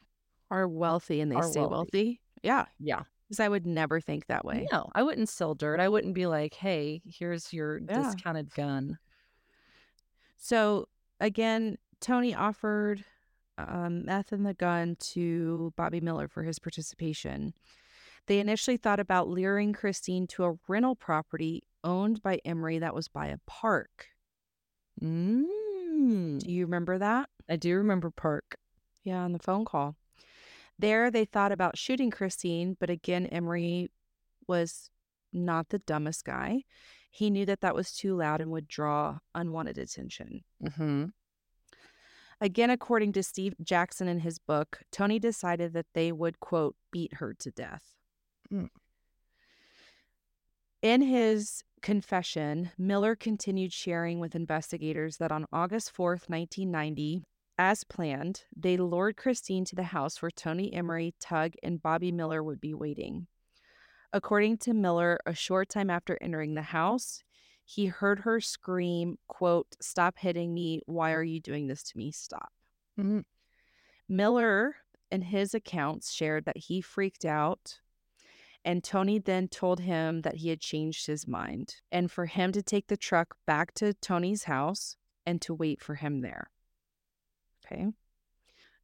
Are 0.50 0.68
wealthy 0.68 1.20
and 1.20 1.30
they 1.32 1.40
stay 1.42 1.60
wealthy. 1.60 1.70
wealthy. 1.72 2.20
Yeah. 2.42 2.66
yeah, 2.78 3.02
Because 3.26 3.40
I 3.40 3.48
would 3.48 3.66
never 3.66 4.00
think 4.00 4.26
that 4.26 4.44
way. 4.44 4.66
no, 4.70 4.88
I 4.94 5.02
wouldn't 5.02 5.28
sell 5.28 5.54
dirt. 5.54 5.80
I 5.80 5.88
wouldn't 5.88 6.14
be 6.14 6.26
like, 6.26 6.54
hey, 6.54 7.02
here's 7.04 7.52
your 7.52 7.78
Yeah. 7.78 8.02
discounted 8.12 8.54
gun. 8.54 8.98
So 10.36 10.88
again, 11.20 11.78
Tony 12.00 12.34
offered 12.34 13.04
um, 13.58 14.04
meth 14.04 14.32
and 14.32 14.44
the 14.46 14.54
gun 14.54 14.96
to 15.00 15.72
Bobby 15.76 16.00
Miller 16.00 16.28
for 16.28 16.42
his 16.42 16.58
participation. 16.58 17.54
They 18.26 18.38
initially 18.38 18.76
thought 18.76 19.00
about 19.00 19.28
luring 19.28 19.72
Christine 19.72 20.26
to 20.28 20.44
a 20.44 20.54
rental 20.68 20.94
property 20.94 21.62
owned 21.82 22.22
by 22.22 22.40
Emery 22.44 22.78
that 22.80 22.94
was 22.94 23.08
by 23.08 23.28
a 23.28 23.38
park. 23.46 24.08
Mm. 25.02 26.38
Do 26.40 26.50
you 26.50 26.64
remember 26.66 26.98
that? 26.98 27.30
I 27.48 27.56
do 27.56 27.76
remember 27.76 28.10
Park. 28.10 28.56
Yeah, 29.04 29.18
on 29.20 29.32
the 29.32 29.38
phone 29.38 29.64
call. 29.64 29.96
There, 30.78 31.10
they 31.10 31.24
thought 31.24 31.52
about 31.52 31.78
shooting 31.78 32.10
Christine, 32.10 32.76
but 32.78 32.90
again, 32.90 33.26
Emery 33.26 33.90
was 34.46 34.90
not 35.32 35.68
the 35.70 35.78
dumbest 35.80 36.24
guy. 36.24 36.62
He 37.10 37.30
knew 37.30 37.46
that 37.46 37.62
that 37.62 37.74
was 37.74 37.92
too 37.92 38.14
loud 38.14 38.40
and 38.40 38.50
would 38.50 38.68
draw 38.68 39.18
unwanted 39.34 39.78
attention. 39.78 40.42
Mm-hmm. 40.62 41.06
Again, 42.40 42.68
according 42.68 43.12
to 43.14 43.22
Steve 43.22 43.54
Jackson 43.62 44.08
in 44.08 44.20
his 44.20 44.38
book, 44.38 44.80
Tony 44.92 45.18
decided 45.18 45.72
that 45.72 45.86
they 45.94 46.12
would, 46.12 46.40
quote, 46.40 46.76
beat 46.92 47.14
her 47.14 47.32
to 47.38 47.50
death. 47.50 47.82
Mm. 48.52 48.68
In 50.82 51.00
his 51.00 51.64
confession, 51.80 52.70
Miller 52.76 53.16
continued 53.16 53.72
sharing 53.72 54.20
with 54.20 54.34
investigators 54.34 55.16
that 55.16 55.32
on 55.32 55.46
August 55.52 55.90
4th, 55.96 56.28
1990, 56.28 57.24
as 57.58 57.84
planned, 57.84 58.44
they 58.54 58.76
lured 58.76 59.16
Christine 59.16 59.64
to 59.66 59.76
the 59.76 59.84
house 59.84 60.20
where 60.20 60.30
Tony 60.30 60.72
Emery, 60.72 61.14
Tug, 61.20 61.54
and 61.62 61.82
Bobby 61.82 62.12
Miller 62.12 62.42
would 62.42 62.60
be 62.60 62.74
waiting. 62.74 63.26
According 64.12 64.58
to 64.58 64.74
Miller, 64.74 65.18
a 65.26 65.34
short 65.34 65.68
time 65.68 65.90
after 65.90 66.18
entering 66.20 66.54
the 66.54 66.62
house, 66.62 67.22
he 67.64 67.86
heard 67.86 68.20
her 68.20 68.40
scream, 68.40 69.18
quote, 69.26 69.66
Stop 69.80 70.18
hitting 70.18 70.54
me. 70.54 70.80
Why 70.86 71.12
are 71.12 71.22
you 71.22 71.40
doing 71.40 71.66
this 71.66 71.82
to 71.84 71.98
me? 71.98 72.12
Stop. 72.12 72.52
Mm-hmm. 72.98 73.20
Miller, 74.08 74.76
in 75.10 75.22
his 75.22 75.52
accounts, 75.52 76.12
shared 76.12 76.44
that 76.44 76.56
he 76.56 76.80
freaked 76.80 77.24
out. 77.24 77.80
And 78.64 78.82
Tony 78.82 79.18
then 79.18 79.48
told 79.48 79.80
him 79.80 80.22
that 80.22 80.36
he 80.36 80.48
had 80.48 80.60
changed 80.60 81.06
his 81.06 81.26
mind 81.26 81.76
and 81.92 82.10
for 82.10 82.26
him 82.26 82.52
to 82.52 82.62
take 82.62 82.88
the 82.88 82.96
truck 82.96 83.36
back 83.46 83.72
to 83.74 83.94
Tony's 83.94 84.44
house 84.44 84.96
and 85.24 85.40
to 85.42 85.54
wait 85.54 85.80
for 85.80 85.96
him 85.96 86.20
there. 86.20 86.50
Okay. 87.66 87.86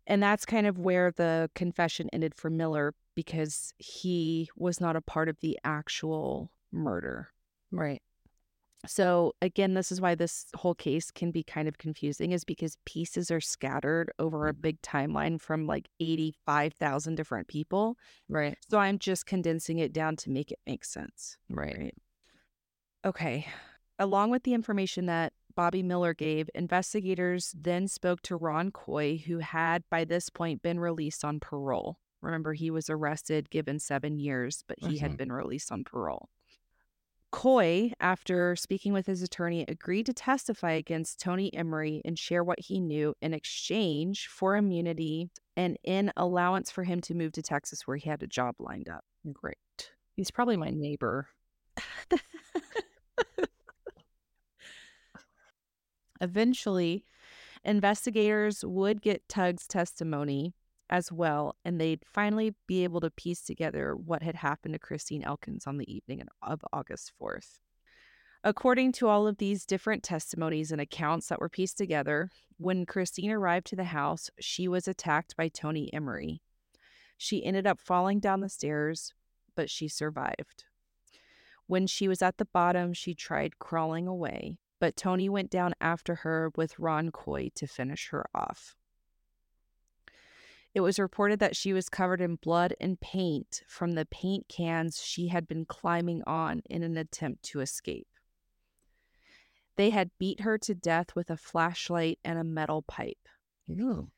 And 0.07 0.23
that's 0.23 0.45
kind 0.45 0.67
of 0.67 0.79
where 0.79 1.13
the 1.13 1.51
confession 1.55 2.09
ended 2.13 2.35
for 2.35 2.51
Miller 2.51 2.95
because 3.15 3.73
he 3.79 4.51
was 4.57 4.81
not 4.81 4.97
a 4.97 5.01
part 5.01 5.29
of 5.29 5.39
the 5.41 5.59
actual 5.65 6.51
murder. 6.73 7.29
Right. 7.71 8.03
So, 8.85 9.33
again, 9.41 9.75
this 9.75 9.93
is 9.93 10.01
why 10.01 10.17
this 10.17 10.47
whole 10.57 10.75
case 10.75 11.13
can 11.13 11.31
be 11.31 11.45
kind 11.45 11.69
of 11.69 11.79
confusing, 11.79 12.33
is 12.33 12.43
because 12.43 12.77
pieces 12.85 13.31
are 13.31 13.41
scattered 13.41 14.11
over 14.19 14.49
a 14.49 14.53
mm-hmm. 14.53 14.61
big 14.61 14.83
timeline 14.83 15.41
from 15.41 15.69
like 15.69 15.89
85,000 16.01 17.15
different 17.15 17.47
people. 17.47 17.97
Right. 18.29 18.59
So, 18.69 18.79
I'm 18.79 18.99
just 18.99 19.25
condensing 19.25 19.79
it 19.79 19.93
down 19.93 20.17
to 20.17 20.31
make 20.31 20.51
it 20.51 20.59
make 20.67 20.85
sense. 20.85 21.39
Right. 21.49 21.79
Right. 21.79 21.95
Okay. 23.05 23.47
Along 24.01 24.31
with 24.31 24.43
the 24.43 24.55
information 24.55 25.07
that 25.07 25.33
Bobby 25.55 25.83
Miller 25.83 26.15
gave, 26.15 26.49
investigators 26.55 27.55
then 27.59 27.89
spoke 27.89 28.23
to 28.23 28.37
Ron 28.37 28.71
Coy, 28.71 29.19
who 29.27 29.39
had 29.39 29.83
by 29.91 30.05
this 30.05 30.29
point 30.31 30.63
been 30.63 30.81
released 30.81 31.25
on 31.25 31.41
parole. 31.41 31.99
Remember, 32.21 32.53
he 32.53 32.71
was 32.71 32.89
arrested, 32.89 33.51
given 33.51 33.79
seven 33.79 34.19
years, 34.19 34.63
but 34.67 34.79
he 34.81 34.99
had 34.99 35.13
Mhm. 35.13 35.17
been 35.17 35.33
released 35.33 35.73
on 35.73 35.85
parole. 35.85 36.29
Coy, 37.31 37.93
after 37.99 38.55
speaking 38.57 38.93
with 38.93 39.07
his 39.07 39.23
attorney, 39.23 39.65
agreed 39.67 40.05
to 40.07 40.13
testify 40.13 40.73
against 40.73 41.19
Tony 41.19 41.53
Emery 41.55 42.03
and 42.05 42.19
share 42.19 42.45
what 42.45 42.61
he 42.61 42.79
knew 42.79 43.15
in 43.23 43.33
exchange 43.33 44.29
for 44.29 44.55
immunity 44.55 45.31
and 45.57 45.79
in 45.83 46.13
allowance 46.17 46.71
for 46.71 46.85
him 46.85 47.01
to 47.01 47.15
move 47.15 47.33
to 47.33 47.43
Texas 47.43 47.87
where 47.87 47.97
he 47.97 48.09
had 48.09 48.23
a 48.23 48.27
job 48.27 48.55
lined 48.59 48.89
up. 48.89 49.05
Great. 49.33 49.57
He's 50.15 50.31
probably 50.31 50.59
my 50.59 50.71
neighbor. 50.71 51.29
Eventually, 56.23 57.05
investigators 57.65 58.65
would 58.65 59.03
get 59.03 59.29
Tug's 59.29 59.67
testimony 59.67 60.55
as 60.89 61.11
well, 61.11 61.57
and 61.65 61.81
they'd 61.81 62.05
finally 62.07 62.55
be 62.69 62.85
able 62.85 63.01
to 63.01 63.11
piece 63.11 63.43
together 63.43 63.97
what 63.97 64.23
had 64.23 64.37
happened 64.37 64.75
to 64.75 64.79
Christine 64.79 65.25
Elkins 65.25 65.67
on 65.67 65.79
the 65.79 65.93
evening 65.93 66.23
of 66.41 66.65
August 66.73 67.13
4th. 67.21 67.59
According 68.45 68.93
to 68.93 69.09
all 69.09 69.27
of 69.27 69.39
these 69.39 69.67
different 69.67 70.03
testimonies 70.03 70.71
and 70.71 70.81
accounts 70.81 71.29
that 71.29 71.41
were 71.41 71.49
pieced 71.49 71.79
together, 71.79 72.31
when 72.57 72.87
Christine 72.87 73.31
arrived 73.31 73.67
to 73.69 73.77
the 73.77 73.85
house, 73.85 74.31
she 74.39 74.69
was 74.69 74.87
attacked 74.87 75.37
by 75.37 75.49
Tony 75.49 75.93
Emery. 75.93 76.41
She 77.17 77.45
ended 77.45 77.67
up 77.67 77.81
falling 77.81 78.21
down 78.21 78.41
the 78.41 78.49
stairs, 78.49 79.13
but 79.57 79.71
she 79.71 79.89
survived. 79.89 80.65
When 81.67 81.87
she 81.87 82.07
was 82.07 82.21
at 82.23 82.39
the 82.39 82.45
bottom, 82.45 82.93
she 82.93 83.15
tried 83.15 83.59
crawling 83.59 84.07
away, 84.07 84.59
but 84.83 84.97
Tony 84.97 85.29
went 85.29 85.49
down 85.49 85.75
after 85.81 86.17
her 86.17 86.51
with 86.57 86.77
Ron 86.77 87.13
Coy 87.13 87.53
to 87.55 87.69
finish 87.69 88.09
her 88.09 88.27
off. 88.35 88.75
It 90.75 90.81
was 90.81 90.99
reported 90.99 91.39
that 91.39 91.55
she 91.55 91.73
was 91.73 91.89
covered 91.89 92.21
in 92.21 92.35
blood 92.35 92.75
and 92.81 93.01
paint 93.01 93.63
from 93.69 93.93
the 93.93 94.07
paint 94.07 94.49
cans 94.49 95.01
she 95.01 95.29
had 95.29 95.47
been 95.47 95.67
climbing 95.67 96.25
on 96.27 96.63
in 96.69 96.83
an 96.83 96.97
attempt 96.97 97.45
to 97.45 97.61
escape. 97.61 98.09
They 99.77 99.91
had 99.91 100.11
beat 100.19 100.41
her 100.41 100.59
to 100.59 100.75
death 100.75 101.15
with 101.15 101.31
a 101.31 101.37
flashlight 101.37 102.19
and 102.25 102.37
a 102.37 102.43
metal 102.43 102.83
pipe. 102.83 103.29
Ew. 103.69 104.11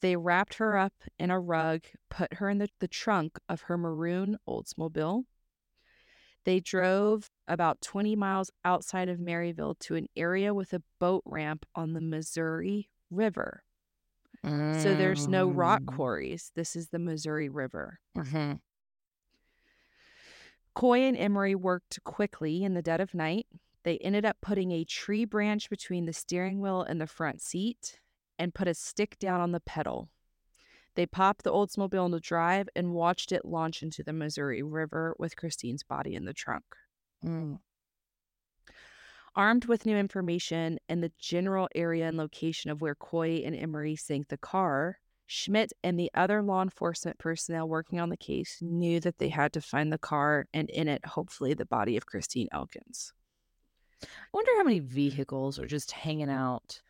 They 0.00 0.16
wrapped 0.16 0.54
her 0.54 0.78
up 0.78 0.94
in 1.18 1.30
a 1.30 1.38
rug, 1.38 1.82
put 2.08 2.32
her 2.32 2.48
in 2.48 2.56
the, 2.56 2.70
the 2.78 2.88
trunk 2.88 3.38
of 3.50 3.60
her 3.62 3.76
maroon 3.76 4.38
Oldsmobile. 4.48 5.24
They 6.44 6.60
drove 6.60 7.30
about 7.46 7.80
20 7.82 8.16
miles 8.16 8.50
outside 8.64 9.08
of 9.08 9.18
Maryville 9.18 9.78
to 9.80 9.96
an 9.96 10.06
area 10.16 10.54
with 10.54 10.72
a 10.72 10.82
boat 10.98 11.22
ramp 11.26 11.66
on 11.74 11.92
the 11.92 12.00
Missouri 12.00 12.88
River. 13.10 13.62
So 14.42 14.94
there's 14.94 15.28
no 15.28 15.50
rock 15.50 15.82
Mm. 15.82 15.86
quarries. 15.96 16.50
This 16.54 16.74
is 16.74 16.88
the 16.88 16.98
Missouri 16.98 17.48
River. 17.50 18.00
Mhm. 18.16 18.60
Coy 20.74 21.00
and 21.00 21.16
Emery 21.16 21.54
worked 21.54 22.02
quickly 22.04 22.64
in 22.64 22.72
the 22.74 22.80
dead 22.82 23.00
of 23.00 23.12
night. 23.12 23.46
They 23.82 23.98
ended 23.98 24.24
up 24.24 24.38
putting 24.40 24.70
a 24.72 24.84
tree 24.84 25.24
branch 25.24 25.68
between 25.68 26.06
the 26.06 26.12
steering 26.12 26.60
wheel 26.60 26.82
and 26.82 27.00
the 27.00 27.06
front 27.06 27.42
seat 27.42 28.00
and 28.38 28.54
put 28.54 28.68
a 28.68 28.74
stick 28.74 29.18
down 29.18 29.40
on 29.40 29.52
the 29.52 29.60
pedal. 29.60 30.08
They 31.00 31.06
popped 31.06 31.44
the 31.44 31.50
Oldsmobile 31.50 32.04
into 32.04 32.20
drive 32.20 32.68
and 32.76 32.92
watched 32.92 33.32
it 33.32 33.46
launch 33.46 33.82
into 33.82 34.02
the 34.02 34.12
Missouri 34.12 34.62
River 34.62 35.16
with 35.18 35.34
Christine's 35.34 35.82
body 35.82 36.14
in 36.14 36.26
the 36.26 36.34
trunk. 36.34 36.62
Mm. 37.24 37.58
Armed 39.34 39.64
with 39.64 39.86
new 39.86 39.96
information 39.96 40.78
and 40.90 41.02
the 41.02 41.10
general 41.18 41.70
area 41.74 42.06
and 42.06 42.18
location 42.18 42.70
of 42.70 42.82
where 42.82 42.94
Coy 42.94 43.36
and 43.46 43.56
Emery 43.56 43.96
sank 43.96 44.28
the 44.28 44.36
car, 44.36 44.98
Schmidt 45.26 45.72
and 45.82 45.98
the 45.98 46.10
other 46.12 46.42
law 46.42 46.60
enforcement 46.60 47.16
personnel 47.16 47.66
working 47.66 47.98
on 47.98 48.10
the 48.10 48.16
case 48.18 48.58
knew 48.60 49.00
that 49.00 49.16
they 49.16 49.30
had 49.30 49.54
to 49.54 49.62
find 49.62 49.90
the 49.90 49.96
car 49.96 50.48
and 50.52 50.68
in 50.68 50.86
it, 50.86 51.06
hopefully, 51.06 51.54
the 51.54 51.64
body 51.64 51.96
of 51.96 52.04
Christine 52.04 52.48
Elkins. 52.52 53.14
I 54.02 54.06
wonder 54.34 54.52
how 54.58 54.64
many 54.64 54.80
vehicles 54.80 55.58
are 55.58 55.66
just 55.66 55.92
hanging 55.92 56.28
out 56.28 56.82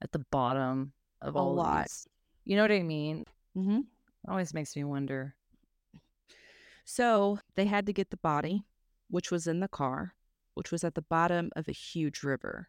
at 0.00 0.10
the 0.10 0.24
bottom 0.32 0.94
of 1.20 1.36
A 1.36 1.38
all 1.38 1.54
lot. 1.54 1.84
these. 1.84 2.08
You 2.44 2.56
know 2.56 2.62
what 2.62 2.72
I 2.72 2.82
mean? 2.82 3.24
Mm-hmm. 3.56 3.80
Always 4.28 4.54
makes 4.54 4.76
me 4.76 4.84
wonder. 4.84 5.34
So 6.84 7.38
they 7.54 7.66
had 7.66 7.86
to 7.86 7.92
get 7.92 8.10
the 8.10 8.16
body, 8.16 8.64
which 9.08 9.30
was 9.30 9.46
in 9.46 9.60
the 9.60 9.68
car, 9.68 10.14
which 10.54 10.70
was 10.70 10.84
at 10.84 10.94
the 10.94 11.02
bottom 11.02 11.50
of 11.56 11.68
a 11.68 11.72
huge 11.72 12.22
river. 12.22 12.68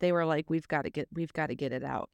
They 0.00 0.12
were 0.12 0.24
like, 0.24 0.48
"We've 0.48 0.68
got 0.68 0.82
to 0.82 0.90
get, 0.90 1.08
we've 1.12 1.32
got 1.32 1.48
to 1.48 1.54
get 1.54 1.72
it 1.72 1.84
out." 1.84 2.10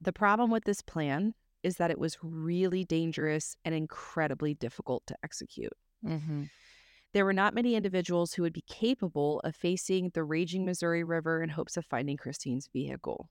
The 0.00 0.12
problem 0.12 0.50
with 0.50 0.64
this 0.64 0.82
plan 0.82 1.34
is 1.62 1.76
that 1.76 1.90
it 1.90 1.98
was 1.98 2.18
really 2.22 2.84
dangerous 2.84 3.56
and 3.64 3.74
incredibly 3.74 4.54
difficult 4.54 5.02
to 5.06 5.16
execute. 5.24 5.72
Mm-hmm. 6.04 6.44
There 7.12 7.24
were 7.24 7.32
not 7.32 7.54
many 7.54 7.74
individuals 7.74 8.34
who 8.34 8.42
would 8.42 8.52
be 8.52 8.64
capable 8.68 9.40
of 9.40 9.56
facing 9.56 10.10
the 10.10 10.22
raging 10.22 10.64
Missouri 10.64 11.02
River 11.02 11.42
in 11.42 11.48
hopes 11.48 11.76
of 11.76 11.86
finding 11.86 12.16
Christine's 12.16 12.68
vehicle. 12.72 13.30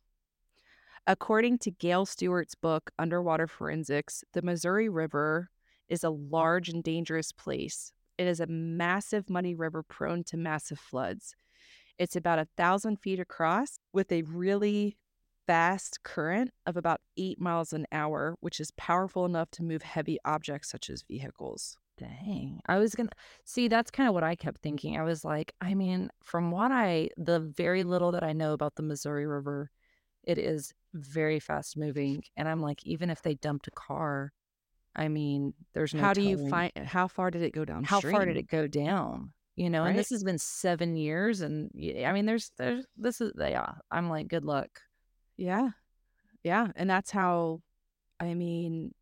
According 1.08 1.60
to 1.60 1.72
Gail 1.72 2.08
Stewart's 2.08 2.56
book, 2.56 2.90
Underwater 2.98 3.46
Forensics, 3.46 4.24
the 4.34 4.42
Missouri 4.42 4.90
River 4.90 5.52
is 5.88 6.04
a 6.04 6.10
large 6.10 6.68
and 6.68 6.84
dangerous 6.84 7.32
place. 7.32 7.92
It 8.18 8.26
is 8.26 8.40
a 8.40 8.48
massive 8.48 9.30
muddy 9.30 9.54
river 9.54 9.84
prone 9.84 10.24
to 10.26 10.38
massive 10.38 10.80
floods. 10.80 11.36
It's 12.00 12.16
about 12.16 12.40
a 12.40 12.48
thousand 12.58 12.98
feet 12.98 13.20
across 13.20 13.78
with 13.94 14.12
a 14.12 14.24
really 14.24 14.98
fast 15.46 16.02
current 16.02 16.50
of 16.66 16.76
about 16.76 17.02
eight 17.18 17.40
miles 17.40 17.72
an 17.72 17.86
hour, 17.92 18.36
which 18.40 18.60
is 18.60 18.72
powerful 18.72 19.26
enough 19.26 19.52
to 19.52 19.64
move 19.64 19.84
heavy 19.84 20.18
objects 20.26 20.72
such 20.72 20.90
as 20.90 21.04
vehicles. 21.04 21.78
Dang. 22.00 22.62
I 22.66 22.78
was 22.78 22.96
going 22.96 23.10
to 23.10 23.16
see, 23.44 23.68
that's 23.68 23.92
kind 23.92 24.10
of 24.10 24.16
what 24.16 24.24
I 24.24 24.36
kept 24.36 24.62
thinking. 24.62 24.98
I 24.98 25.04
was 25.04 25.24
like, 25.24 25.54
I 25.62 25.76
mean, 25.76 26.10
from 26.24 26.50
what 26.50 26.72
I, 26.72 27.10
the 27.16 27.40
very 27.40 27.84
little 27.84 28.12
that 28.14 28.24
I 28.24 28.34
know 28.34 28.54
about 28.54 28.74
the 28.76 28.84
Missouri 28.84 29.28
River, 29.28 29.70
it 30.24 30.40
is 30.40 30.74
very 30.96 31.40
fast 31.40 31.78
moving. 31.78 32.24
And 32.36 32.48
I'm 32.48 32.62
like, 32.62 32.86
even 32.86 33.10
if 33.10 33.22
they 33.22 33.36
dumped 33.36 33.68
a 33.68 33.72
car, 33.72 34.32
I 34.96 35.10
mean, 35.10 35.54
there's 35.74 35.94
no 35.94 36.02
how 36.02 36.14
do 36.14 36.22
you 36.22 36.50
find 36.50 36.72
how 36.86 37.08
far 37.08 37.30
did 37.30 37.42
it 37.42 37.52
go 37.52 37.66
down? 37.66 37.84
how 37.84 38.00
far 38.00 38.26
did 38.26 38.38
it 38.38 38.48
go 38.48 38.66
down? 38.66 39.34
You 39.58 39.70
know, 39.70 39.86
and 39.86 39.98
this 39.98 40.10
has 40.10 40.24
been 40.24 40.38
seven 40.38 40.98
years, 40.98 41.40
and 41.40 41.70
I 42.06 42.12
mean, 42.12 42.26
there's, 42.26 42.52
there's, 42.58 42.86
this 42.98 43.22
is, 43.22 43.32
yeah. 43.38 43.76
I'm 43.90 44.10
like, 44.10 44.28
good 44.28 44.44
luck. 44.44 44.82
Yeah. 45.38 45.70
Yeah. 46.44 46.68
And 46.76 46.90
that's 46.90 47.12
how, 47.12 47.62
I 48.20 48.34
mean, 48.34 48.94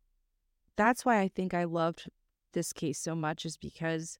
that's 0.76 1.04
why 1.04 1.18
I 1.18 1.28
think 1.28 1.54
I 1.54 1.64
loved 1.64 2.08
this 2.52 2.72
case 2.72 3.00
so 3.00 3.16
much, 3.16 3.44
is 3.44 3.56
because 3.56 4.16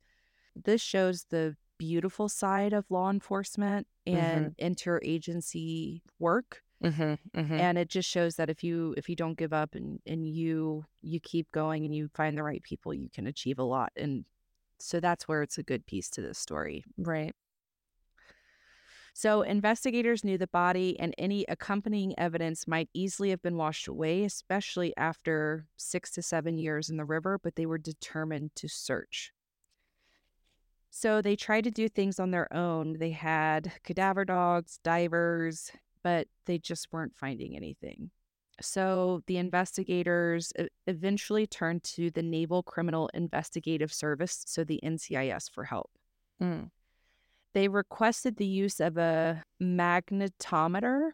this 0.57 0.81
shows 0.81 1.27
the 1.31 1.57
beautiful 1.79 2.29
side 2.29 2.73
of 2.73 2.91
law 2.91 3.11
enforcement 3.11 3.87
and 4.05 4.57
mm-hmm. 4.57 4.67
interagency 4.67 6.03
work. 6.19 6.63
Mm-hmm, 6.85 7.41
mm-hmm. 7.41 7.55
And 7.55 7.79
it 7.79 7.89
just 7.89 8.09
shows 8.09 8.37
that 8.37 8.51
if 8.51 8.63
you 8.63 8.95
if 8.99 9.09
you 9.09 9.17
don't 9.17 9.39
give 9.39 9.53
up 9.53 9.75
and, 9.75 10.01
and 10.07 10.29
you 10.29 10.85
you 11.01 11.19
keep 11.21 11.51
going 11.51 11.85
and 11.85 11.95
you 11.95 12.11
find 12.15 12.37
the 12.37 12.43
right 12.43 12.63
people, 12.63 12.93
you 12.93 13.09
can 13.13 13.27
achieve 13.27 13.59
a 13.59 13.65
lot. 13.65 13.91
And 13.97 14.25
so 14.79 15.01
that's 15.01 15.27
where 15.27 15.43
it's 15.43 15.57
a 15.59 15.63
good 15.63 15.87
piece 15.87 16.11
to 16.11 16.21
this 16.21 16.39
story. 16.39 16.85
right. 16.99 17.35
So, 19.17 19.43
investigators 19.43 20.25
knew 20.25 20.37
the 20.37 20.49
body 20.49 20.99
and 20.99 21.15
any 21.17 21.45
accompanying 21.49 22.19
evidence 22.19 22.67
might 22.67 22.89
easily 22.93 23.31
have 23.31 23.41
been 23.41 23.57
washed 23.57 23.87
away, 23.87 24.25
especially 24.25 24.93
after 24.97 25.67
six 25.77 26.11
to 26.13 26.23
seven 26.23 26.59
years 26.59 26.91
in 26.91 26.97
the 26.97 27.05
river, 27.05 27.39
but 27.39 27.55
they 27.55 27.65
were 27.65 27.79
determined 27.79 28.57
to 28.57 28.69
search. 28.69 29.33
So, 30.91 31.23
they 31.23 31.37
tried 31.37 31.63
to 31.63 31.71
do 31.71 31.89
things 31.89 32.19
on 32.19 32.33
their 32.33 32.53
own. 32.53 32.99
They 32.99 33.13
had 33.13 33.73
cadaver 33.85 34.25
dogs, 34.25 34.81
divers, 34.83 35.71
but 36.05 36.29
they 36.47 36.59
just 36.59 36.93
weren't 36.93 37.17
finding 37.17 37.57
anything. 37.57 38.11
So, 38.61 39.25
the 39.27 39.39
investigators 39.39 40.53
eventually 40.87 41.49
turned 41.49 41.83
to 41.85 42.13
the 42.13 42.23
Naval 42.23 42.63
Criminal 42.63 43.11
Investigative 43.13 43.93
Service, 43.93 44.45
so 44.47 44.63
the 44.63 44.79
NCIS, 44.85 45.51
for 45.51 45.65
help. 45.65 45.91
Mm. 46.41 46.71
They 47.53 47.67
requested 47.67 48.37
the 48.37 48.47
use 48.47 48.79
of 48.79 48.97
a 48.97 49.43
magnetometer, 49.61 51.11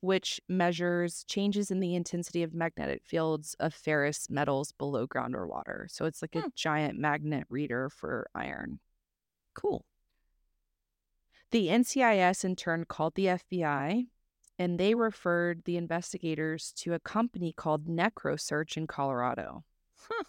which 0.00 0.40
measures 0.48 1.24
changes 1.24 1.72
in 1.72 1.80
the 1.80 1.96
intensity 1.96 2.44
of 2.44 2.54
magnetic 2.54 3.02
fields 3.04 3.56
of 3.58 3.74
ferrous 3.74 4.30
metals 4.30 4.70
below 4.70 5.06
ground 5.06 5.34
or 5.34 5.46
water. 5.48 5.88
So 5.90 6.04
it's 6.04 6.22
like 6.22 6.36
a 6.36 6.42
Hmm. 6.42 6.48
giant 6.54 6.98
magnet 6.98 7.46
reader 7.48 7.88
for 7.90 8.28
iron. 8.36 8.78
Cool. 9.54 9.84
The 11.50 11.68
NCIS 11.70 12.44
in 12.44 12.54
turn 12.56 12.84
called 12.84 13.14
the 13.14 13.26
FBI 13.28 14.06
and 14.58 14.78
they 14.78 14.94
referred 14.94 15.62
the 15.64 15.76
investigators 15.76 16.72
to 16.76 16.94
a 16.94 17.00
company 17.00 17.52
called 17.52 17.86
NecroSearch 17.86 18.76
in 18.76 18.86
Colorado. 18.86 19.64
Huh. 19.96 20.24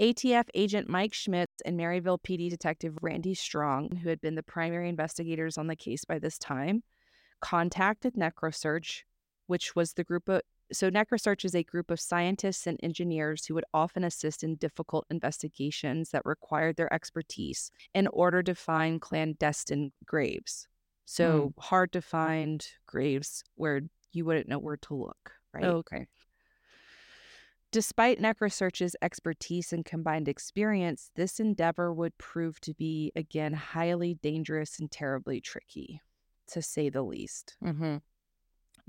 ATF 0.00 0.48
agent 0.54 0.88
Mike 0.88 1.12
Schmitz 1.12 1.60
and 1.64 1.78
Maryville 1.78 2.20
PD 2.22 2.48
detective 2.48 2.96
Randy 3.02 3.34
Strong, 3.34 3.96
who 3.96 4.08
had 4.08 4.20
been 4.20 4.34
the 4.34 4.42
primary 4.42 4.88
investigators 4.88 5.58
on 5.58 5.66
the 5.66 5.76
case 5.76 6.04
by 6.04 6.18
this 6.18 6.38
time, 6.38 6.82
contacted 7.40 8.14
NecroSearch, 8.14 9.02
which 9.46 9.76
was 9.76 9.92
the 9.92 10.04
group 10.04 10.28
of 10.28 10.40
so 10.72 10.90
NecroSearch 10.90 11.44
is 11.44 11.54
a 11.54 11.62
group 11.62 11.90
of 11.90 12.00
scientists 12.00 12.66
and 12.66 12.80
engineers 12.82 13.44
who 13.44 13.54
would 13.54 13.64
often 13.74 14.04
assist 14.04 14.42
in 14.42 14.56
difficult 14.56 15.04
investigations 15.10 16.10
that 16.10 16.22
required 16.24 16.76
their 16.76 16.92
expertise 16.92 17.70
in 17.94 18.06
order 18.06 18.42
to 18.42 18.54
find 18.54 19.00
clandestine 19.00 19.92
graves. 20.06 20.66
So 21.04 21.52
hard 21.58 21.92
to 21.92 22.02
find 22.02 22.66
graves 22.86 23.44
where 23.56 23.82
you 24.12 24.24
wouldn't 24.24 24.48
know 24.48 24.58
where 24.58 24.76
to 24.78 24.94
look, 24.94 25.32
right? 25.52 25.64
Oh, 25.64 25.76
okay. 25.78 26.06
Despite 27.70 28.20
NecroSearch's 28.20 28.94
expertise 29.00 29.72
and 29.72 29.84
combined 29.84 30.28
experience, 30.28 31.10
this 31.16 31.40
endeavor 31.40 31.92
would 31.92 32.16
prove 32.18 32.60
to 32.60 32.74
be, 32.74 33.12
again, 33.16 33.54
highly 33.54 34.14
dangerous 34.14 34.78
and 34.78 34.90
terribly 34.90 35.40
tricky, 35.40 36.02
to 36.48 36.60
say 36.60 36.90
the 36.90 37.02
least. 37.02 37.56
Mm-hmm. 37.64 37.96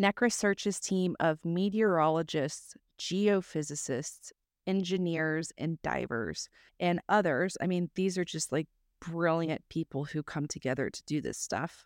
NecroSearch's 0.01 0.79
team 0.81 1.15
of 1.19 1.45
meteorologists, 1.45 2.75
geophysicists, 2.99 4.31
engineers, 4.67 5.51
and 5.57 5.81
divers, 5.81 6.49
and 6.79 6.99
others 7.07 7.57
I 7.61 7.67
mean, 7.67 7.89
these 7.95 8.17
are 8.17 8.25
just 8.25 8.51
like 8.51 8.67
brilliant 8.99 9.63
people 9.69 10.05
who 10.05 10.23
come 10.23 10.47
together 10.47 10.89
to 10.89 11.03
do 11.05 11.21
this 11.21 11.37
stuff. 11.37 11.85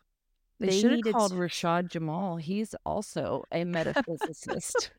They, 0.60 0.68
They 0.68 0.80
should 0.82 1.05
have 1.05 1.14
called 1.14 1.32
to- 1.32 1.38
Rashad 1.38 1.89
Jamal. 1.89 2.38
He's 2.38 2.74
also 2.86 3.43
a 3.51 3.64
metaphysicist. 3.64 4.89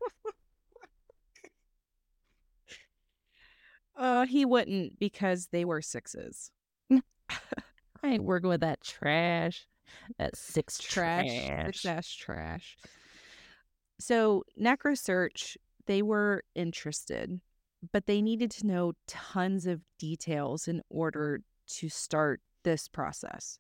Uh, 3.97 4.27
he 4.27 4.45
wouldn't 4.45 4.99
because 5.01 5.49
they 5.51 5.65
were 5.65 5.83
sixes. 5.83 6.53
I 6.91 7.01
ain't 8.05 8.23
working 8.23 8.49
with 8.49 8.61
that 8.61 8.81
trash. 8.81 9.67
That 10.19 10.37
six 10.37 10.79
trash, 10.79 11.27
trash. 11.47 11.67
Six 11.67 11.85
ass 11.85 12.13
trash. 12.15 12.77
So 13.99 14.45
NecroSearch, 14.61 15.57
they 15.87 16.03
were 16.03 16.45
interested, 16.55 17.41
but 17.93 18.07
they 18.07 18.23
needed 18.23 18.53
to 18.53 18.67
know 18.67 18.93
tons 19.09 19.67
of 19.67 19.81
details 19.99 20.69
in 20.69 20.83
order 20.89 21.41
to 21.79 21.89
start 21.89 22.41
this 22.63 22.87
process. 22.87 23.59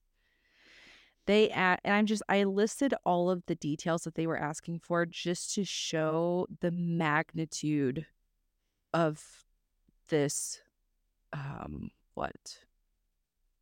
They 1.28 1.50
a- 1.50 1.78
and 1.84 1.94
I'm 1.94 2.06
just 2.06 2.22
I 2.28 2.42
listed 2.44 2.94
all 3.04 3.28
of 3.30 3.44
the 3.46 3.54
details 3.54 4.02
that 4.04 4.14
they 4.14 4.26
were 4.26 4.38
asking 4.38 4.78
for 4.80 5.04
just 5.04 5.54
to 5.56 5.64
show 5.64 6.46
the 6.60 6.70
magnitude 6.70 8.06
of 8.94 9.44
this 10.08 10.62
um 11.34 11.90
what 12.14 12.60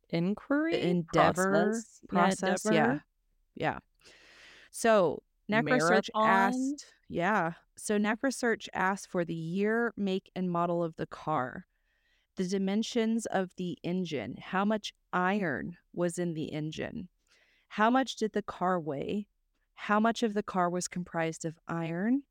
Inquiry? 0.09 0.81
endeavor 0.81 1.43
Process? 1.43 1.99
process. 2.07 2.65
Yeah, 2.71 2.83
endeavor? 2.85 3.03
yeah. 3.55 3.79
So 4.71 5.23
NecroSearch 5.51 6.09
asked, 6.15 6.85
yeah. 7.09 7.51
So 7.75 7.97
NecroSearch 7.99 8.69
asked 8.73 9.09
for 9.11 9.25
the 9.25 9.33
year, 9.35 9.93
make, 9.97 10.31
and 10.35 10.49
model 10.49 10.81
of 10.83 10.95
the 10.95 11.07
car, 11.07 11.65
the 12.37 12.47
dimensions 12.47 13.25
of 13.25 13.51
the 13.57 13.77
engine, 13.83 14.37
how 14.41 14.63
much 14.63 14.93
iron 15.11 15.75
was 15.93 16.17
in 16.17 16.33
the 16.33 16.53
engine, 16.53 17.09
how 17.67 17.89
much 17.89 18.15
did 18.15 18.33
the 18.33 18.41
car 18.41 18.79
weigh, 18.79 19.27
how 19.75 19.99
much 19.99 20.23
of 20.23 20.33
the 20.33 20.43
car 20.43 20.69
was 20.69 20.87
comprised 20.87 21.45
of 21.45 21.59
iron, 21.67 22.23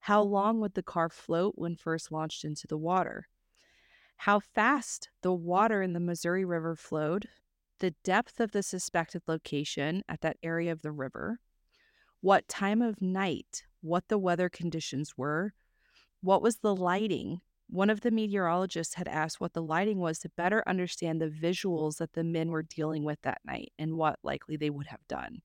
how 0.00 0.22
mm-hmm. 0.22 0.32
long 0.32 0.60
would 0.60 0.74
the 0.74 0.82
car 0.82 1.08
float 1.08 1.54
when 1.56 1.76
first 1.76 2.12
launched 2.12 2.44
into 2.44 2.66
the 2.66 2.78
water, 2.78 3.28
how 4.18 4.40
fast 4.40 5.08
the 5.22 5.32
water 5.32 5.82
in 5.82 5.92
the 5.92 6.00
Missouri 6.00 6.44
River 6.44 6.76
flowed, 6.76 7.28
the 7.80 7.94
depth 8.04 8.40
of 8.40 8.52
the 8.52 8.62
suspected 8.62 9.22
location 9.26 10.02
at 10.08 10.20
that 10.20 10.36
area 10.42 10.72
of 10.72 10.82
the 10.82 10.92
river, 10.92 11.40
what 12.20 12.48
time 12.48 12.80
of 12.80 13.02
night, 13.02 13.64
what 13.82 14.08
the 14.08 14.18
weather 14.18 14.48
conditions 14.48 15.12
were, 15.16 15.52
what 16.22 16.40
was 16.40 16.56
the 16.56 16.74
mm-hmm. 16.74 16.82
lighting. 16.82 17.40
One 17.74 17.90
of 17.90 18.02
the 18.02 18.12
meteorologists 18.12 18.94
had 18.94 19.08
asked 19.08 19.40
what 19.40 19.52
the 19.52 19.60
lighting 19.60 19.98
was 19.98 20.20
to 20.20 20.28
better 20.28 20.62
understand 20.64 21.20
the 21.20 21.28
visuals 21.28 21.96
that 21.96 22.12
the 22.12 22.22
men 22.22 22.50
were 22.50 22.62
dealing 22.62 23.02
with 23.02 23.20
that 23.22 23.40
night 23.44 23.72
and 23.76 23.96
what 23.96 24.20
likely 24.22 24.56
they 24.56 24.70
would 24.70 24.86
have 24.86 25.04
done. 25.08 25.42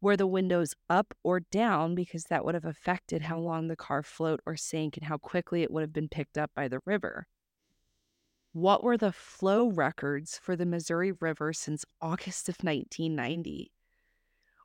Were 0.00 0.16
the 0.16 0.26
windows 0.26 0.74
up 0.90 1.14
or 1.22 1.38
down 1.38 1.94
because 1.94 2.24
that 2.24 2.44
would 2.44 2.56
have 2.56 2.64
affected 2.64 3.22
how 3.22 3.38
long 3.38 3.68
the 3.68 3.76
car 3.76 4.02
float 4.02 4.40
or 4.44 4.56
sank 4.56 4.96
and 4.96 5.06
how 5.06 5.18
quickly 5.18 5.62
it 5.62 5.70
would 5.70 5.82
have 5.82 5.92
been 5.92 6.08
picked 6.08 6.36
up 6.36 6.50
by 6.52 6.66
the 6.66 6.80
river? 6.84 7.28
What 8.52 8.82
were 8.82 8.96
the 8.96 9.12
flow 9.12 9.68
records 9.70 10.36
for 10.36 10.56
the 10.56 10.66
Missouri 10.66 11.12
River 11.12 11.52
since 11.52 11.84
August 12.00 12.48
of 12.48 12.56
1990? 12.56 13.70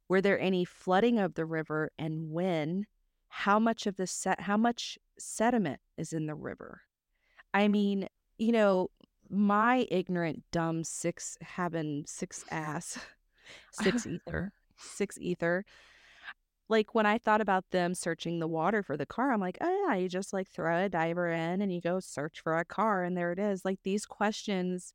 Were 0.09 0.19
there 0.19 0.39
any 0.39 0.65
flooding 0.65 1.19
of 1.19 1.35
the 1.35 1.45
river 1.45 1.91
and 1.99 2.31
when? 2.31 2.87
How 3.33 3.59
much 3.59 3.87
of 3.87 3.95
the 3.95 4.07
set 4.07 4.41
how 4.41 4.57
much 4.57 4.99
sediment 5.17 5.79
is 5.97 6.13
in 6.13 6.25
the 6.27 6.35
river? 6.35 6.81
I 7.53 7.67
mean, 7.67 8.07
you 8.37 8.51
know, 8.51 8.89
my 9.29 9.87
ignorant 9.89 10.43
dumb 10.51 10.83
six 10.83 11.37
having 11.41 12.03
six 12.05 12.43
ass 12.51 12.99
Six 13.71 14.05
ether. 14.07 14.53
six 14.77 15.17
ether. 15.19 15.65
Like 16.69 16.95
when 16.95 17.05
I 17.05 17.17
thought 17.17 17.41
about 17.41 17.71
them 17.71 17.93
searching 17.93 18.39
the 18.39 18.47
water 18.47 18.81
for 18.81 18.95
the 18.95 19.05
car, 19.05 19.31
I'm 19.33 19.41
like, 19.41 19.57
oh 19.61 19.87
yeah, 19.89 19.95
you 19.95 20.07
just 20.07 20.31
like 20.33 20.47
throw 20.47 20.85
a 20.85 20.89
diver 20.89 21.29
in 21.29 21.61
and 21.61 21.73
you 21.73 21.81
go 21.81 21.99
search 21.99 22.39
for 22.41 22.57
a 22.57 22.65
car 22.65 23.03
and 23.03 23.17
there 23.17 23.31
it 23.33 23.39
is. 23.39 23.65
Like 23.65 23.79
these 23.83 24.05
questions, 24.05 24.93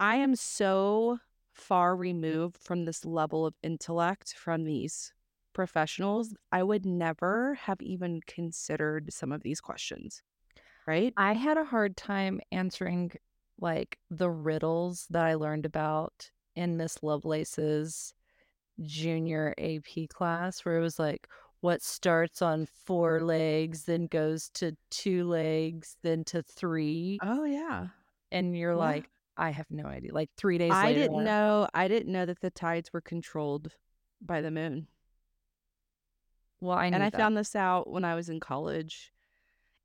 I 0.00 0.16
am 0.16 0.34
so 0.36 1.18
far 1.52 1.94
removed 1.96 2.56
from 2.56 2.84
this 2.84 3.04
level 3.04 3.44
of 3.44 3.54
intellect 3.62 4.34
from 4.34 4.64
these 4.64 5.12
professionals. 5.58 6.32
I 6.52 6.62
would 6.62 6.86
never 6.86 7.54
have 7.54 7.80
even 7.82 8.20
considered 8.28 9.12
some 9.12 9.32
of 9.32 9.42
these 9.42 9.60
questions. 9.60 10.22
Right? 10.86 11.12
I 11.16 11.32
had 11.32 11.58
a 11.58 11.64
hard 11.64 11.96
time 11.96 12.38
answering 12.52 13.10
like 13.60 13.98
the 14.08 14.30
riddles 14.30 15.06
that 15.10 15.24
I 15.24 15.34
learned 15.34 15.66
about 15.66 16.30
in 16.54 16.76
Miss 16.76 17.02
Lovelace's 17.02 18.14
junior 18.82 19.52
AP 19.58 20.08
class, 20.14 20.64
where 20.64 20.78
it 20.78 20.80
was 20.80 21.00
like, 21.00 21.26
what 21.60 21.82
starts 21.82 22.40
on 22.40 22.68
four 22.86 23.18
legs, 23.18 23.82
then 23.82 24.06
goes 24.06 24.48
to 24.50 24.76
two 24.90 25.24
legs, 25.28 25.96
then 26.04 26.22
to 26.26 26.40
three. 26.40 27.18
Oh 27.20 27.42
yeah. 27.44 27.88
And 28.30 28.56
you're 28.56 28.74
Yeah. 28.74 28.78
like, 28.78 29.10
I 29.36 29.50
have 29.50 29.66
no 29.70 29.86
idea. 29.86 30.14
Like 30.14 30.30
three 30.36 30.56
days 30.56 30.72
I 30.72 30.86
later. 30.86 31.00
didn't 31.00 31.24
know 31.24 31.66
I 31.74 31.88
didn't 31.88 32.12
know 32.12 32.26
that 32.26 32.40
the 32.40 32.50
tides 32.50 32.92
were 32.92 33.00
controlled 33.00 33.72
by 34.20 34.40
the 34.40 34.52
moon. 34.52 34.86
Well, 36.60 36.76
I 36.76 36.86
and 36.86 37.02
I 37.02 37.10
that. 37.10 37.16
found 37.16 37.36
this 37.36 37.54
out 37.54 37.88
when 37.90 38.04
I 38.04 38.14
was 38.14 38.28
in 38.28 38.40
college 38.40 39.12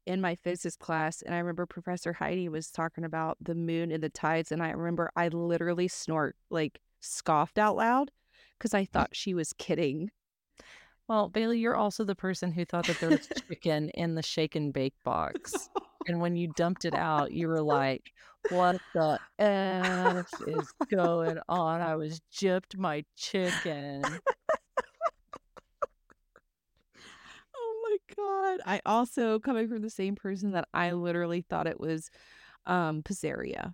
in 0.06 0.22
my 0.22 0.36
physics 0.36 0.76
class. 0.76 1.22
And 1.22 1.34
I 1.34 1.40
remember 1.40 1.66
Professor 1.66 2.14
Heidi 2.14 2.50
was 2.50 2.72
talking 2.72 3.04
about 3.04 3.38
the 3.40 3.56
moon 3.56 3.92
and 3.92 4.04
the 4.04 4.10
tides. 4.10 4.52
And 4.52 4.62
I 4.62 4.72
remember 4.72 5.12
I 5.16 5.30
literally 5.30 5.88
snort, 5.88 6.36
like 6.50 6.80
scoffed 7.00 7.58
out 7.58 7.76
loud 7.76 8.12
because 8.58 8.74
I 8.74 8.86
thought 8.86 9.16
she 9.16 9.34
was 9.34 9.54
kidding. 9.54 10.12
Well, 11.08 11.30
Bailey, 11.30 11.60
you're 11.60 11.76
also 11.76 12.04
the 12.04 12.16
person 12.16 12.52
who 12.52 12.66
thought 12.66 12.88
that 12.88 13.00
there 13.00 13.10
was 13.10 13.28
chicken 13.50 13.90
in 13.90 14.16
the 14.16 14.24
shake 14.24 14.56
and 14.56 14.74
bake 14.74 14.96
box. 15.04 15.70
And 16.08 16.20
when 16.22 16.36
you 16.36 16.50
dumped 16.56 16.86
it 16.86 16.96
out, 16.96 17.32
you 17.32 17.48
were 17.48 17.62
like, 17.62 18.14
what 18.50 18.82
the 18.94 19.20
F 19.40 20.28
is 20.48 20.74
going 20.90 21.40
on? 21.48 21.82
I 21.82 21.96
was 21.96 22.22
gypped 22.34 22.78
my 22.78 23.04
chicken. 23.16 24.04
Oh 27.56 27.82
my 27.84 27.98
God. 28.16 28.60
I 28.66 28.82
also, 28.86 29.40
coming 29.40 29.68
from 29.68 29.82
the 29.82 29.90
same 29.90 30.16
person 30.16 30.52
that 30.52 30.68
I 30.74 30.92
literally 30.92 31.42
thought 31.42 31.68
it 31.68 31.80
was 31.80 32.10
um, 32.66 33.04
Pizzeria. 33.04 33.74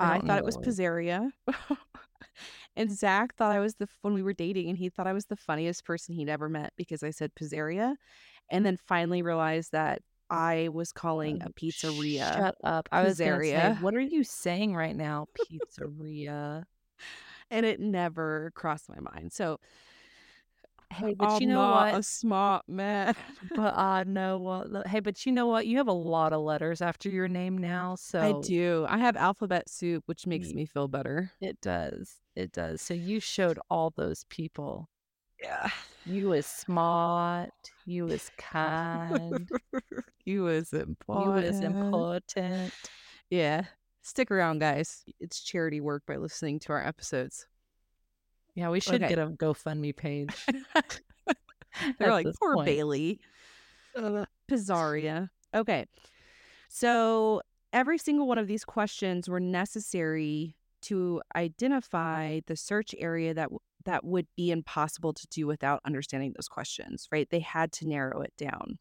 I 0.00 0.16
I, 0.16 0.20
thought 0.20 0.38
it 0.38 0.44
was. 0.44 0.56
Pizzeria. 0.56 1.30
and 2.76 2.90
Zach 2.90 3.34
thought 3.34 3.52
I 3.52 3.60
was 3.60 3.74
the, 3.74 3.88
when 4.02 4.14
we 4.14 4.22
were 4.22 4.32
dating, 4.32 4.68
and 4.68 4.78
he 4.78 4.88
thought 4.88 5.06
I 5.06 5.12
was 5.12 5.26
the 5.26 5.36
funniest 5.36 5.84
person 5.84 6.14
he'd 6.14 6.28
ever 6.28 6.48
met 6.48 6.72
because 6.76 7.02
I 7.02 7.10
said 7.10 7.32
Pizzeria. 7.34 7.94
And 8.50 8.64
then 8.64 8.78
finally 8.86 9.20
realized 9.20 9.72
that 9.72 10.00
I 10.30 10.68
was 10.72 10.92
calling 10.92 11.42
a 11.42 11.46
Oh, 11.46 11.52
pizzeria. 11.52 12.34
Shut 12.34 12.56
up. 12.64 12.88
I 12.92 13.02
was 13.02 13.18
going 13.18 13.40
say, 13.40 13.52
Pizzeria. 13.52 13.80
what 13.80 13.94
are 13.94 14.00
you 14.00 14.24
saying 14.24 14.74
right 14.74 14.96
now? 14.96 15.26
Pizzeria. 15.52 16.64
and 17.50 17.66
it 17.66 17.80
never 17.80 18.52
crossed 18.54 18.88
my 18.88 19.00
mind. 19.00 19.32
So 19.32 19.58
Hey, 20.90 21.14
but 21.14 21.30
I'm 21.30 21.42
you 21.42 21.48
know 21.48 21.54
not 21.56 21.92
what? 21.92 22.00
a 22.00 22.02
smart 22.02 22.68
man. 22.68 23.14
But 23.54 23.76
I 23.76 24.04
know 24.04 24.38
what. 24.38 24.86
Hey, 24.86 25.00
but 25.00 25.24
you 25.26 25.32
know 25.32 25.46
what? 25.46 25.66
You 25.66 25.76
have 25.78 25.88
a 25.88 25.92
lot 25.92 26.32
of 26.32 26.40
letters 26.40 26.80
after 26.80 27.08
your 27.08 27.28
name 27.28 27.58
now, 27.58 27.94
so 27.94 28.20
I 28.20 28.40
do. 28.46 28.86
I 28.88 28.98
have 28.98 29.16
alphabet 29.16 29.68
soup, 29.68 30.04
which 30.06 30.26
makes 30.26 30.52
me 30.52 30.64
feel 30.66 30.88
better. 30.88 31.30
it 31.40 31.60
does. 31.60 32.16
It 32.34 32.52
does. 32.52 32.80
So 32.80 32.94
you 32.94 33.20
showed 33.20 33.58
all 33.70 33.92
those 33.96 34.24
people. 34.28 34.88
Yeah. 35.42 35.68
You 36.04 36.30
was 36.30 36.46
smart. 36.46 37.50
You 37.86 38.06
was 38.06 38.30
kind. 38.38 39.48
you 40.24 40.42
was 40.44 40.72
important. 40.72 40.98
you 41.06 41.16
important. 41.18 41.46
was 41.46 41.60
important. 41.60 42.72
Yeah. 43.30 43.64
Stick 44.02 44.30
around, 44.30 44.60
guys. 44.60 45.04
It's 45.20 45.40
charity 45.40 45.80
work 45.80 46.02
by 46.06 46.16
listening 46.16 46.60
to 46.60 46.72
our 46.72 46.84
episodes. 46.84 47.46
Yeah, 48.58 48.70
we 48.70 48.80
should 48.80 48.96
Okay. 49.00 49.08
get 49.14 49.20
a 49.20 49.28
GoFundMe 49.28 49.94
page. 49.94 50.34
They're 51.98 52.10
like, 52.10 52.26
poor 52.40 52.56
point." 52.56 52.66
Bailey. 52.66 53.20
Pizarria. 54.50 55.30
Okay. 55.54 55.86
So 56.68 57.40
every 57.72 57.98
single 57.98 58.26
one 58.26 58.36
of 58.36 58.48
these 58.48 58.64
questions 58.64 59.28
were 59.28 59.38
necessary 59.38 60.56
to 60.82 61.22
identify 61.36 62.40
the 62.48 62.56
search 62.56 62.96
area 62.98 63.32
that 63.32 63.48
that 63.84 64.02
would 64.04 64.26
be 64.36 64.50
impossible 64.50 65.12
to 65.12 65.26
do 65.28 65.46
without 65.46 65.80
understanding 65.84 66.32
those 66.36 66.48
questions, 66.48 67.06
right? 67.12 67.30
They 67.30 67.38
had 67.38 67.70
to 67.74 67.86
narrow 67.86 68.22
it 68.22 68.32
down. 68.36 68.80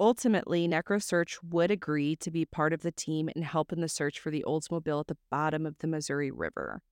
Ultimately, 0.00 0.66
NecroSearch 0.66 1.36
would 1.48 1.70
agree 1.70 2.16
to 2.16 2.32
be 2.32 2.44
part 2.44 2.72
of 2.72 2.82
the 2.82 2.90
team 2.90 3.28
and 3.32 3.44
help 3.44 3.72
in 3.72 3.80
the 3.80 3.88
search 3.88 4.18
for 4.18 4.32
the 4.32 4.44
Oldsmobile 4.44 5.00
at 5.00 5.06
the 5.06 5.18
bottom 5.30 5.66
of 5.66 5.78
the 5.78 5.86
Missouri 5.86 6.32
River. 6.32 6.82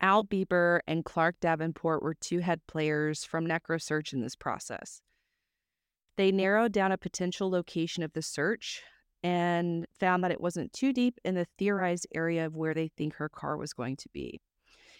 Al 0.00 0.24
Bieber 0.24 0.80
and 0.86 1.04
Clark 1.04 1.36
Davenport 1.40 2.02
were 2.02 2.14
two 2.14 2.40
head 2.40 2.60
players 2.66 3.24
from 3.24 3.46
NecroSearch 3.46 4.12
in 4.12 4.20
this 4.20 4.36
process. 4.36 5.00
They 6.16 6.32
narrowed 6.32 6.72
down 6.72 6.92
a 6.92 6.98
potential 6.98 7.50
location 7.50 8.02
of 8.02 8.12
the 8.12 8.22
search 8.22 8.82
and 9.22 9.86
found 9.98 10.22
that 10.22 10.30
it 10.30 10.40
wasn't 10.40 10.72
too 10.72 10.92
deep 10.92 11.18
in 11.24 11.34
the 11.34 11.46
theorized 11.58 12.06
area 12.14 12.46
of 12.46 12.56
where 12.56 12.74
they 12.74 12.88
think 12.88 13.14
her 13.14 13.28
car 13.28 13.56
was 13.56 13.72
going 13.72 13.96
to 13.96 14.08
be. 14.12 14.40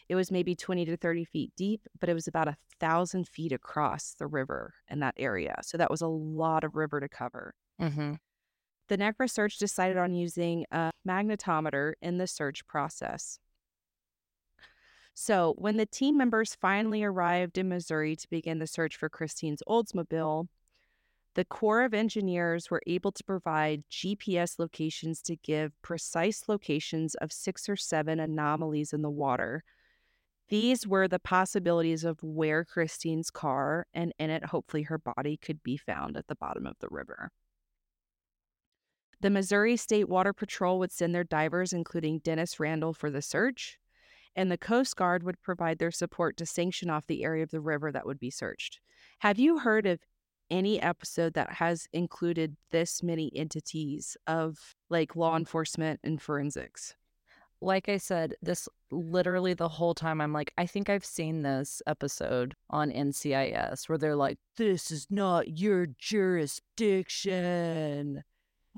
It 0.08 0.14
was 0.14 0.30
maybe 0.30 0.54
20 0.54 0.84
to 0.84 0.96
30 0.96 1.24
feet 1.24 1.52
deep, 1.56 1.82
but 1.98 2.08
it 2.08 2.14
was 2.14 2.28
about 2.28 2.48
a 2.48 2.56
thousand 2.78 3.28
feet 3.28 3.52
across 3.52 4.14
the 4.18 4.26
river 4.26 4.74
in 4.88 5.00
that 5.00 5.14
area. 5.16 5.56
So 5.62 5.78
that 5.78 5.90
was 5.90 6.00
a 6.00 6.06
lot 6.06 6.64
of 6.64 6.76
river 6.76 7.00
to 7.00 7.08
cover. 7.08 7.54
Mm-hmm. 7.80 8.14
The 8.88 8.98
NecroSearch 8.98 9.58
decided 9.58 9.96
on 9.96 10.14
using 10.14 10.64
a 10.70 10.90
magnetometer 11.06 11.94
in 12.00 12.18
the 12.18 12.26
search 12.26 12.66
process. 12.66 13.38
So, 15.18 15.54
when 15.56 15.78
the 15.78 15.86
team 15.86 16.18
members 16.18 16.54
finally 16.54 17.02
arrived 17.02 17.56
in 17.56 17.70
Missouri 17.70 18.16
to 18.16 18.28
begin 18.28 18.58
the 18.58 18.66
search 18.66 18.96
for 18.96 19.08
Christine's 19.08 19.62
Oldsmobile, 19.66 20.48
the 21.32 21.44
Corps 21.46 21.84
of 21.84 21.94
Engineers 21.94 22.70
were 22.70 22.82
able 22.86 23.12
to 23.12 23.24
provide 23.24 23.84
GPS 23.90 24.58
locations 24.58 25.22
to 25.22 25.36
give 25.36 25.72
precise 25.80 26.44
locations 26.48 27.14
of 27.14 27.32
six 27.32 27.66
or 27.66 27.76
seven 27.76 28.20
anomalies 28.20 28.92
in 28.92 29.00
the 29.00 29.08
water. 29.08 29.64
These 30.50 30.86
were 30.86 31.08
the 31.08 31.18
possibilities 31.18 32.04
of 32.04 32.22
where 32.22 32.66
Christine's 32.66 33.30
car 33.30 33.86
and 33.94 34.12
in 34.18 34.28
it, 34.28 34.44
hopefully, 34.44 34.82
her 34.82 34.98
body 34.98 35.38
could 35.38 35.62
be 35.62 35.78
found 35.78 36.18
at 36.18 36.26
the 36.26 36.36
bottom 36.36 36.66
of 36.66 36.76
the 36.80 36.88
river. 36.90 37.30
The 39.22 39.30
Missouri 39.30 39.78
State 39.78 40.10
Water 40.10 40.34
Patrol 40.34 40.78
would 40.78 40.92
send 40.92 41.14
their 41.14 41.24
divers, 41.24 41.72
including 41.72 42.18
Dennis 42.18 42.60
Randall, 42.60 42.92
for 42.92 43.10
the 43.10 43.22
search, 43.22 43.78
and 44.36 44.52
the 44.52 44.58
Coast 44.58 44.94
Guard 44.96 45.22
would 45.22 45.40
provide 45.40 45.78
their 45.78 45.90
support 45.90 46.36
to 46.36 46.46
sanction 46.46 46.90
off 46.90 47.06
the 47.06 47.24
area 47.24 47.42
of 47.42 47.50
the 47.50 47.60
river 47.60 47.90
that 47.90 48.06
would 48.06 48.20
be 48.20 48.30
searched. 48.30 48.80
Have 49.20 49.38
you 49.38 49.58
heard 49.58 49.86
of 49.86 50.00
any 50.50 50.78
episode 50.80 51.32
that 51.34 51.52
has 51.54 51.88
included 51.92 52.56
this 52.70 53.02
many 53.02 53.32
entities 53.34 54.16
of 54.26 54.58
like 54.90 55.16
law 55.16 55.36
enforcement 55.36 55.98
and 56.04 56.22
forensics? 56.22 56.94
Like 57.62 57.88
I 57.88 57.96
said, 57.96 58.34
this 58.42 58.68
literally 58.90 59.54
the 59.54 59.68
whole 59.68 59.94
time 59.94 60.20
I'm 60.20 60.34
like, 60.34 60.52
I 60.58 60.66
think 60.66 60.90
I've 60.90 61.06
seen 61.06 61.40
this 61.40 61.80
episode 61.86 62.54
on 62.68 62.90
NCIS 62.90 63.88
where 63.88 63.96
they're 63.96 64.14
like, 64.14 64.36
this 64.58 64.90
is 64.90 65.06
not 65.08 65.58
your 65.58 65.86
jurisdiction. 65.98 68.22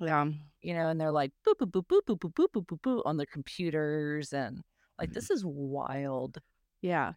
Yeah. 0.00 0.26
You 0.62 0.74
know, 0.74 0.88
and 0.88 1.00
they're 1.00 1.10
like 1.10 1.32
boop 1.46 1.54
boop 1.60 1.72
boop 1.72 1.86
boop 2.06 2.18
boop 2.18 2.20
boop 2.20 2.30
boop 2.30 2.46
boop 2.54 2.66
boop 2.66 2.80
boop 2.80 3.02
on 3.04 3.16
their 3.16 3.26
computers 3.26 4.32
and 4.32 4.62
like 4.98 5.12
this 5.12 5.30
is 5.30 5.44
wild. 5.44 6.38
Yeah. 6.80 7.14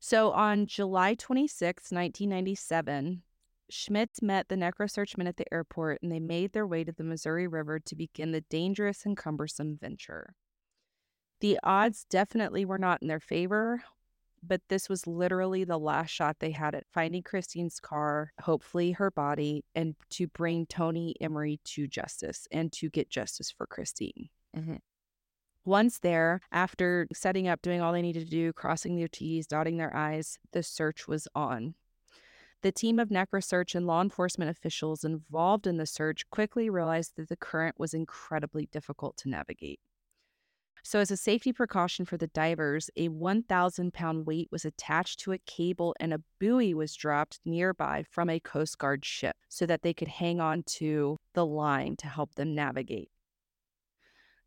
So 0.00 0.32
on 0.32 0.66
July 0.66 1.14
26, 1.14 1.90
1997, 1.90 3.22
Schmitz 3.68 4.22
met 4.22 4.48
the 4.48 4.54
NecroSearch 4.54 5.16
men 5.16 5.26
at 5.26 5.36
the 5.36 5.52
airport 5.52 6.02
and 6.02 6.12
they 6.12 6.20
made 6.20 6.52
their 6.52 6.66
way 6.66 6.84
to 6.84 6.92
the 6.92 7.04
Missouri 7.04 7.46
River 7.46 7.80
to 7.80 7.96
begin 7.96 8.32
the 8.32 8.42
dangerous 8.42 9.04
and 9.04 9.16
cumbersome 9.16 9.76
venture. 9.76 10.34
The 11.40 11.58
odds 11.62 12.04
definitely 12.08 12.64
were 12.64 12.78
not 12.78 13.02
in 13.02 13.08
their 13.08 13.20
favor, 13.20 13.82
but 14.42 14.62
this 14.68 14.88
was 14.88 15.06
literally 15.06 15.64
the 15.64 15.78
last 15.78 16.10
shot 16.10 16.36
they 16.38 16.52
had 16.52 16.74
at 16.74 16.86
finding 16.92 17.22
Christine's 17.22 17.80
car, 17.80 18.32
hopefully 18.40 18.92
her 18.92 19.10
body, 19.10 19.64
and 19.74 19.96
to 20.10 20.28
bring 20.28 20.66
Tony 20.66 21.14
Emery 21.20 21.58
to 21.64 21.88
justice 21.88 22.46
and 22.52 22.72
to 22.74 22.88
get 22.88 23.10
justice 23.10 23.50
for 23.50 23.66
Christine. 23.66 24.28
Mhm. 24.56 24.80
Once 25.66 25.98
there, 25.98 26.40
after 26.52 27.08
setting 27.12 27.48
up, 27.48 27.60
doing 27.60 27.80
all 27.80 27.92
they 27.92 28.00
needed 28.00 28.24
to 28.24 28.30
do, 28.30 28.52
crossing 28.52 28.94
their 28.94 29.08
T's, 29.08 29.48
dotting 29.48 29.76
their 29.76 29.94
I's, 29.94 30.38
the 30.52 30.62
search 30.62 31.08
was 31.08 31.26
on. 31.34 31.74
The 32.62 32.70
team 32.70 33.00
of 33.00 33.08
NecroSearch 33.08 33.74
and 33.74 33.84
law 33.84 34.00
enforcement 34.00 34.48
officials 34.48 35.02
involved 35.02 35.66
in 35.66 35.76
the 35.76 35.84
search 35.84 36.30
quickly 36.30 36.70
realized 36.70 37.16
that 37.16 37.28
the 37.28 37.36
current 37.36 37.74
was 37.80 37.94
incredibly 37.94 38.66
difficult 38.66 39.16
to 39.18 39.28
navigate. 39.28 39.80
So, 40.84 41.00
as 41.00 41.10
a 41.10 41.16
safety 41.16 41.52
precaution 41.52 42.04
for 42.04 42.16
the 42.16 42.28
divers, 42.28 42.88
a 42.96 43.08
1,000 43.08 43.92
pound 43.92 44.24
weight 44.24 44.48
was 44.52 44.64
attached 44.64 45.18
to 45.20 45.32
a 45.32 45.38
cable 45.38 45.96
and 45.98 46.14
a 46.14 46.22
buoy 46.38 46.74
was 46.74 46.94
dropped 46.94 47.40
nearby 47.44 48.04
from 48.08 48.30
a 48.30 48.38
Coast 48.38 48.78
Guard 48.78 49.04
ship 49.04 49.34
so 49.48 49.66
that 49.66 49.82
they 49.82 49.92
could 49.92 50.06
hang 50.06 50.38
on 50.38 50.62
to 50.78 51.18
the 51.34 51.44
line 51.44 51.96
to 51.96 52.06
help 52.06 52.36
them 52.36 52.54
navigate. 52.54 53.10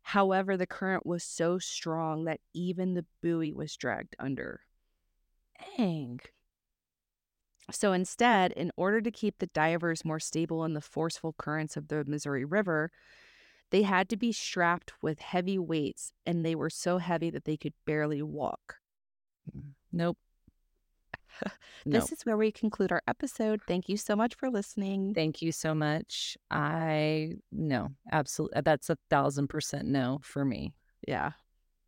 However, 0.02 0.56
the 0.56 0.66
current 0.66 1.06
was 1.06 1.22
so 1.22 1.58
strong 1.58 2.24
that 2.24 2.40
even 2.52 2.94
the 2.94 3.06
buoy 3.22 3.52
was 3.52 3.76
dragged 3.76 4.16
under. 4.18 4.60
Dang. 5.76 6.20
So 7.70 7.92
instead, 7.92 8.52
in 8.52 8.72
order 8.76 9.00
to 9.00 9.10
keep 9.10 9.38
the 9.38 9.46
divers 9.48 10.04
more 10.04 10.18
stable 10.18 10.64
in 10.64 10.74
the 10.74 10.80
forceful 10.80 11.34
currents 11.38 11.76
of 11.76 11.88
the 11.88 12.04
Missouri 12.04 12.44
River, 12.44 12.90
they 13.70 13.82
had 13.82 14.08
to 14.08 14.16
be 14.16 14.32
strapped 14.32 14.92
with 15.02 15.20
heavy 15.20 15.58
weights, 15.58 16.12
and 16.26 16.44
they 16.44 16.54
were 16.54 16.70
so 16.70 16.98
heavy 16.98 17.30
that 17.30 17.44
they 17.44 17.56
could 17.56 17.74
barely 17.86 18.22
walk. 18.22 18.76
Mm. 19.56 19.74
Nope. 19.92 20.18
This 21.86 22.10
Nope. 22.10 22.12
is 22.12 22.26
where 22.26 22.36
we 22.36 22.52
conclude 22.52 22.92
our 22.92 23.02
episode. 23.08 23.62
Thank 23.66 23.88
you 23.88 23.96
so 23.96 24.14
much 24.14 24.34
for 24.34 24.50
listening. 24.50 25.14
Thank 25.14 25.40
you 25.40 25.50
so 25.50 25.74
much. 25.74 26.36
I 26.50 27.36
no, 27.50 27.88
absolutely. 28.12 28.60
That's 28.62 28.90
a 28.90 28.98
thousand 29.08 29.48
percent 29.48 29.88
no 29.88 30.20
for 30.22 30.44
me. 30.44 30.74
yeah. 31.08 31.32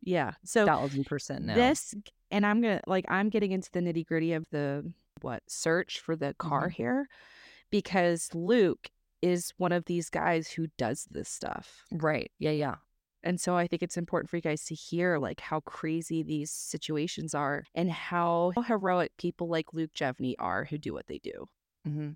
Yeah. 0.01 0.33
So 0.43 0.65
thousand 0.65 1.05
percent 1.05 1.45
no. 1.45 1.53
this, 1.53 1.93
and 2.31 2.45
I'm 2.45 2.61
to, 2.63 2.81
like, 2.87 3.05
I'm 3.07 3.29
getting 3.29 3.51
into 3.51 3.69
the 3.71 3.79
nitty 3.81 4.05
gritty 4.05 4.33
of 4.33 4.45
the, 4.51 4.91
what, 5.21 5.43
search 5.47 5.99
for 5.99 6.15
the 6.15 6.33
car 6.39 6.67
Mhm. 6.69 6.73
here 6.73 7.07
because 7.69 8.29
Luke 8.33 8.89
is 9.21 9.53
one 9.57 9.71
of 9.71 9.85
these 9.85 10.09
guys 10.09 10.49
who 10.49 10.67
does 10.77 11.07
this 11.11 11.29
stuff. 11.29 11.85
right. 11.91 12.31
Yeah, 12.39 12.51
yeah. 12.51 12.75
And 13.23 13.39
so 13.39 13.55
I 13.55 13.67
think 13.67 13.81
it's 13.81 13.97
important 13.97 14.29
for 14.29 14.35
you 14.35 14.41
guys 14.41 14.65
to 14.65 14.75
hear 14.75 15.17
like 15.17 15.39
how 15.39 15.61
crazy 15.61 16.23
these 16.23 16.51
situations 16.51 17.33
are 17.33 17.63
and 17.73 17.89
how 17.89 18.51
heroic 18.67 19.11
people 19.17 19.47
like 19.47 19.73
Luke 19.73 19.93
Jevney 19.95 20.35
are 20.39 20.65
who 20.65 20.77
do 20.77 20.93
what 20.93 21.07
they 21.07 21.19
do. 21.19 21.47
hmm 21.85 22.09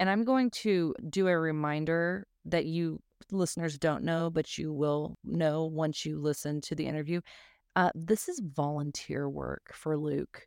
And 0.00 0.10
I'm 0.10 0.24
going 0.24 0.50
to 0.62 0.94
do 1.08 1.28
a 1.28 1.38
reminder 1.38 2.26
that 2.46 2.64
you 2.64 3.00
listeners 3.30 3.78
don't 3.78 4.04
know, 4.04 4.30
but 4.30 4.56
you 4.56 4.72
will 4.72 5.16
know 5.24 5.64
once 5.66 6.04
you 6.06 6.18
listen 6.18 6.60
to 6.62 6.74
the 6.74 6.86
interview. 6.86 7.20
Uh, 7.74 7.90
this 7.94 8.28
is 8.28 8.40
volunteer 8.40 9.28
work 9.28 9.72
for 9.74 9.98
Luke. 9.98 10.46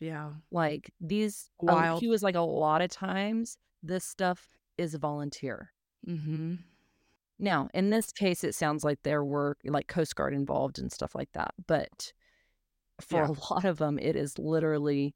Yeah. 0.00 0.30
Like 0.50 0.92
these, 1.00 1.48
uh, 1.60 1.72
Wild. 1.72 2.00
he 2.00 2.08
was 2.08 2.22
like 2.22 2.34
a 2.34 2.40
lot 2.40 2.82
of 2.82 2.90
times, 2.90 3.56
this 3.82 4.04
stuff 4.04 4.48
is 4.76 4.94
volunteer. 4.94 5.72
Mm-hmm. 6.08 6.54
Now, 7.42 7.68
in 7.74 7.90
this 7.90 8.12
case, 8.12 8.44
it 8.44 8.54
sounds 8.54 8.84
like 8.84 9.02
there 9.02 9.22
were 9.24 9.58
like 9.64 9.88
Coast 9.88 10.14
Guard 10.16 10.32
involved 10.32 10.78
and 10.78 10.90
stuff 10.90 11.14
like 11.14 11.32
that. 11.32 11.52
But 11.66 12.12
for 13.00 13.18
Yeah. 13.22 13.28
a 13.28 13.32
lot 13.52 13.64
of 13.64 13.78
them, 13.78 13.98
it 13.98 14.16
is 14.16 14.38
literally 14.38 15.14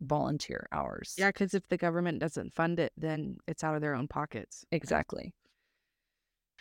volunteer 0.00 0.68
hours. 0.70 1.14
Yeah, 1.18 1.30
because 1.30 1.54
if 1.54 1.66
the 1.68 1.76
government 1.76 2.20
doesn't 2.20 2.54
fund 2.54 2.78
it, 2.78 2.92
then 2.96 3.38
it's 3.48 3.64
out 3.64 3.74
of 3.74 3.80
their 3.80 3.94
own 3.96 4.06
pockets. 4.08 4.64
Exactly. 4.70 5.34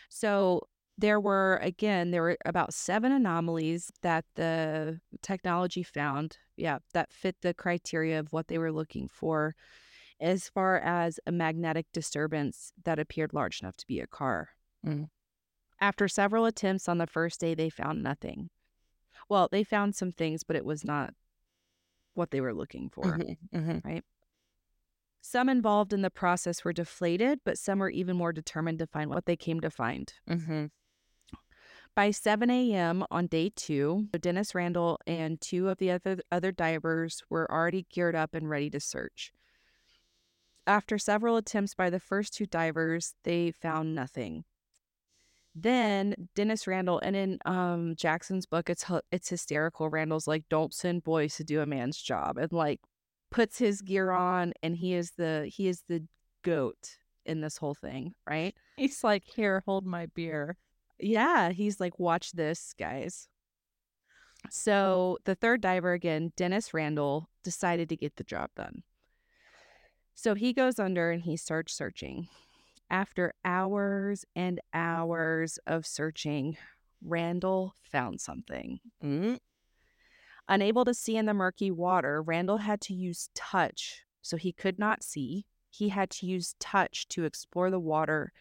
So 0.10 0.68
There 1.00 1.20
were, 1.20 1.60
again, 1.62 2.10
there 2.10 2.24
were 2.24 2.38
about 2.44 2.74
seven 2.74 3.12
anomalies 3.12 3.92
that 4.02 4.26
the 4.34 5.00
technology 5.22 5.84
found, 5.84 6.40
yeah, 6.56 6.80
that 6.94 7.14
fit 7.14 7.36
the 7.42 7.54
criteria 7.54 8.20
of 8.20 8.34
what 8.34 8.48
they 8.48 8.58
were 8.58 8.72
looking 8.72 9.08
for 9.08 9.54
as 10.20 10.50
far 10.50 10.80
as 10.80 11.20
a 11.28 11.32
magnetic 11.32 11.86
disturbance 11.94 12.74
that 12.84 12.98
appeared 12.98 13.32
large 13.32 13.62
enough 13.62 13.78
to 13.78 13.86
be 13.86 14.00
a 14.00 14.08
car. 14.08 14.57
Mm. 14.86 15.10
After 15.80 16.08
several 16.08 16.46
attempts 16.46 16.88
on 16.90 16.98
the 16.98 17.08
first 17.08 17.40
day, 17.40 17.54
they 17.54 17.70
found 17.70 18.02
nothing. 18.02 18.50
Well, 19.30 19.48
they 19.52 19.64
found 19.64 19.96
some 19.96 20.12
things, 20.12 20.44
but 20.44 20.56
it 20.56 20.66
was 20.66 20.84
not 20.84 21.14
what 22.14 22.32
they 22.32 22.42
were 22.42 22.54
looking 22.54 22.90
for. 22.90 23.04
Mhm, 23.04 23.38
mhm. 23.54 24.04
Some 25.22 25.50
involved 25.50 25.94
in 25.94 26.02
the 26.02 26.10
process 26.10 26.64
were 26.64 26.74
deflated, 26.74 27.42
but 27.44 27.60
some 27.60 27.80
were 27.80 27.90
even 27.90 28.16
more 28.16 28.32
determined 28.32 28.80
to 28.80 28.88
find 28.88 29.10
what 29.10 29.26
they 29.26 29.36
came 29.36 29.60
to 29.60 29.70
find. 29.70 30.14
Mhm. 30.28 30.72
By 31.94 32.12
7 32.12 32.50
a.m. 32.50 33.06
on 33.10 33.28
day 33.28 33.50
two, 33.50 34.08
Dennis 34.20 34.54
Randall 34.56 35.00
and 35.08 35.42
two 35.42 35.68
of 35.68 35.80
the 35.80 35.92
other, 35.92 36.20
other 36.32 36.52
divers 36.52 37.24
were 37.30 37.52
already 37.52 37.88
geared 37.90 38.16
up 38.16 38.34
and 38.36 38.50
ready 38.50 38.70
to 38.70 38.80
search. 38.80 39.34
After 40.66 40.98
several 40.98 41.38
attempts 41.38 41.74
by 41.74 41.90
the 41.90 42.00
first 42.00 42.34
two 42.34 42.46
divers, 42.46 43.16
they 43.24 43.52
found 43.52 43.96
nothing. 43.96 44.46
Then 45.60 46.30
Dennis 46.36 46.68
Randall, 46.68 47.00
and 47.00 47.16
in 47.16 47.40
um, 47.46 47.96
Jackson's 47.96 48.46
book, 48.46 48.70
it's 48.70 48.86
it's 49.12 49.30
hysterical. 49.30 49.90
Randall's 49.90 50.28
like, 50.28 50.44
"Don't 50.50 50.72
send 50.72 51.04
boys 51.04 51.36
to 51.38 51.44
do 51.44 51.62
a 51.62 51.66
man's 51.66 51.98
job," 51.98 52.38
and 52.38 52.54
like 52.54 52.80
puts 53.32 53.58
his 53.58 53.82
gear 53.82 54.12
on, 54.12 54.54
and 54.62 54.76
he 54.76 54.94
is 54.94 55.14
the 55.18 55.50
he 55.52 55.68
is 55.68 55.82
the 55.88 56.04
goat 56.44 57.00
in 57.26 57.42
this 57.42 57.58
whole 57.58 57.74
thing, 57.74 58.14
right? 58.30 58.56
He's 58.78 59.04
like, 59.04 59.24
"Here, 59.26 59.64
hold 59.66 59.86
my 59.86 60.06
beer." 60.06 60.58
Yeah, 61.00 61.52
he's 61.52 61.80
like, 61.80 62.00
"Watch 62.00 62.34
this, 62.34 62.74
guys." 62.78 63.28
So 64.52 65.18
the 65.26 65.36
third 65.36 65.62
diver 65.62 65.94
again, 65.94 66.34
Dennis 66.36 66.74
Randall, 66.74 67.30
decided 67.44 67.90
to 67.90 67.96
get 67.96 68.16
the 68.16 68.24
job 68.24 68.52
done. 68.56 68.84
So 70.14 70.36
he 70.36 70.54
goes 70.54 70.80
under 70.80 71.12
and 71.12 71.24
he 71.24 71.38
starts 71.38 71.74
searching. 71.74 72.28
After 72.90 73.34
hours 73.44 74.26
and 74.36 74.62
hours 74.74 75.60
of 75.68 75.86
searching, 75.86 76.58
Randall 77.04 77.74
found 77.84 78.22
something. 78.22 78.80
Mm. 79.04 79.40
Unable 80.48 80.86
to 80.86 80.94
see 80.94 81.18
in 81.18 81.26
the 81.26 81.34
murky 81.34 81.72
water, 81.72 82.22
Randall 82.22 82.58
had 82.58 82.80
to 82.82 82.94
use 82.94 83.30
touch. 83.36 84.04
So 84.22 84.38
he 84.38 84.52
could 84.52 84.80
not 84.80 85.04
see. 85.04 85.46
He 85.70 85.90
had 85.90 86.10
to 86.12 86.26
use 86.26 86.56
touch 86.60 87.08
to 87.10 87.26
explore 87.26 87.70
the 87.70 87.80
water 87.80 88.32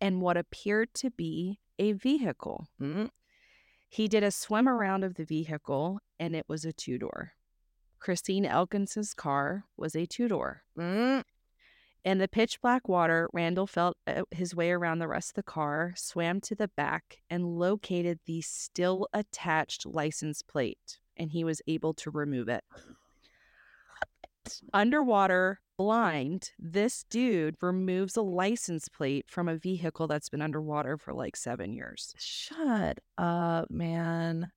and 0.00 0.20
what 0.20 0.36
appeared 0.36 0.94
to 0.94 1.10
be 1.10 1.58
a 1.78 1.92
vehicle. 1.92 2.68
Mm. 2.80 3.10
He 3.88 4.08
did 4.08 4.22
a 4.22 4.30
swim 4.30 4.68
around 4.68 5.04
of 5.04 5.14
the 5.14 5.24
vehicle 5.24 6.00
and 6.18 6.34
it 6.34 6.46
was 6.48 6.64
a 6.64 6.72
two 6.72 6.98
door. 6.98 7.32
Christine 7.98 8.44
Elkins's 8.44 9.14
car 9.14 9.64
was 9.76 9.94
a 9.94 10.06
two 10.06 10.28
door. 10.28 10.62
Mm. 10.78 11.22
In 12.04 12.18
the 12.18 12.26
pitch 12.26 12.60
black 12.60 12.88
water, 12.88 13.28
Randall 13.32 13.66
felt 13.66 13.96
uh, 14.08 14.22
his 14.32 14.56
way 14.56 14.72
around 14.72 14.98
the 14.98 15.06
rest 15.06 15.30
of 15.30 15.34
the 15.34 15.42
car, 15.44 15.92
swam 15.96 16.40
to 16.42 16.54
the 16.54 16.68
back, 16.68 17.18
and 17.30 17.58
located 17.58 18.18
the 18.26 18.40
still 18.40 19.06
attached 19.12 19.86
license 19.86 20.42
plate, 20.42 20.98
and 21.16 21.30
he 21.30 21.44
was 21.44 21.62
able 21.68 21.94
to 21.94 22.10
remove 22.10 22.48
it. 22.48 22.64
Underwater, 24.72 25.60
blind, 25.78 26.50
this 26.58 27.04
dude 27.08 27.54
removes 27.60 28.16
a 28.16 28.22
license 28.22 28.88
plate 28.88 29.26
from 29.28 29.48
a 29.48 29.56
vehicle 29.56 30.08
that's 30.08 30.28
been 30.28 30.42
underwater 30.42 30.98
for 30.98 31.14
like 31.14 31.36
seven 31.36 31.72
years. 31.72 32.14
Shut 32.18 32.98
up, 33.16 33.70
man. 33.70 34.50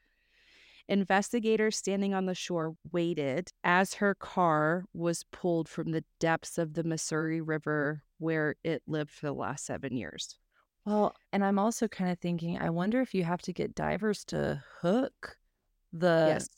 Investigators 0.88 1.78
standing 1.78 2.16
on 2.16 2.26
the 2.26 2.34
shore 2.34 2.74
waited 2.92 3.52
as 3.64 3.94
her 3.96 4.16
car 4.16 4.86
was 4.96 5.24
pulled 5.32 5.70
from 5.70 5.92
the 5.92 6.04
depths 6.20 6.58
of 6.58 6.74
the 6.74 6.84
Missouri 6.84 7.40
River 7.40 8.02
where 8.18 8.56
it 8.64 8.82
lived 8.88 9.12
for 9.12 9.28
the 9.28 9.34
last 9.34 9.64
seven 9.64 9.96
years. 9.96 10.40
Well, 10.86 11.16
and 11.32 11.46
I'm 11.46 11.60
also 11.60 11.88
kind 11.88 12.10
of 12.10 12.18
thinking, 12.18 12.58
I 12.58 12.72
wonder 12.72 13.00
if 13.00 13.14
you 13.14 13.26
have 13.26 13.44
to 13.44 13.54
get 13.54 13.76
divers 13.76 14.26
to 14.26 14.64
hook 14.82 15.38
the 15.94 16.26
yes. 16.30 16.50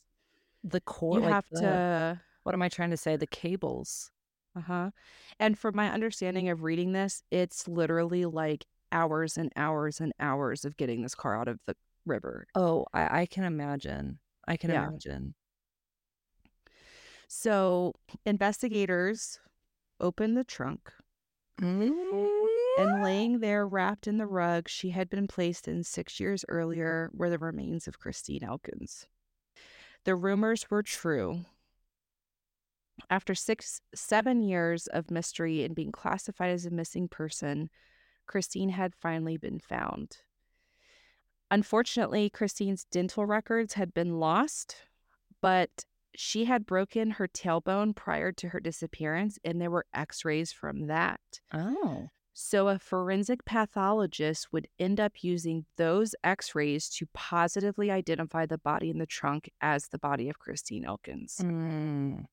The 0.64 0.82
core. 0.82 1.16
You 1.18 1.22
like 1.24 1.34
have 1.34 1.46
the- 1.52 1.60
to 1.62 2.22
What 2.44 2.56
am 2.56 2.62
I 2.62 2.70
trying 2.70 2.90
to 2.92 2.98
say? 2.98 3.16
The 3.16 3.28
cables. 3.28 4.12
Uh-huh. 4.56 4.92
And 5.40 5.58
from 5.58 5.76
my 5.76 5.92
understanding 5.92 6.50
of 6.50 6.62
reading 6.64 6.92
this, 6.92 7.24
it's 7.32 7.68
literally 7.68 8.26
like 8.26 8.66
hours 8.92 9.38
and 9.38 9.52
hours 9.56 10.00
and 10.00 10.14
hours 10.20 10.64
of 10.66 10.78
getting 10.78 11.02
this 11.02 11.16
car 11.16 11.40
out 11.40 11.48
of 11.48 11.60
the 11.66 11.76
river. 12.06 12.46
Oh, 12.54 12.86
I, 12.94 13.22
I 13.22 13.26
can 13.26 13.46
imagine. 13.46 14.20
I 14.48 14.58
can 14.58 14.70
Yeah. 14.70 14.88
imagine. 14.88 15.34
So 17.28 17.94
investigators 18.26 19.40
opened 20.00 20.38
the 20.38 20.44
trunk 20.44 20.92
and 21.60 23.04
laying 23.04 23.40
there 23.40 23.66
wrapped 23.68 24.06
in 24.08 24.18
the 24.18 24.26
rug 24.28 24.68
she 24.68 24.90
had 24.90 25.10
been 25.10 25.28
placed 25.28 25.68
in 25.68 25.84
six 25.84 26.20
years 26.20 26.44
earlier 26.50 27.10
were 27.14 27.30
the 27.30 27.38
remains 27.40 27.88
of 27.88 28.00
Christine 28.00 28.44
Elkins. 28.44 29.08
The 30.06 30.16
rumors 30.16 30.70
were 30.70 30.84
true. 30.84 31.46
After 33.10 33.34
six, 33.34 33.82
seven 33.96 34.42
years 34.42 34.88
of 34.88 35.12
mystery 35.12 35.64
and 35.64 35.76
being 35.76 35.92
classified 35.92 36.52
as 36.52 36.66
a 36.66 36.72
missing 36.72 37.08
person, 37.08 37.70
Christine 38.28 38.70
had 38.70 38.94
finally 38.96 39.38
been 39.38 39.60
found. 39.60 40.18
Unfortunately, 41.52 42.30
Christine's 42.30 42.86
dental 42.86 43.26
records 43.26 43.74
had 43.74 43.94
been 43.94 44.20
lost, 44.20 44.76
but 45.42 45.86
she 46.16 46.46
had 46.46 46.66
broken 46.66 47.12
her 47.12 47.28
tailbone 47.28 47.96
prior 47.96 48.32
to 48.32 48.50
her 48.50 48.60
disappearance, 48.60 49.40
and 49.44 49.62
there 49.62 49.72
were 49.72 49.86
x 49.94 50.26
rays 50.26 50.52
from 50.52 50.88
that. 50.88 51.22
Oh. 51.54 52.10
So, 52.36 52.68
a 52.68 52.80
forensic 52.80 53.46
pathologist 53.46 54.52
would 54.52 54.68
end 54.80 55.00
up 55.00 55.24
using 55.24 55.66
those 55.78 56.16
x 56.24 56.56
rays 56.56 56.90
to 56.90 57.06
positively 57.14 57.92
identify 57.92 58.48
the 58.48 58.58
body 58.58 58.90
in 58.90 58.98
the 58.98 59.06
trunk 59.06 59.52
as 59.62 59.90
the 59.90 60.00
body 60.00 60.30
of 60.30 60.40
Christine 60.40 60.84
Elkins. 60.84 61.42
Mm. 61.44 62.26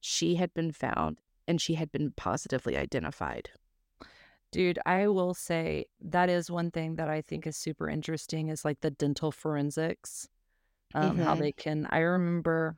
She 0.00 0.34
had 0.34 0.52
been 0.52 0.72
found 0.72 1.20
and 1.48 1.60
she 1.60 1.74
had 1.74 1.90
been 1.90 2.12
positively 2.12 2.76
identified. 2.76 3.50
Dude, 4.52 4.78
I 4.84 5.08
will 5.08 5.32
say 5.32 5.86
that 6.00 6.28
is 6.28 6.50
one 6.50 6.70
thing 6.70 6.96
that 6.96 7.08
I 7.08 7.22
think 7.22 7.46
is 7.46 7.56
super 7.56 7.88
interesting 7.88 8.48
is 8.48 8.64
like 8.64 8.80
the 8.80 8.90
dental 8.90 9.32
forensics. 9.32 10.28
Um, 10.94 11.18
How 11.18 11.34
Mhm. 11.34 11.38
they 11.38 11.52
can. 11.52 11.86
I 11.86 11.98
remember 12.00 12.76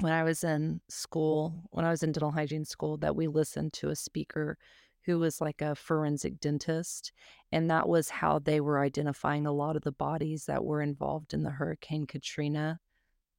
when 0.00 0.12
I 0.12 0.24
was 0.24 0.42
in 0.44 0.80
school, 0.88 1.68
when 1.70 1.84
I 1.84 1.90
was 1.90 2.02
in 2.02 2.12
dental 2.12 2.32
hygiene 2.32 2.64
school, 2.64 2.96
that 2.98 3.14
we 3.16 3.28
listened 3.28 3.72
to 3.74 3.88
a 3.90 3.96
speaker 3.96 4.58
who 5.06 5.18
was 5.18 5.40
like 5.40 5.62
a 5.62 5.74
forensic 5.74 6.40
dentist. 6.40 7.12
And 7.52 7.70
that 7.70 7.88
was 7.88 8.10
how 8.10 8.38
they 8.38 8.60
were 8.60 8.80
identifying 8.80 9.46
a 9.46 9.52
lot 9.52 9.76
of 9.76 9.82
the 9.82 9.92
bodies 9.92 10.46
that 10.46 10.64
were 10.64 10.82
involved 10.82 11.34
in 11.34 11.42
the 11.42 11.50
Hurricane 11.50 12.06
Katrina 12.06 12.78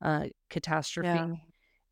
uh, 0.02 0.26
catastrophe. 0.50 1.10
Yeah. 1.10 1.36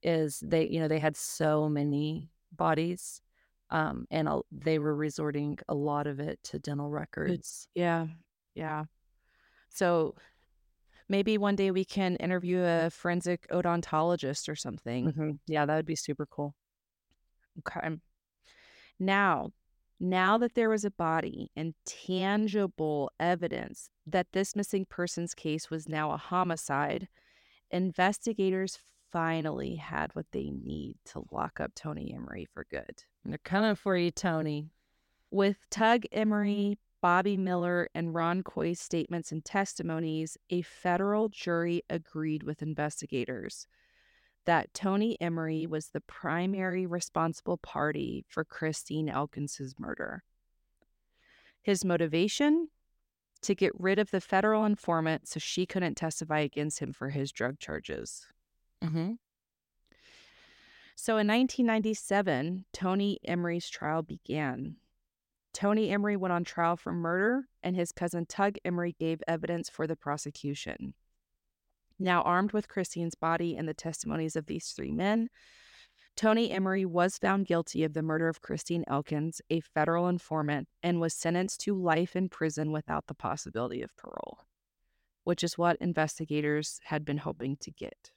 Is 0.02 0.40
they, 0.40 0.68
you 0.68 0.80
know, 0.80 0.88
they 0.88 1.00
had 1.00 1.18
so 1.18 1.68
many 1.68 2.32
bodies 2.54 3.22
um, 3.70 4.06
and 4.10 4.28
a, 4.28 4.40
they 4.52 4.80
were 4.80 4.96
resorting 4.96 5.60
a 5.68 5.76
lot 5.76 6.08
of 6.08 6.20
it 6.20 6.40
to 6.44 6.60
dental 6.60 6.90
records. 6.90 7.68
Yeah. 7.76 8.08
Yeah. 8.56 8.86
So 9.70 10.16
maybe 11.10 11.38
one 11.38 11.56
day 11.56 11.72
we 11.72 11.86
can 11.86 12.16
interview 12.16 12.62
a 12.64 12.90
forensic 12.90 13.48
odontologist 13.52 14.48
or 14.50 14.56
something. 14.56 15.12
hmm 15.12 15.32
Yeah, 15.48 15.66
that 15.66 15.76
would 15.76 15.86
be 15.86 15.96
super 15.96 16.26
cool. 16.26 16.56
Okay. 17.60 17.98
Now, 19.00 19.52
now 20.00 20.38
that 20.38 20.56
there 20.56 20.70
was 20.70 20.86
a 20.86 20.92
body 20.92 21.52
and 21.56 21.74
tangible 21.86 23.12
evidence 23.20 23.90
that 24.06 24.28
this 24.32 24.56
missing 24.56 24.86
persons 24.86 25.34
case 25.34 25.70
was 25.70 25.90
now 25.90 26.12
a 26.12 26.18
homicide, 26.18 27.08
investigators 27.72 28.80
finally 29.12 29.76
had 29.76 30.16
what 30.16 30.28
they 30.32 30.52
need 30.52 30.96
to 31.04 31.24
lock 31.32 31.60
up 31.60 31.72
Tony 31.76 32.14
Emery 32.16 32.48
for 32.54 32.66
good. 32.70 33.04
They're 33.26 33.40
coming 33.40 33.76
for 33.76 33.98
you, 33.98 34.12
Tony. 34.12 34.70
With 35.32 35.58
Tug 35.70 36.04
Emery, 36.12 36.80
Bobby 37.02 37.38
Miller, 37.38 37.90
and 37.94 38.14
Ron 38.14 38.44
Coy's 38.44 38.80
statements 38.80 39.32
and 39.32 39.44
testimonies, 39.44 40.38
a 40.50 40.62
federal 40.62 41.30
jury 41.30 41.84
agreed 41.90 42.44
with 42.44 42.62
investigators 42.62 43.68
that 44.50 44.74
Tony 44.74 45.16
Emery 45.22 45.68
was 45.68 45.90
the 45.90 46.02
primary 46.02 46.88
responsible 46.88 47.58
party 47.58 48.26
for 48.28 48.44
Christine 48.44 49.08
Elkins's 49.08 49.76
murder. 49.78 50.24
His 51.62 51.86
motivation? 51.86 52.70
To 53.44 53.54
get 53.54 53.80
rid 53.80 54.00
of 54.00 54.10
the 54.10 54.20
federal 54.20 54.66
informant 54.66 55.28
so 55.28 55.40
she 55.40 55.68
couldn't 55.68 55.98
testify 55.98 56.40
against 56.40 56.80
him 56.80 56.94
for 56.94 57.10
his 57.10 57.32
drug 57.32 57.60
charges. 57.60 58.26
Mm-hmm. 58.84 59.12
So 60.96 61.14
in 61.18 61.28
1997, 61.28 62.66
Tony 62.74 63.20
Emery's 63.24 63.70
trial 63.70 64.02
began. 64.02 64.78
Tony 65.54 65.92
Emery 65.92 66.18
went 66.18 66.34
on 66.34 66.44
trial 66.44 66.76
for 66.76 66.92
murder, 66.92 67.44
and 67.62 67.76
his 67.76 67.92
cousin 67.92 68.26
Tug 68.26 68.56
Emery 68.66 68.96
gave 69.00 69.22
evidence 69.28 69.70
for 69.70 69.86
the 69.86 69.96
prosecution. 69.96 70.96
Now, 72.00 72.22
armed 72.22 72.54
with 72.54 72.70
Christine's 72.70 73.16
body 73.16 73.58
and 73.58 73.68
the 73.68 73.74
testimonies 73.74 74.36
of 74.36 74.46
these 74.46 74.70
three 74.70 74.92
men, 74.92 75.30
Tony 76.16 76.52
Emery 76.52 76.86
was 76.86 77.18
found 77.18 77.46
guilty 77.46 77.84
of 77.84 77.94
the 77.94 78.02
murder 78.02 78.28
of 78.28 78.42
Christine 78.42 78.84
Elkins, 78.88 79.42
a 79.50 79.62
federal 79.62 80.08
informant, 80.08 80.68
and 80.82 81.00
was 81.00 81.14
sentenced 81.14 81.62
to 81.62 81.74
life 81.74 82.16
in 82.16 82.30
prison 82.30 82.72
without 82.72 83.08
the 83.08 83.14
possibility 83.14 83.82
of 83.82 83.96
parole, 83.96 84.40
which 85.24 85.44
is 85.44 85.58
what 85.58 85.78
investigators 85.80 86.80
had 86.84 87.06
been 87.06 87.20
hoping 87.20 87.58
to 87.62 87.72
get. 87.72 88.12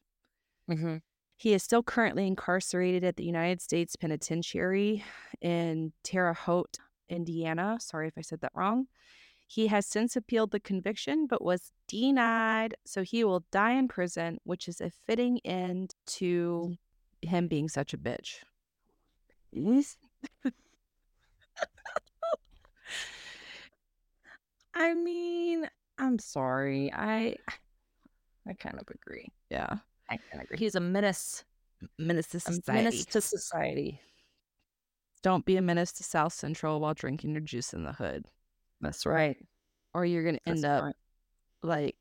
Mm-hmm. 0.70 0.96
He 1.36 1.54
is 1.54 1.62
still 1.62 1.82
currently 1.82 2.26
incarcerated 2.26 3.04
at 3.04 3.16
the 3.16 3.24
United 3.24 3.60
States 3.60 3.96
Penitentiary 3.96 5.04
in 5.40 5.92
Terre 6.04 6.34
Haute, 6.34 6.78
Indiana. 7.08 7.78
Sorry 7.80 8.08
if 8.08 8.14
I 8.16 8.22
said 8.22 8.40
that 8.42 8.52
wrong. 8.54 8.86
He 9.53 9.66
has 9.66 9.84
since 9.84 10.16
appealed 10.16 10.50
the 10.50 10.61
conviction 10.61 11.26
but 11.26 11.44
was 11.44 11.72
denied, 11.86 12.74
so 12.86 13.03
he 13.03 13.22
will 13.22 13.44
die 13.53 13.72
in 13.72 13.86
prison, 13.86 14.38
which 14.44 14.66
is 14.66 14.80
a 14.80 14.88
fitting 14.88 15.40
end 15.44 15.94
to 16.07 16.74
him 17.20 17.48
being 17.48 17.68
such 17.68 17.92
a 17.92 17.98
bitch. 17.98 18.36
I 24.74 24.94
mean, 24.94 25.68
I'm 25.98 26.18
sorry. 26.18 26.90
I 26.94 27.36
I 28.48 28.55
kind 28.55 28.80
of 28.80 28.88
agree. 28.88 29.28
Yeah. 29.50 29.76
I 30.09 30.16
kind 30.16 30.36
of 30.36 30.44
agree. 30.44 30.57
He's 30.57 30.76
a 30.76 30.80
menace. 30.80 31.44
Menace 31.98 32.28
to 32.28 32.38
A 32.38 32.40
society. 32.40 32.72
menace 32.84 33.05
to 33.05 33.20
society. 33.20 34.00
Don't 35.22 35.44
be 35.44 35.59
a 35.59 35.62
menace 35.62 35.92
to 35.92 36.05
South 36.05 36.32
Central 36.32 36.80
while 36.80 36.94
drinking 36.94 37.32
your 37.32 37.40
juice 37.42 37.74
in 37.74 37.84
the 37.84 37.92
hood, 37.92 38.24
That's 38.82 39.06
right. 39.06 39.36
or 39.94 40.04
you're 40.04 40.24
going 40.24 40.36
to 40.44 40.48
end 40.48 40.64
up 40.64 40.82
right. 40.82 40.94
like 41.62 41.96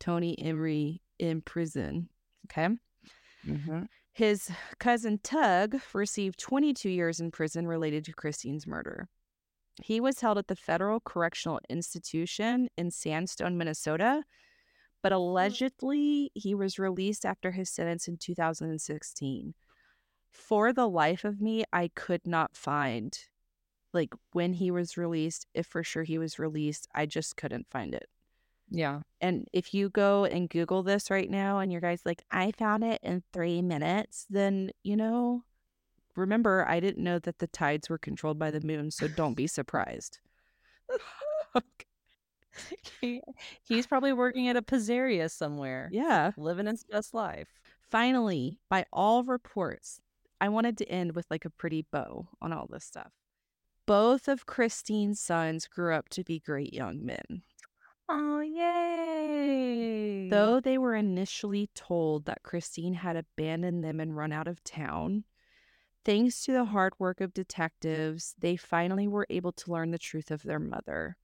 Tony 0.00 0.38
Emery 0.38 1.00
in 1.18 1.40
prison. 1.40 2.08
Okay. 2.46 2.68
Mm-hmm. 3.46 3.84
His 4.12 4.50
cousin 4.80 5.20
Tug 5.22 5.80
received 5.94 6.40
22 6.40 6.90
years 6.90 7.20
in 7.20 7.30
prison 7.30 7.66
related 7.66 8.04
to 8.06 8.12
Christine's 8.12 8.66
murder. 8.66 9.08
He 9.80 10.00
was 10.00 10.20
held 10.20 10.38
at 10.38 10.48
the 10.48 10.56
Federal 10.56 10.98
Correctional 10.98 11.60
Institution 11.68 12.68
in 12.76 12.90
Sandstone, 12.90 13.56
Minnesota, 13.56 14.24
but 15.04 15.12
allegedly 15.12 16.32
he 16.34 16.52
was 16.52 16.80
released 16.80 17.24
after 17.24 17.52
his 17.52 17.70
sentence 17.70 18.08
in 18.08 18.16
2016. 18.16 19.54
For 20.30 20.72
the 20.72 20.88
life 20.88 21.24
of 21.24 21.40
me, 21.40 21.64
I 21.72 21.90
could 21.94 22.26
not 22.26 22.56
find 22.56 23.16
like 23.92 24.14
when 24.32 24.52
he 24.54 24.70
was 24.70 24.96
released, 24.96 25.46
if 25.54 25.66
for 25.66 25.82
sure 25.82 26.02
he 26.04 26.18
was 26.18 26.38
released, 26.38 26.88
I 26.94 27.06
just 27.06 27.36
couldn't 27.36 27.66
find 27.70 27.94
it. 27.94 28.08
Yeah. 28.70 29.00
And 29.20 29.48
if 29.52 29.72
you 29.72 29.88
go 29.88 30.24
and 30.24 30.48
Google 30.50 30.82
this 30.82 31.10
right 31.10 31.30
now 31.30 31.58
and 31.58 31.72
your 31.72 31.80
guy's 31.80 32.04
like, 32.04 32.22
I 32.30 32.52
found 32.52 32.84
it 32.84 33.00
in 33.02 33.22
three 33.32 33.62
minutes, 33.62 34.26
then, 34.28 34.70
you 34.82 34.96
know, 34.96 35.44
remember, 36.16 36.66
I 36.68 36.80
didn't 36.80 37.02
know 37.02 37.18
that 37.20 37.38
the 37.38 37.46
tides 37.46 37.88
were 37.88 37.98
controlled 37.98 38.38
by 38.38 38.50
the 38.50 38.60
moon. 38.60 38.90
So 38.90 39.08
don't 39.08 39.34
be 39.34 39.46
surprised. 39.46 40.18
He, 43.00 43.22
he's 43.62 43.86
probably 43.86 44.12
working 44.12 44.48
at 44.48 44.56
a 44.56 44.62
pizzeria 44.62 45.30
somewhere, 45.30 45.88
Yeah. 45.92 46.32
living 46.36 46.66
his 46.66 46.82
best 46.84 47.14
life. 47.14 47.48
Finally, 47.88 48.58
by 48.68 48.84
all 48.92 49.22
reports, 49.22 50.00
I 50.40 50.48
wanted 50.48 50.76
to 50.78 50.88
end 50.88 51.14
with 51.14 51.26
like 51.30 51.44
a 51.44 51.50
pretty 51.50 51.86
bow 51.90 52.28
on 52.42 52.52
all 52.52 52.66
this 52.68 52.84
stuff. 52.84 53.12
Both 53.88 54.28
of 54.28 54.44
Christine's 54.44 55.18
sons 55.18 55.66
grew 55.66 55.94
up 55.94 56.10
to 56.10 56.22
be 56.22 56.40
great 56.40 56.74
young 56.74 57.06
men. 57.06 57.40
Oh, 58.06 58.40
yay. 58.40 60.28
Though 60.28 60.60
they 60.60 60.76
were 60.76 60.94
initially 60.94 61.70
told 61.74 62.26
that 62.26 62.42
Christine 62.42 62.92
had 62.92 63.16
abandoned 63.16 63.82
them 63.82 63.98
and 63.98 64.14
run 64.14 64.30
out 64.30 64.46
of 64.46 64.62
town, 64.62 65.24
thanks 66.04 66.44
to 66.44 66.52
the 66.52 66.66
hard 66.66 66.92
work 66.98 67.22
of 67.22 67.32
detectives, 67.32 68.34
they 68.38 68.56
finally 68.56 69.08
were 69.08 69.26
able 69.30 69.52
to 69.52 69.72
learn 69.72 69.90
the 69.90 69.96
truth 69.96 70.30
of 70.30 70.42
their 70.42 70.60
mother. 70.60 71.16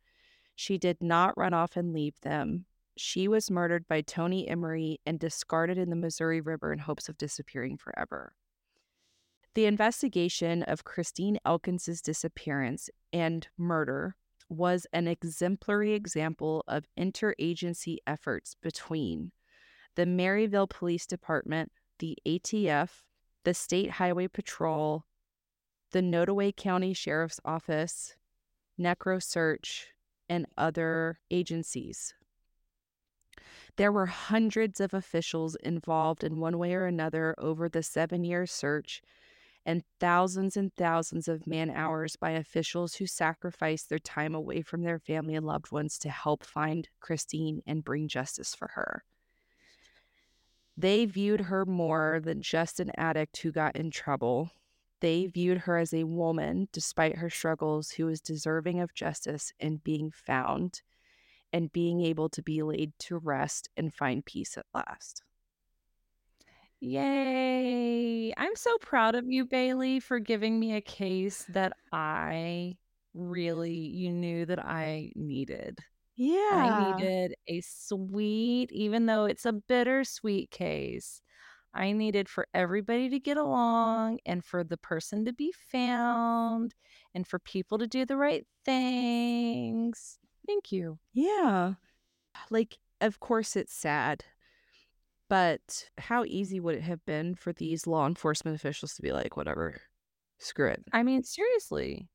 She 0.57 0.79
did 0.79 1.03
not 1.03 1.37
run 1.37 1.53
off 1.53 1.77
and 1.77 1.93
leave 1.93 2.19
them. 2.23 2.65
She 2.97 3.29
was 3.29 3.51
murdered 3.51 3.87
by 3.89 4.01
Tony 4.01 4.49
Emery 4.49 5.01
and 5.05 5.21
discarded 5.21 5.77
in 5.77 5.91
the 5.91 5.97
Missouri 5.97 6.41
River 6.41 6.73
in 6.73 6.79
hopes 6.79 7.11
of 7.11 7.19
disappearing 7.19 7.77
forever. 7.77 8.33
The 9.55 9.67
investigation 9.67 10.65
of 10.65 10.83
Christine 10.83 11.39
Elkins's 11.45 12.03
disappearance 12.03 12.91
and 13.13 13.47
murder 13.57 14.17
was 14.49 14.87
an 14.93 15.07
exemplary 15.07 15.93
example 15.93 16.65
of 16.67 16.89
interagency 16.99 17.99
efforts 18.05 18.57
between 18.61 19.31
the 19.95 20.07
Maryville 20.07 20.69
Police 20.69 21.07
Department, 21.07 21.71
the 22.01 22.19
ATF, 22.27 23.03
the 23.45 23.55
State 23.55 23.93
Highway 23.93 24.27
Patrol, 24.27 25.05
the 25.93 26.01
Nodaway 26.01 26.55
County 26.57 26.93
Sheriff's 26.93 27.41
Office, 27.45 28.17
NecroSearch, 28.79 29.85
and 30.29 30.47
other 30.59 31.21
agencies. 31.31 32.15
There 33.77 33.93
were 33.93 34.07
hundreds 34.07 34.81
of 34.81 34.95
officials 34.95 35.55
involved 35.57 36.25
in 36.25 36.41
one 36.41 36.59
way 36.59 36.75
or 36.75 36.87
another 36.87 37.37
over 37.39 37.69
the 37.69 37.83
seven 37.85 38.25
year 38.25 38.47
search, 38.47 39.01
and 39.67 39.83
thousands 39.99 40.57
and 40.57 40.75
thousands 40.75 41.29
of 41.29 41.47
man 41.47 41.71
hours 41.71 42.17
by 42.17 42.31
officials 42.31 42.97
who 42.97 43.07
sacrificed 43.07 43.89
their 43.89 43.99
time 43.99 44.35
away 44.35 44.63
from 44.63 44.83
their 44.83 44.99
family 44.99 45.35
and 45.35 45.47
loved 45.47 45.73
ones 45.73 45.99
to 45.99 46.11
help 46.11 46.45
find 46.45 46.89
Christine 47.01 47.63
and 47.67 47.85
bring 47.85 48.09
justice 48.09 48.55
for 48.55 48.69
her. 48.75 49.05
They 50.77 51.07
viewed 51.07 51.43
her 51.43 51.65
more 51.65 52.21
than 52.23 52.43
just 52.43 52.81
an 52.81 52.91
addict 52.97 53.37
who 53.39 53.53
got 53.53 53.77
in 53.77 53.91
trouble. 53.91 54.51
They 55.01 55.27
viewed 55.27 55.59
her 55.59 55.79
as 55.79 55.95
a 55.95 56.05
woman, 56.05 56.69
despite 56.73 57.19
her 57.19 57.31
struggles, 57.31 57.93
who 57.93 58.07
was 58.07 58.21
deserving 58.21 58.81
of 58.81 58.95
justice 58.95 59.53
and 59.61 59.85
being 59.85 60.11
found 60.11 60.83
and 61.53 61.73
being 61.73 62.01
able 62.01 62.29
to 62.31 62.43
be 62.43 62.63
laid 62.63 62.93
to 62.99 63.17
rest 63.17 63.69
and 63.77 63.95
find 63.95 64.25
peace 64.25 64.59
at 64.59 64.67
last. 64.75 65.23
Yay. 66.87 68.35
I'm 68.37 68.55
so 68.57 68.77
proud 68.77 69.15
of 69.15 69.25
you, 69.27 69.47
Bailey, 69.47 70.01
for 70.01 70.19
giving 70.19 70.61
me 70.61 70.75
a 70.75 70.83
case 70.83 71.47
that 71.49 71.73
I 71.93 72.77
really, 73.15 73.73
you 73.73 74.13
knew 74.13 74.45
that 74.45 74.63
I 74.63 75.11
needed. 75.15 75.79
Yeah. 76.15 76.37
I 76.53 76.93
needed 76.93 77.37
a 77.49 77.63
sweet, 77.63 78.71
even 78.71 79.07
though 79.07 79.25
it's 79.25 79.47
a 79.47 79.53
bittersweet 79.55 80.51
case, 80.51 81.23
I 81.73 81.93
needed 81.93 82.29
for 82.29 82.49
everybody 82.53 83.09
to 83.09 83.19
get 83.19 83.39
along 83.39 84.19
and 84.27 84.45
for 84.45 84.63
the 84.63 84.77
person 84.77 85.25
to 85.25 85.33
be 85.33 85.55
found 85.73 86.75
and 87.15 87.27
for 87.27 87.39
people 87.39 87.79
to 87.79 87.87
do 87.87 88.05
the 88.05 88.19
right 88.19 88.47
things. 88.67 90.19
Thank 90.47 90.71
you. 90.71 90.99
Yeah. 91.15 91.75
Like, 92.51 92.79
of 93.01 93.21
course, 93.21 93.57
it's 93.57 93.75
sad, 93.75 94.25
but 95.35 95.91
how 95.99 96.23
easy 96.25 96.61
would 96.61 96.77
it 96.77 96.83
have 96.83 97.05
been 97.07 97.35
for 97.35 97.53
these 97.53 97.89
law 97.89 98.07
enforcement 98.07 98.55
officials 98.55 98.95
to 98.95 99.03
be 99.03 99.11
like, 99.11 99.37
whatever, 99.37 99.81
screw 100.39 100.69
it? 100.69 100.85
I 100.93 101.03
mean, 101.03 101.25
seriously. 101.25 102.07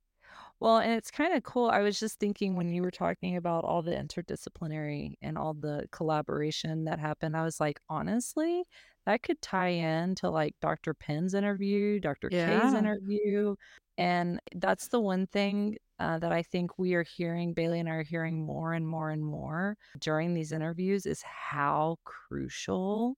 Well, 0.62 0.78
and 0.78 0.94
it's 0.94 1.12
kind 1.12 1.34
of 1.34 1.44
cool. 1.44 1.70
I 1.70 1.82
was 1.82 2.00
just 2.00 2.18
thinking 2.18 2.56
when 2.56 2.72
you 2.72 2.82
were 2.82 2.92
talking 2.92 3.36
about 3.36 3.66
all 3.66 3.82
the 3.82 3.92
interdisciplinary 3.92 5.16
and 5.22 5.38
all 5.38 5.54
the 5.54 5.86
collaboration 5.92 6.86
that 6.86 6.98
happened, 6.98 7.36
I 7.36 7.44
was 7.44 7.60
like, 7.60 7.82
honestly, 7.90 8.64
that 9.06 9.22
could 9.22 9.42
tie 9.42 9.68
in 9.68 10.16
to 10.16 10.30
like 10.30 10.56
Dr. 10.62 10.94
Penn's 10.94 11.34
interview, 11.34 12.00
Dr. 12.00 12.30
K's 12.30 12.74
interview. 12.74 13.54
And 13.98 14.40
that's 14.56 14.88
the 14.88 15.02
one 15.02 15.28
thing 15.28 15.76
uh, 16.00 16.20
that 16.20 16.32
I 16.32 16.44
think 16.44 16.78
we 16.78 16.94
are 16.94 17.04
hearing, 17.04 17.54
Bailey 17.54 17.80
and 17.80 17.90
I 17.90 17.94
are 17.94 18.04
hearing 18.04 18.46
more 18.46 18.74
and 18.74 18.88
more 18.88 19.10
and 19.10 19.24
more 19.24 19.78
during 20.00 20.34
these 20.34 20.52
interviews 20.52 21.06
is 21.06 21.22
how 21.22 21.98
crucial 22.04 23.18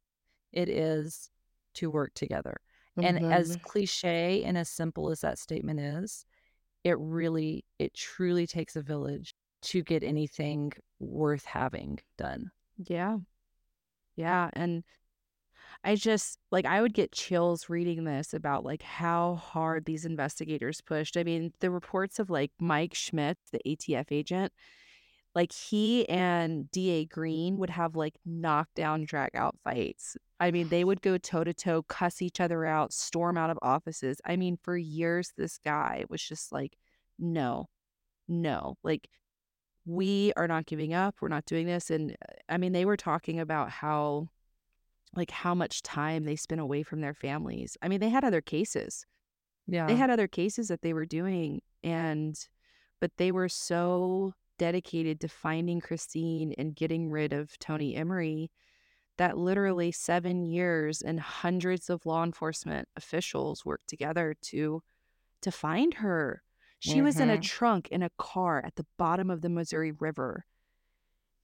it 0.51 0.67
is 0.69 1.29
to 1.75 1.91
work 1.91 2.13
together. 2.15 2.57
And 3.01 3.31
as 3.31 3.57
cliche 3.63 4.43
and 4.43 4.57
as 4.57 4.69
simple 4.69 5.09
as 5.09 5.21
that 5.21 5.39
statement 5.39 5.79
is, 5.79 6.25
it 6.83 6.97
really, 6.99 7.63
it 7.79 7.93
truly 7.93 8.45
takes 8.45 8.75
a 8.75 8.81
village 8.81 9.33
to 9.61 9.81
get 9.83 10.03
anything 10.03 10.73
worth 10.99 11.45
having 11.45 11.99
done. 12.17 12.51
Yeah. 12.77 13.17
Yeah. 14.15 14.49
And 14.53 14.83
I 15.83 15.95
just, 15.95 16.37
like, 16.51 16.65
I 16.65 16.81
would 16.81 16.93
get 16.93 17.11
chills 17.11 17.67
reading 17.69 18.03
this 18.03 18.33
about, 18.33 18.63
like, 18.63 18.83
how 18.83 19.35
hard 19.35 19.85
these 19.85 20.05
investigators 20.05 20.79
pushed. 20.81 21.17
I 21.17 21.23
mean, 21.23 21.53
the 21.59 21.71
reports 21.71 22.19
of, 22.19 22.29
like, 22.29 22.51
Mike 22.59 22.93
Schmidt, 22.93 23.37
the 23.51 23.59
ATF 23.65 24.11
agent, 24.11 24.53
like, 25.33 25.51
he 25.53 26.07
and 26.09 26.69
DA 26.71 27.05
Green 27.05 27.57
would 27.57 27.69
have, 27.71 27.95
like, 27.95 28.15
knockdown, 28.25 29.05
drag 29.05 29.35
out 29.35 29.57
fights. 29.63 30.17
I 30.39 30.51
mean, 30.51 30.69
they 30.69 30.83
would 30.83 31.01
go 31.01 31.17
toe 31.17 31.43
to 31.43 31.53
toe, 31.53 31.83
cuss 31.83 32.21
each 32.21 32.39
other 32.39 32.65
out, 32.65 32.93
storm 32.93 33.37
out 33.37 33.49
of 33.49 33.57
offices. 33.61 34.21
I 34.25 34.35
mean, 34.35 34.57
for 34.63 34.77
years, 34.77 35.33
this 35.37 35.57
guy 35.57 36.05
was 36.09 36.21
just 36.21 36.51
like, 36.51 36.77
no, 37.17 37.67
no. 38.27 38.77
Like, 38.83 39.09
we 39.85 40.33
are 40.37 40.47
not 40.47 40.65
giving 40.65 40.93
up. 40.93 41.15
We're 41.21 41.27
not 41.29 41.45
doing 41.45 41.65
this. 41.67 41.89
And 41.91 42.11
uh, 42.11 42.33
I 42.49 42.57
mean, 42.57 42.71
they 42.73 42.85
were 42.85 42.97
talking 42.97 43.39
about 43.39 43.69
how, 43.69 44.29
like, 45.15 45.31
how 45.31 45.53
much 45.53 45.83
time 45.83 46.23
they 46.23 46.35
spent 46.35 46.61
away 46.61 46.83
from 46.83 47.01
their 47.01 47.13
families. 47.13 47.77
I 47.81 47.87
mean, 47.87 47.99
they 47.99 48.09
had 48.09 48.23
other 48.23 48.41
cases. 48.41 49.05
Yeah. 49.67 49.87
They 49.87 49.95
had 49.95 50.09
other 50.09 50.27
cases 50.27 50.67
that 50.69 50.81
they 50.81 50.93
were 50.93 51.05
doing. 51.05 51.61
And, 51.83 52.37
but 52.99 53.11
they 53.17 53.31
were 53.31 53.49
so 53.49 54.33
dedicated 54.57 55.19
to 55.21 55.27
finding 55.27 55.81
Christine 55.81 56.53
and 56.57 56.75
getting 56.75 57.09
rid 57.09 57.33
of 57.33 57.57
Tony 57.59 57.95
Emery 57.95 58.51
that 59.17 59.37
literally 59.37 59.91
seven 59.91 60.45
years 60.45 61.01
and 61.01 61.19
hundreds 61.19 61.89
of 61.89 62.05
law 62.05 62.23
enforcement 62.23 62.87
officials 62.95 63.65
worked 63.65 63.87
together 63.87 64.35
to 64.41 64.81
to 65.41 65.51
find 65.51 65.95
her. 65.95 66.43
She 66.77 67.01
was 67.01 67.19
in 67.19 67.29
a 67.31 67.37
Mhm. 67.37 67.41
trunk 67.41 67.87
in 67.89 68.03
a 68.03 68.11
car 68.17 68.63
at 68.63 68.75
the 68.75 68.85
bottom 68.97 69.31
of 69.31 69.41
the 69.41 69.49
Missouri 69.49 69.91
River. 69.91 70.45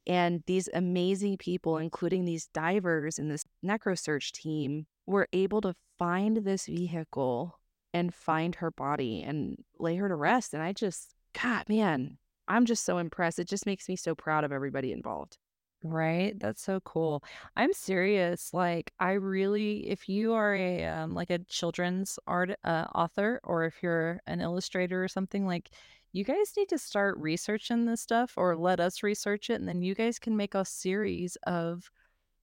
And 0.08 0.42
these 0.48 0.70
amazing 0.74 1.38
people, 1.38 1.78
including 1.78 2.26
these 2.26 2.48
divers 2.48 3.20
and 3.20 3.30
this 3.30 3.44
NecroSearch 3.64 4.32
team, 4.32 4.88
were 5.06 5.28
able 5.34 5.62
to 5.62 5.76
find 6.00 6.38
this 6.38 6.66
vehicle 6.66 7.60
and 7.94 8.14
find 8.14 8.56
her 8.56 8.72
body 8.72 9.22
and 9.22 9.58
lay 9.80 9.98
her 9.98 10.08
to 10.08 10.16
rest. 10.16 10.54
And 10.54 10.64
I 10.64 10.72
just, 10.72 11.14
God, 11.42 11.68
man, 11.68 12.18
I'm 12.48 12.66
just 12.66 12.86
so 12.86 12.98
impressed. 12.98 13.38
It 13.38 13.50
just 13.50 13.66
makes 13.66 13.90
me 13.90 13.98
so 13.98 14.16
proud 14.16 14.46
of 14.46 14.52
everybody 14.54 14.94
involved. 14.94 15.38
Right? 15.84 16.34
That's 16.40 16.64
so 16.64 16.80
cool. 16.80 17.24
I'm 17.56 17.72
serious. 17.72 18.52
Like, 18.52 18.92
I 19.00 19.12
really, 19.12 19.88
if 19.90 20.10
you 20.10 20.34
are 20.34 20.56
a 20.56 20.86
um, 20.86 21.14
like 21.14 21.30
a 21.30 21.38
children's 21.40 22.18
art 22.26 22.52
uh, 22.64 22.86
author, 22.96 23.40
or 23.44 23.66
if 23.66 23.84
you're 23.84 24.20
an 24.26 24.42
illustrator 24.42 25.04
or 25.04 25.08
something, 25.08 25.46
like, 25.46 25.70
you 26.18 26.24
guys 26.24 26.54
need 26.58 26.70
to 26.70 26.78
start 26.78 27.18
researching 27.18 27.86
this 27.86 28.02
stuff, 28.02 28.34
or 28.38 28.56
let 28.58 28.80
us 28.80 29.04
research 29.04 29.50
it, 29.50 29.60
and 29.60 29.68
then 29.68 29.82
you 29.82 29.94
guys 29.96 30.18
can 30.20 30.36
make 30.36 30.56
a 30.56 30.66
series 30.66 31.38
of 31.46 31.90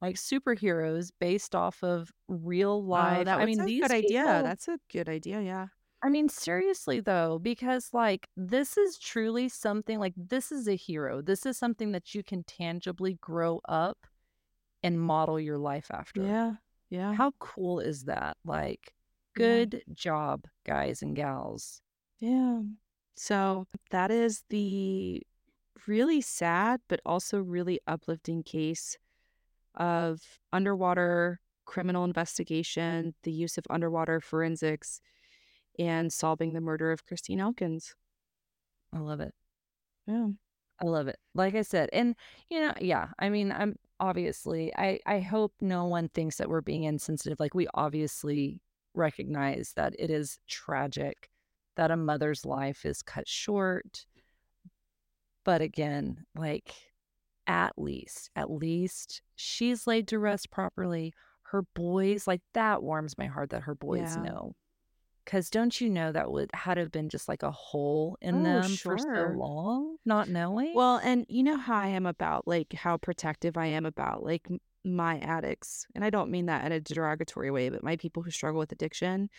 like 0.01 0.17
superheroes 0.17 1.11
based 1.21 1.55
off 1.55 1.83
of 1.83 2.11
real 2.29 2.71
Oh, 2.73 2.79
life. 2.79 3.25
that 3.25 3.39
I 3.41 3.45
mean, 3.47 3.61
a 3.61 3.65
good 3.67 3.91
idea. 3.91 4.23
people. 4.23 4.43
That's 4.43 4.69
a 4.69 4.79
good 4.93 5.09
idea. 5.09 5.41
Yeah. 5.41 5.67
I 6.03 6.11
mean, 6.11 6.29
seriously 6.29 7.01
though, 7.01 7.39
because 7.39 7.89
like 7.95 8.29
this 8.37 8.77
is 8.77 8.99
truly 8.99 9.49
something 9.49 9.99
like 9.99 10.13
this 10.17 10.53
is 10.53 10.69
a 10.69 10.77
hero. 10.77 11.23
This 11.23 11.47
is 11.47 11.57
something 11.57 11.93
that 11.93 12.15
you 12.15 12.23
can 12.23 12.45
tangibly 12.45 13.15
grow 13.23 13.61
up 13.67 13.99
and 14.83 15.01
model 15.01 15.41
your 15.41 15.57
life 15.59 15.91
after. 15.91 16.23
Yeah. 16.23 16.53
Yeah. 16.91 17.15
How 17.15 17.33
cool 17.39 17.81
is 17.81 18.05
that? 18.05 18.37
Like, 18.45 18.93
Yeah. 19.37 19.43
good 19.47 19.83
job, 19.95 20.45
guys 20.67 21.01
and 21.01 21.17
gals. 21.17 21.81
Yeah. 22.21 22.61
So 23.15 23.67
that 23.91 24.11
is 24.11 24.45
the 24.51 25.23
really 25.87 26.21
sad, 26.21 26.81
but 26.89 27.01
also 27.05 27.39
really 27.39 27.81
uplifting 27.87 28.43
case 28.43 28.99
of 29.75 30.21
underwater 30.53 31.41
criminal 31.65 32.05
investigation, 32.05 33.15
the 33.23 33.33
use 33.33 33.59
of 33.59 33.65
underwater 33.71 34.21
forensics, 34.21 35.01
and 35.79 36.13
solving 36.13 36.53
the 36.53 36.61
murder 36.61 36.93
of 36.93 37.07
Christine 37.07 37.41
Elkins. 37.41 37.95
I 38.93 38.99
love 38.99 39.21
it. 39.21 39.35
Yeah. 40.07 40.29
I 40.81 40.87
love 40.87 41.09
it. 41.09 41.19
Like 41.35 41.55
I 41.55 41.63
said, 41.63 41.89
and 41.93 42.17
you 42.49 42.61
know, 42.61 42.75
yeah, 42.81 43.09
I 43.19 43.29
mean, 43.29 43.53
I'm 43.53 43.77
obviously 44.01 44.75
I 44.77 44.99
I 45.07 45.21
hope 45.21 45.55
no 45.61 45.85
one 45.85 46.09
thinks 46.09 46.37
that 46.37 46.49
we're 46.49 46.61
being 46.61 46.85
insensitive. 46.85 47.39
Like 47.39 47.55
we 47.55 47.69
obviously 47.75 48.61
recognize 48.93 49.73
that 49.77 49.95
it 49.99 50.11
is 50.11 50.39
tragic 50.49 51.31
that 51.77 51.91
a 51.91 51.97
mother's 51.97 52.45
life 52.47 52.85
is 52.85 53.03
cut 53.03 53.29
short. 53.29 54.07
But 55.45 55.61
again, 55.61 56.25
like 56.35 56.75
at 57.47 57.73
least, 57.79 58.31
at 58.35 58.51
least 58.51 59.23
she's 59.37 59.87
laid 59.87 60.09
to 60.09 60.19
rest 60.19 60.51
properly. 60.51 61.13
Her 61.45 61.63
boys, 61.75 62.27
like 62.27 62.41
that 62.55 62.83
warms 62.83 63.19
my 63.19 63.27
heart 63.27 63.51
that 63.51 63.63
her 63.65 63.75
boys 63.75 64.17
Yeah. 64.17 64.23
know. 64.23 64.55
Cause 65.27 65.49
don't 65.51 65.81
you 65.81 65.89
know 65.91 66.13
that 66.13 66.31
would 66.31 66.51
had 66.55 66.77
have 66.77 66.93
been 66.93 67.09
just 67.09 67.29
like 67.29 67.43
a 67.43 67.51
hole 67.51 68.19
in 68.21 68.37
Oh, 68.37 68.45
them 68.45 68.77
for 68.77 68.99
so 68.99 69.27
long, 69.31 69.97
not 70.05 70.29
knowing? 70.29 70.75
Well, 70.75 70.99
and 70.99 71.25
you 71.29 71.43
know 71.43 71.57
how 71.57 71.77
I 71.79 71.89
am 71.89 72.05
about 72.07 72.47
like 72.47 72.73
how 72.75 72.97
protective 72.99 73.57
I 73.57 73.67
am 73.67 73.87
about 73.87 74.23
like 74.23 74.49
my 74.85 75.19
addicts. 75.21 75.87
And 75.95 76.05
I 76.05 76.11
don't 76.11 76.31
mean 76.31 76.47
that 76.47 76.65
in 76.67 76.73
a 76.73 76.81
derogatory 76.81 77.51
way, 77.51 77.69
but 77.71 77.83
my 77.83 77.97
people 77.97 78.23
who 78.23 78.31
struggle 78.31 78.59
with 78.59 78.73
addiction. 78.73 79.31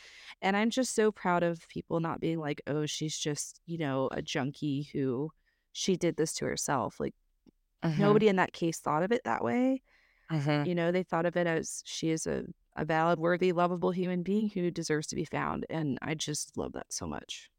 And 0.42 0.58
I'm 0.58 0.70
just 0.70 0.96
so 0.96 1.12
proud 1.12 1.44
of 1.44 1.68
people 1.70 2.00
not 2.00 2.20
being 2.20 2.40
like, 2.40 2.62
oh, 2.68 2.86
she's 2.86 3.18
just, 3.18 3.62
you 3.66 3.78
know, 3.78 4.10
a 4.12 4.22
junkie 4.22 4.90
who 4.94 5.32
she 5.74 5.96
did 5.98 6.18
this 6.18 6.34
to 6.36 6.46
herself. 6.46 7.00
Like 7.00 7.14
Mhm, 7.84 7.98
nobody 8.00 8.28
in 8.28 8.38
that 8.38 8.54
case 8.54 8.80
thought 8.80 9.04
of 9.04 9.12
it 9.12 9.24
that 9.26 9.44
way. 9.44 9.82
mhm. 10.30 10.66
You 10.66 10.76
know, 10.76 10.92
they 10.92 11.04
thought 11.04 11.26
of 11.26 11.38
it 11.38 11.48
as 11.48 11.82
she 11.86 12.10
is 12.12 12.28
a, 12.28 12.46
a 12.76 12.86
valid, 12.86 13.20
worthy, 13.20 13.52
lovable 13.54 13.92
human 13.92 14.24
being 14.24 14.50
who 14.50 14.72
deserves 14.72 15.08
to 15.08 15.16
be 15.16 15.26
found. 15.26 15.66
And 15.70 16.00
I 16.02 16.16
just 16.16 16.58
love 16.58 16.74
that 16.74 16.92
so 16.94 17.08
much. 17.08 17.50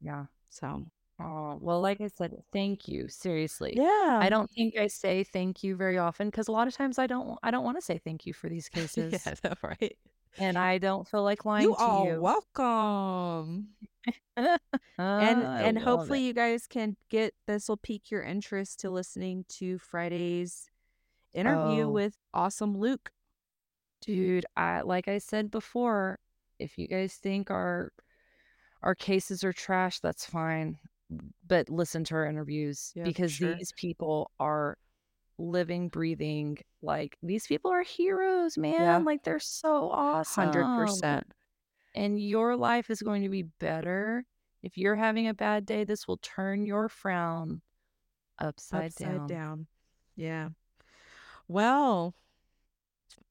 Yeah. 0.00 0.26
So, 0.50 0.86
Oh, 1.22 1.58
well, 1.60 1.80
like 1.80 2.00
I 2.00 2.08
said, 2.08 2.34
thank 2.52 2.88
you. 2.88 3.06
Seriously. 3.08 3.74
yeah. 3.76 4.18
I 4.20 4.28
don't 4.28 4.50
think 4.50 4.76
I 4.76 4.86
say 4.88 5.22
thank 5.24 5.62
you 5.62 5.76
very 5.76 5.98
often 5.98 6.28
because 6.28 6.48
a 6.48 6.52
lot 6.52 6.66
of 6.68 6.74
times 6.74 6.98
I 6.98 7.06
don't 7.06 7.38
I 7.42 7.50
don't 7.50 7.64
want 7.64 7.76
to 7.76 7.82
say 7.82 7.98
thank 8.02 8.26
you 8.26 8.32
for 8.32 8.48
these 8.48 8.68
yeah, 8.74 8.82
cases. 8.82 9.40
that's 9.42 9.62
right. 9.62 9.96
And 10.38 10.56
I 10.58 10.78
don't 10.78 11.06
feel 11.06 11.22
like 11.22 11.44
lying 11.44 11.64
You 11.68 11.74
to 11.74 11.80
are 11.82 12.14
you. 12.14 12.20
welcome. 12.22 13.68
And 14.98 15.46
I 15.46 15.62
and 15.62 15.76
love 15.76 15.84
hopefully 15.84 16.24
it. 16.24 16.26
you 16.28 16.32
guys 16.32 16.66
can 16.66 16.96
get 17.08 17.34
this 17.46 17.68
will 17.68 17.76
pique 17.76 18.10
your 18.10 18.22
interest 18.22 18.80
to 18.80 18.90
listening 18.90 19.44
to 19.58 19.78
Friday's 19.78 20.68
interview 21.34 21.84
Oh, 21.84 21.90
with 21.90 22.16
awesome 22.34 22.76
Luke. 22.78 23.10
dude, 24.00 24.46
I 24.56 24.80
like 24.82 25.06
I 25.08 25.18
said 25.18 25.50
before, 25.50 26.18
if 26.58 26.78
you 26.78 26.88
guys 26.88 27.14
think 27.14 27.50
our 27.50 27.92
our 28.82 28.94
cases 28.94 29.44
are 29.44 29.52
trash, 29.52 30.00
that's 30.00 30.26
fine. 30.26 30.78
But 31.46 31.68
listen 31.68 32.04
to 32.04 32.14
our 32.14 32.26
interviews 32.26 32.92
Yeah, 32.94 33.04
because 33.04 33.32
sure. 33.32 33.54
these 33.54 33.72
people 33.76 34.30
are 34.40 34.78
living, 35.38 35.88
breathing. 35.88 36.58
Like 36.82 37.16
these 37.22 37.46
people 37.46 37.70
are 37.70 37.82
heroes, 37.82 38.56
man. 38.58 38.74
Yeah, 38.74 38.96
Like 38.98 39.22
they're 39.24 39.38
so 39.38 39.90
awesome. 39.90 40.52
100%. 40.52 41.22
And 41.94 42.20
your 42.20 42.56
life 42.56 42.90
is 42.90 43.02
going 43.02 43.22
to 43.22 43.28
be 43.28 43.42
better. 43.42 44.24
If 44.62 44.78
you're 44.78 44.96
having 44.96 45.28
a 45.28 45.34
bad 45.34 45.66
day, 45.66 45.84
this 45.84 46.06
will 46.08 46.18
turn 46.18 46.64
your 46.66 46.88
frown 46.88 47.60
upside 48.38 48.86
Upside 48.92 49.16
down. 49.18 49.26
down. 49.26 49.66
Yeah. 50.16 50.48
Well, 51.48 52.14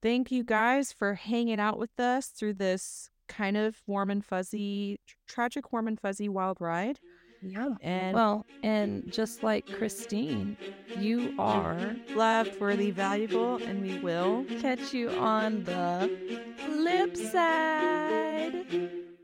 Thank 0.01 0.31
you 0.31 0.43
guys 0.43 0.91
for 0.91 1.13
hanging 1.13 1.59
out 1.59 1.77
with 1.77 1.99
us 1.99 2.27
through 2.27 2.55
this 2.55 3.09
kind 3.27 3.55
of 3.55 3.81
warm 3.85 4.09
and 4.09 4.25
fuzzy, 4.25 4.99
tragic, 5.27 5.71
warm 5.71 5.87
and 5.87 5.99
fuzzy 5.99 6.27
wild 6.27 6.57
ride. 6.59 6.99
Yeah. 7.41 7.69
And 7.81 8.13
Well, 8.15 8.45
and 8.63 9.11
just 9.11 9.43
like 9.43 9.65
Christine, 9.65 10.57
you 10.97 11.33
are. 11.39 11.95
loved, 12.09 12.59
worthy, 12.59 12.91
valuable, 12.91 13.55
and 13.63 13.81
we 13.81 13.99
will. 13.99 14.45
Catch 14.59 14.93
you 14.93 15.09
on 15.11 15.63
the 15.63 16.09
flip 16.57 17.17
side. 17.17 18.65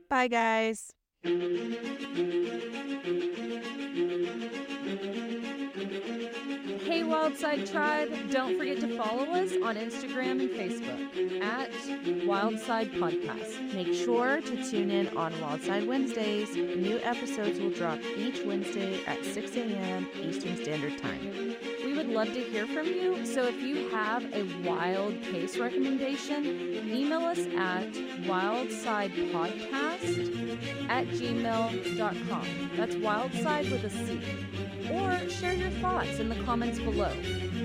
Bye, 0.09 0.27
guys. 0.27 0.93
Hey, 6.97 7.03
Wildcide 7.03 7.69
Tribe, 7.71 8.09
don't 8.31 8.57
forget 8.57 8.79
to 8.79 8.97
follow 8.97 9.25
us 9.25 9.51
on 9.63 9.75
Instagram 9.75 10.41
and 10.41 10.49
Facebook 10.49 11.43
at 11.43 11.69
Wildcide 12.25 12.89
Podcast. 12.97 13.71
Make 13.71 13.93
sure 13.93 14.41
to 14.41 14.67
tune 14.67 14.89
in 14.89 15.15
on 15.15 15.31
Wildcide 15.33 15.85
Wednesdays. 15.85 16.55
New 16.55 16.97
episodes 17.03 17.59
will 17.59 17.69
drop 17.69 17.99
each 18.17 18.41
Wednesday 18.43 19.05
at 19.05 19.23
6 19.23 19.57
a.m. 19.57 20.07
Eastern 20.23 20.57
Standard 20.57 20.97
Time. 20.97 21.55
We 21.85 21.93
would 21.93 22.07
love 22.07 22.33
to 22.33 22.41
hear 22.41 22.65
from 22.65 22.87
you, 22.87 23.23
so 23.27 23.43
if 23.43 23.61
you 23.61 23.89
have 23.89 24.25
a 24.33 24.41
wild 24.67 25.21
case 25.21 25.59
recommendation, 25.59 26.47
email 26.89 27.21
us 27.21 27.45
at 27.57 27.93
wildcidepodcast 28.25 30.89
at 30.89 31.05
gmail.com. 31.09 32.71
That's 32.75 32.95
wildcide 32.95 33.71
with 33.71 33.83
a 33.83 33.91
C. 33.91 34.19
Or 34.91 35.29
share 35.29 35.53
your 35.53 35.69
thoughts 35.81 36.19
in 36.19 36.29
the 36.29 36.35
comments 36.45 36.79
below. 36.91 37.11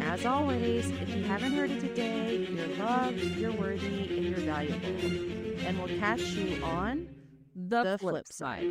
As 0.00 0.26
always, 0.26 0.90
if 0.90 1.14
you 1.14 1.22
haven't 1.22 1.52
heard 1.52 1.70
it 1.70 1.80
today, 1.80 2.48
you're 2.50 2.76
loved, 2.76 3.20
you're 3.20 3.52
worthy, 3.52 4.16
and 4.16 4.24
you're 4.26 4.40
valuable. 4.40 4.84
And 5.64 5.78
we'll 5.78 5.96
catch 6.00 6.22
you 6.22 6.62
on 6.64 7.08
The, 7.54 7.84
The 7.84 7.98
flip, 7.98 8.14
flip 8.14 8.26
side. 8.28 8.66